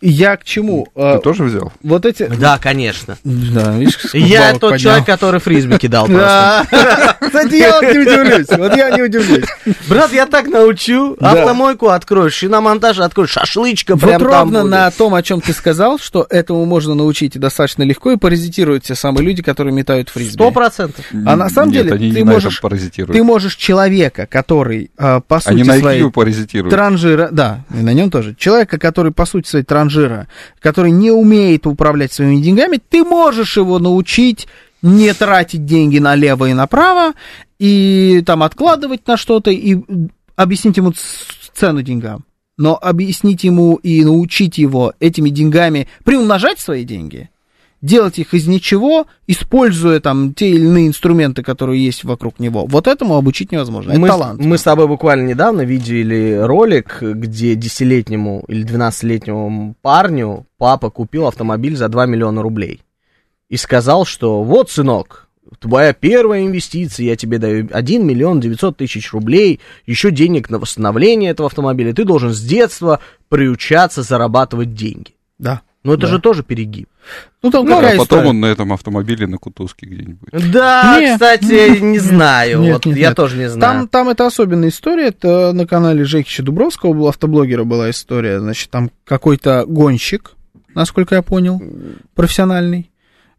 [0.00, 0.86] Я к чему?
[0.94, 1.70] Э, Ты тоже взял?
[1.82, 2.22] Вот эти...
[2.26, 3.18] Да, конечно.
[3.24, 4.78] Да, видишь, Я тот поднял.
[4.78, 6.66] человек, который фрисби кидал просто.
[7.20, 8.46] Кстати, я вот не удивлюсь.
[8.48, 9.44] Вот я не удивлюсь.
[9.88, 11.14] Брат, я так научу.
[11.20, 15.98] Автомойку откроешь, шиномонтаж откроешь, шашлычка Вот прям там ровно на том, о чем ты сказал,
[15.98, 20.32] что этому можно научить достаточно легко, и паразитируют те самые люди, которые метают фрисби.
[20.32, 21.04] Сто процентов.
[21.12, 22.62] А на самом деле ты можешь-.
[23.12, 26.74] Ты можешь человека, который э, по сути Они на своей IQ паразитируют.
[26.74, 28.34] транжира, да, и на нем тоже.
[28.34, 30.28] Человека, который по сути своей транжира,
[30.60, 34.46] который не умеет управлять своими деньгами, ты можешь его научить
[34.82, 37.14] не тратить деньги налево и направо,
[37.58, 39.78] и там откладывать на что-то, и
[40.36, 40.92] объяснить ему
[41.54, 42.24] цену деньгам.
[42.56, 47.30] Но объяснить ему и научить его этими деньгами приумножать свои деньги,
[47.84, 52.64] делать их из ничего, используя там те или иные инструменты, которые есть вокруг него.
[52.66, 53.90] Вот этому обучить невозможно.
[53.90, 54.40] Это мы, талант.
[54.40, 61.76] мы с тобой буквально недавно видели ролик, где 10-летнему или 12-летнему парню папа купил автомобиль
[61.76, 62.80] за 2 миллиона рублей.
[63.50, 65.28] И сказал, что вот, сынок,
[65.58, 71.32] твоя первая инвестиция, я тебе даю 1 миллион 900 тысяч рублей, еще денег на восстановление
[71.32, 71.92] этого автомобиля.
[71.92, 75.14] Ты должен с детства приучаться зарабатывать деньги.
[75.38, 75.60] Да.
[75.82, 76.12] Но это Да.
[76.14, 76.88] же тоже перегиб.
[77.42, 78.28] Ну, там а какая потом история?
[78.30, 80.28] он на этом автомобиле на Кутузке где-нибудь.
[80.52, 81.12] Да, Не.
[81.12, 82.60] кстати, не знаю.
[82.60, 83.16] Нет, вот нет, я нет.
[83.16, 83.60] тоже не знаю.
[83.80, 85.08] Там, там это особенная история.
[85.08, 88.40] Это на канале Жекича Дубровского, был автоблогера была история.
[88.40, 90.32] Значит, там какой-то гонщик,
[90.74, 91.60] насколько я понял,
[92.14, 92.90] профессиональный.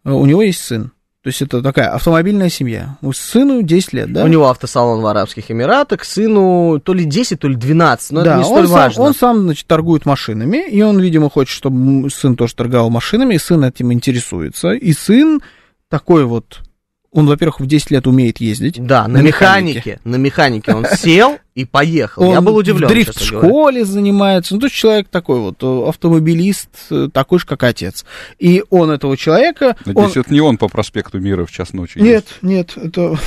[0.03, 0.91] Э, У него есть сын.
[1.25, 2.97] То есть это такая автомобильная семья.
[3.01, 4.25] У сыну 10 лет, да?
[4.25, 8.33] У него автосалон в Арабских Эмиратах, сыну то ли 10, то ли 12, но да,
[8.33, 9.01] это не столь он, сам, важно.
[9.01, 13.39] он сам, значит, торгует машинами, и он, видимо, хочет, чтобы сын тоже торговал машинами, и
[13.39, 14.73] сын этим интересуется.
[14.73, 15.41] И сын
[15.89, 16.59] такой вот,
[17.15, 18.75] он, во-первых, в 10 лет умеет ездить.
[18.85, 19.99] Да, на, механике.
[20.03, 22.23] На механике он сел и поехал.
[22.23, 22.89] Он Я был удивлен.
[22.89, 23.47] дрифт в честно говоря.
[23.49, 24.53] школе занимается.
[24.53, 28.03] Ну, то есть человек такой вот, э, автомобилист, э, такой же, как отец.
[28.37, 29.77] И он этого человека...
[29.85, 31.99] он- Надеюсь, это не он по проспекту Мира в час ночи.
[31.99, 33.17] Нет, нет, это...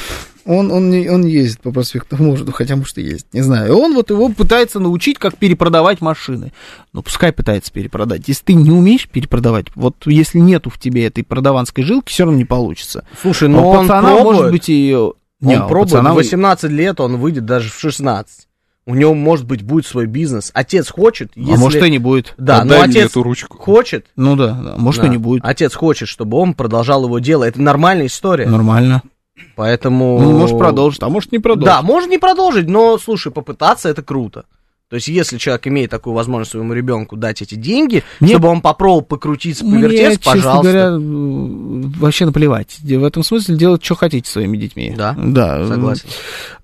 [0.50, 3.68] Он, он, не, он ездит по проспекту, может, ну, хотя, может, и ездит, не знаю.
[3.68, 6.54] И он вот его пытается научить, как перепродавать машины.
[6.94, 8.22] Ну, пускай пытается перепродать.
[8.28, 12.38] Если ты не умеешь перепродавать, вот если нету в тебе этой продаванской жилки, все равно
[12.38, 13.04] не получится.
[13.20, 14.36] Слушай, А ну у он пацана, пробует.
[14.36, 14.94] может быть, и...
[14.96, 15.12] Он
[15.42, 15.92] Не, а у пробует.
[15.92, 18.48] пацана- В 18 лет он выйдет даже в 16.
[18.86, 20.50] У него, может быть, будет свой бизнес.
[20.54, 21.52] Отец хочет, если...
[21.52, 22.32] А может, и не будет.
[22.38, 23.58] Да, Отдай но мне отец эту ручку.
[23.58, 24.06] хочет.
[24.16, 25.08] Ну да, да, может, Да.
[25.08, 25.44] и не будет.
[25.44, 27.44] Отец хочет, чтобы он продолжал его дело.
[27.44, 28.46] Это нормальная история.
[28.46, 29.02] Нормально.
[29.56, 30.20] Поэтому...
[30.20, 31.74] Ну, может, продолжить, а может, не продолжить.
[31.74, 34.44] Да, можно не продолжить, но, слушай, попытаться это круто.
[34.90, 38.62] То есть, если человек имеет такую возможность своему ребенку дать эти деньги, Мне- чтобы он
[38.62, 40.62] попробовал покрутиться, Мне, повертеться, честно пожалуйста.
[40.62, 42.78] говоря, м, вообще наплевать.
[42.82, 44.94] В этом смысле делать, что хотите своими детьми.
[44.96, 45.66] Да, Да.
[45.66, 46.04] согласен.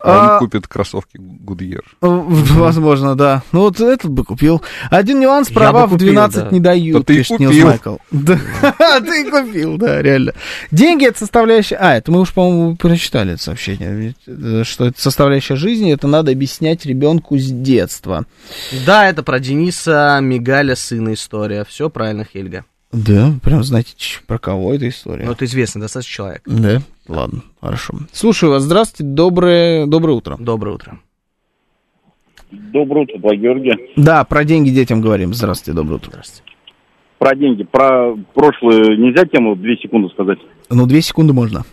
[0.01, 1.83] А, Он купит кроссовки Гудьер.
[2.01, 3.43] Возможно, да.
[3.53, 4.63] Ну вот этот бы купил.
[4.91, 6.51] Один нюанс, права в купил, 12 да.
[6.51, 7.67] не дают, Да ты пишет купил.
[7.67, 7.97] Майкл.
[8.11, 8.39] Да,
[9.01, 10.33] ты и купил, да, реально.
[10.71, 11.77] Деньги это составляющая...
[11.77, 14.15] А, это мы уж, по-моему, прочитали это сообщение.
[14.27, 18.14] Э, Что это составляющая жизни, это надо объяснять ребенку с детства.
[18.87, 21.65] Да, это про Дениса Мигаля, сына история.
[21.65, 22.65] Все правильно, Хельга.
[22.93, 23.95] Да, прям знаете,
[24.27, 25.25] про кого эта история.
[25.25, 26.43] Ну, это известный достаточно человек.
[26.47, 27.95] Да, ладно, хорошо.
[28.13, 30.37] Слушаю вас, здравствуйте, доброе, доброе утро.
[30.39, 31.01] Доброе утро.
[32.53, 33.77] Доброе утро, два Георгия.
[33.97, 35.35] Да, про деньги детям говорим.
[35.35, 36.11] Здравствуйте, доброе утро.
[36.11, 36.53] Здравствуйте.
[37.19, 37.65] Про деньги.
[37.65, 40.39] Про прошлую нельзя тему две секунды сказать?
[40.71, 41.65] Ну, две секунды можно.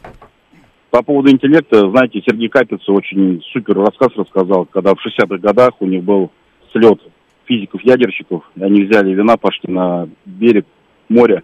[0.92, 5.86] По поводу интеллекта, знаете, Сергей Капица очень супер рассказ рассказал, когда в 60-х годах у
[5.86, 6.32] них был
[6.74, 7.00] слет
[7.46, 10.66] физиков-ядерщиков, и они взяли вина, пошли на берег
[11.08, 11.44] моря,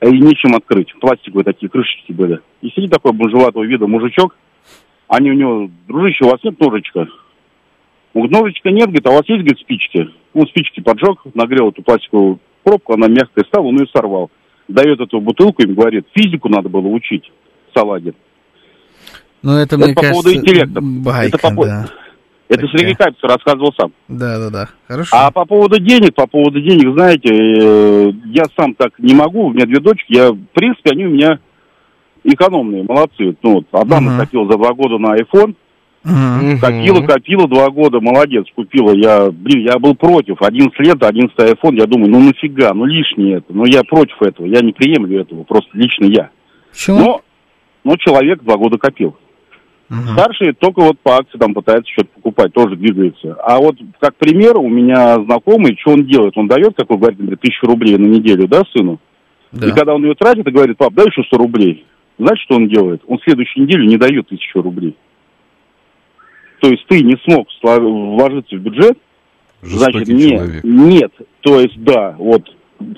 [0.00, 0.94] и нечем открыть.
[0.98, 2.40] Пластиковые такие крышечки были.
[2.62, 4.34] И сидит такой бомжеватого вида мужичок,
[5.08, 7.00] они у него, дружище, у вас нет ножичка?
[8.14, 10.08] Он говорит, ножичка нет, говорит, а у вас есть, говорит, спички?
[10.32, 14.30] Он спички поджег, нагрел эту пластиковую пробку, она мягкая стала, он ее сорвал.
[14.68, 17.30] Дает эту бутылку, им говорит, физику надо было учить
[17.74, 18.14] в.
[19.42, 20.80] Ну, это, Это мне по кажется, поводу интеллекта.
[20.80, 21.86] байка, Это по поводу- да.
[22.48, 22.78] Это Такая.
[22.78, 23.92] Сергей Капица рассказывал сам.
[24.08, 24.68] Да, да, да.
[24.88, 25.16] Хорошо.
[25.16, 29.52] А по поводу денег, по поводу денег, знаете, э, я сам так не могу, у
[29.52, 31.38] меня две дочки, я, в принципе, они у меня
[32.24, 33.36] экономные, молодцы.
[33.42, 34.16] Ну, вот, одна Мгм.
[34.16, 35.54] накопила за два года на iPhone,
[36.02, 36.58] Мгм.
[36.60, 38.92] копила, копила два года, молодец, купила.
[38.94, 43.36] Я, блин, я был против, 11 лет, 11 iPhone, я думаю, ну нафига, ну лишнее
[43.38, 46.30] это, ну я против этого, я не приемлю этого, просто лично я.
[46.72, 46.98] Почему?
[46.98, 47.20] Но,
[47.84, 49.16] но человек два года копил.
[49.90, 50.14] Мгм.
[50.14, 53.34] Старший только вот по акции там пытается что-то покупать, тоже двигается.
[53.42, 56.38] А вот как пример у меня знакомый, что он делает?
[56.38, 59.00] Он дает, как вы говорите, например, тысячу рублей на неделю, да, сыну?
[59.50, 59.66] Да.
[59.66, 61.84] И когда он ее тратит и говорит, пап, дай еще 100 рублей.
[62.18, 63.02] Знаешь, что он делает?
[63.08, 64.96] Он в следующую неделю не дает тысячу рублей.
[66.60, 68.96] То есть ты не смог вложиться в бюджет,
[69.60, 70.64] значит, Жестокий не, человек.
[70.64, 71.12] нет.
[71.40, 72.48] То есть, да, вот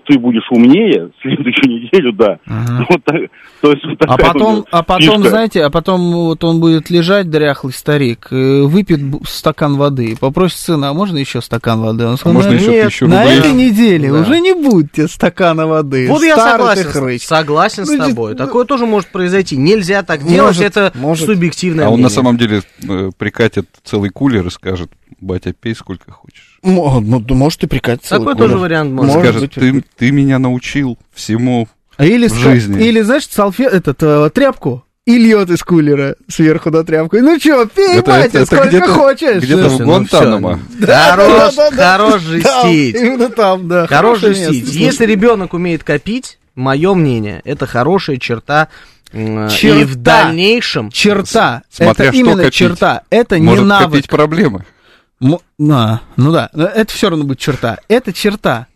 [0.07, 2.39] ты будешь умнее, в следующую неделю, да.
[2.47, 2.87] Мгм.
[2.89, 3.21] Вот так-
[3.61, 5.29] то есть, вот А потом, а потом, фишка.
[5.31, 10.91] знаете, а потом вот он будет лежать, дряхлый старик, э, выпьет стакан воды, попросит сына,
[10.91, 12.07] а можно еще стакан воды?
[12.07, 14.21] Он скажет, можно «Ну, еще нет, тысячу на рублей?» этой неделе Да.
[14.21, 16.07] уже не будет тебе стакана воды.
[16.09, 17.23] Вот я согласен, с- хрыч.
[17.27, 18.33] согласен с Ну, тобой.
[18.33, 19.57] ну, Такое тоже может произойти.
[19.57, 21.27] Нельзя так делать, Может, это может.
[21.27, 22.11] субъективное А он на мнение.
[22.11, 24.91] самом деле э, прикатит целый кулер и скажет,
[25.21, 26.52] батя, пей сколько хочешь.
[26.63, 29.85] Мо- ну, да, может и прикатить целый Такой тоже вариант может Может скажет, быть, ты,
[29.99, 31.69] ты меня научил всему,
[31.99, 32.83] Или, в жизни.
[32.87, 33.65] или знаешь, салфе...
[33.65, 37.19] этот, э, тряпку и льет из кулера сверху на тряпку.
[37.19, 39.43] Ну чё, пей, Это- батя, это- это сколько где-то- хочешь.
[39.43, 40.61] где-то в ну Гуантанамо.
[40.79, 40.87] всё.
[40.87, 41.77] Хорош, Да, да, да.
[41.93, 42.95] хорош Там, жестить.
[42.95, 43.87] именно там, да.
[43.89, 44.75] Хорош место, жестить.
[44.75, 48.69] Если ребенок умеет копить, мое мнение, это хорошая черта.
[49.13, 49.85] И Черта.
[49.87, 50.91] в дальнейшем...
[50.91, 51.63] Черта.
[51.71, 52.55] Смотря это что именно копить.
[52.55, 53.03] черта.
[53.11, 53.91] Это не Может навык.
[53.91, 54.65] копить проблемы.
[55.23, 57.78] Мо- на, ну да, но это все равно будет черта.
[57.89, 58.66] Это черта.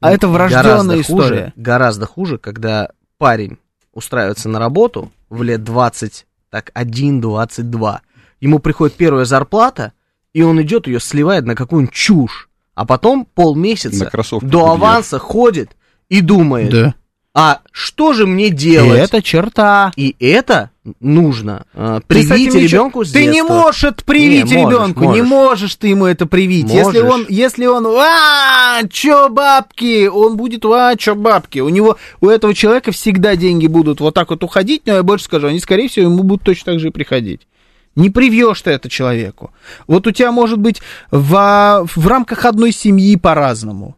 [0.00, 1.52] А это Гораздо врожденная хуже, история.
[1.56, 3.58] Гораздо хуже, когда парень
[3.94, 8.00] устраивается на работу в лет 20, так, 1-22.
[8.40, 9.92] Ему приходит первая зарплата,
[10.34, 12.48] и он идет ее сливает на какую-нибудь чушь.
[12.74, 14.10] А потом полмесяца
[14.42, 15.70] до аванса ходит
[16.08, 16.94] и думает, Да.
[17.34, 18.98] а что же мне И делать?
[18.98, 19.92] это черта.
[19.96, 20.70] И это
[21.00, 23.54] нужно э, привить ребенку с Ты не детства.
[23.54, 25.28] можешь это привить Не, можешь, ребенку, не можешь.
[25.28, 26.68] можешь ты ему это привить.
[26.70, 27.12] Если Можешь.
[27.12, 31.60] он, если он, а, чё бабки, он будет, а, чё бабки.
[31.60, 35.26] У него, у этого человека всегда деньги будут вот так вот уходить, но я больше
[35.26, 37.46] скажу, они, скорее всего, ему будут точно так же и приходить.
[37.94, 39.52] Не привьешь ты это человеку.
[39.86, 40.80] Вот у тебя может быть
[41.10, 43.96] в, в рамках одной семьи по-разному.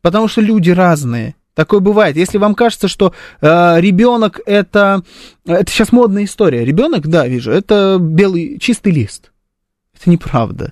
[0.00, 1.34] Потому что люди разные.
[1.56, 2.16] Такое бывает.
[2.16, 5.02] Если вам кажется, что э, ребенок это...
[5.46, 6.66] Это сейчас модная история.
[6.66, 9.32] Ребенок, да, вижу, это белый, чистый лист.
[9.98, 10.70] Это неправда.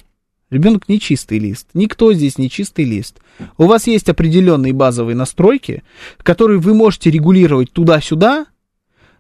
[0.51, 1.69] Ребенок не чистый лист.
[1.73, 3.21] Никто здесь не чистый лист.
[3.57, 5.83] У вас есть определенные базовые настройки,
[6.23, 8.45] которые вы можете регулировать туда-сюда,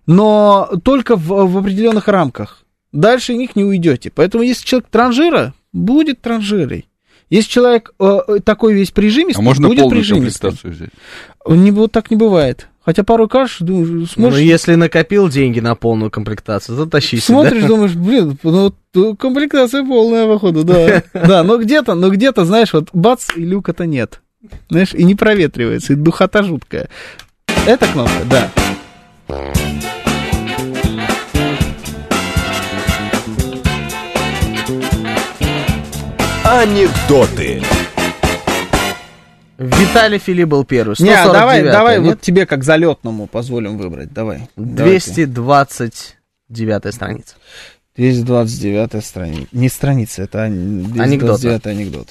[0.05, 2.67] но только в, в определенных рамках.
[2.93, 4.13] Дальше них не уйдете.
[4.15, 6.87] Поэтому если человек транжира, будет транжирой.
[7.31, 10.91] Если человек э, э, такой весь прижимистый, А можно будет комплектацию взять?
[11.49, 12.69] Не, вот так не бывает.
[12.85, 17.25] Хотя порой кажешь, думаешь, Ну, сможешь, если накопил деньги на полную комплектацию, то тащись.
[17.25, 17.69] смотришь, да?
[17.69, 21.03] думаешь, блин, ну э, комплектация полная, походу, да.
[21.15, 24.21] Да, но где-то, но где-то, знаешь, вот бац, и люка-то нет.
[24.69, 26.91] Знаешь, и не проветривается, и духота жуткая.
[27.67, 28.51] Эта кнопка, да.
[36.55, 37.61] Анекдоты.
[39.59, 40.95] Виталий Филипп был первый.
[41.01, 42.07] Не, а давай, 149-я, давай нет?
[42.07, 44.49] вот тебе как залетному позволим выбрать, давай.
[44.55, 47.35] 229 страница.
[47.97, 49.49] 229 страница.
[49.51, 52.09] Не страница, это ан- Анекдот, 229 анекдот.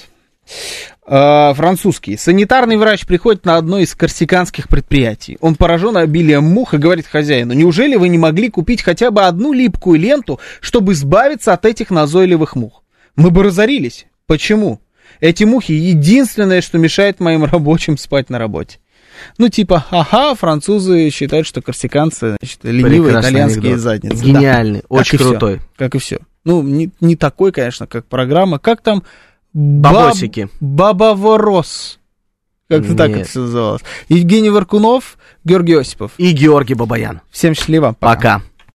[1.06, 2.18] А, французский.
[2.18, 5.38] Санитарный врач приходит на одно из корсиканских предприятий.
[5.40, 9.54] Он поражен обилием мух и говорит хозяину, неужели вы не могли купить хотя бы одну
[9.54, 12.82] липкую ленту, чтобы избавиться от этих назойливых мух?
[13.16, 14.04] Мы бы разорились.
[14.26, 14.80] Почему?
[15.20, 18.78] Эти мухи единственное, что мешает моим рабочим спать на работе.
[19.38, 23.80] Ну, типа, ага, французы считают, что корсиканцы значит, ленивые Прекрасный итальянские анекдот.
[23.80, 24.16] задницы.
[24.16, 24.22] Да.
[24.24, 25.28] Гениальный, Как очень всё.
[25.30, 25.60] крутой.
[25.76, 26.18] Как и все.
[26.44, 28.58] Ну, не, не такой, конечно, как программа.
[28.58, 29.02] Как там?
[29.52, 30.48] Бабосики.
[30.60, 31.98] Баб, Бабоворос.
[32.68, 33.82] Как-то так это все называлось.
[34.08, 36.12] Евгений Варкунов, Георгий Осипов.
[36.18, 37.20] И Георгий Бабаян.
[37.30, 37.94] Всем счастливо.
[38.00, 38.42] Пока.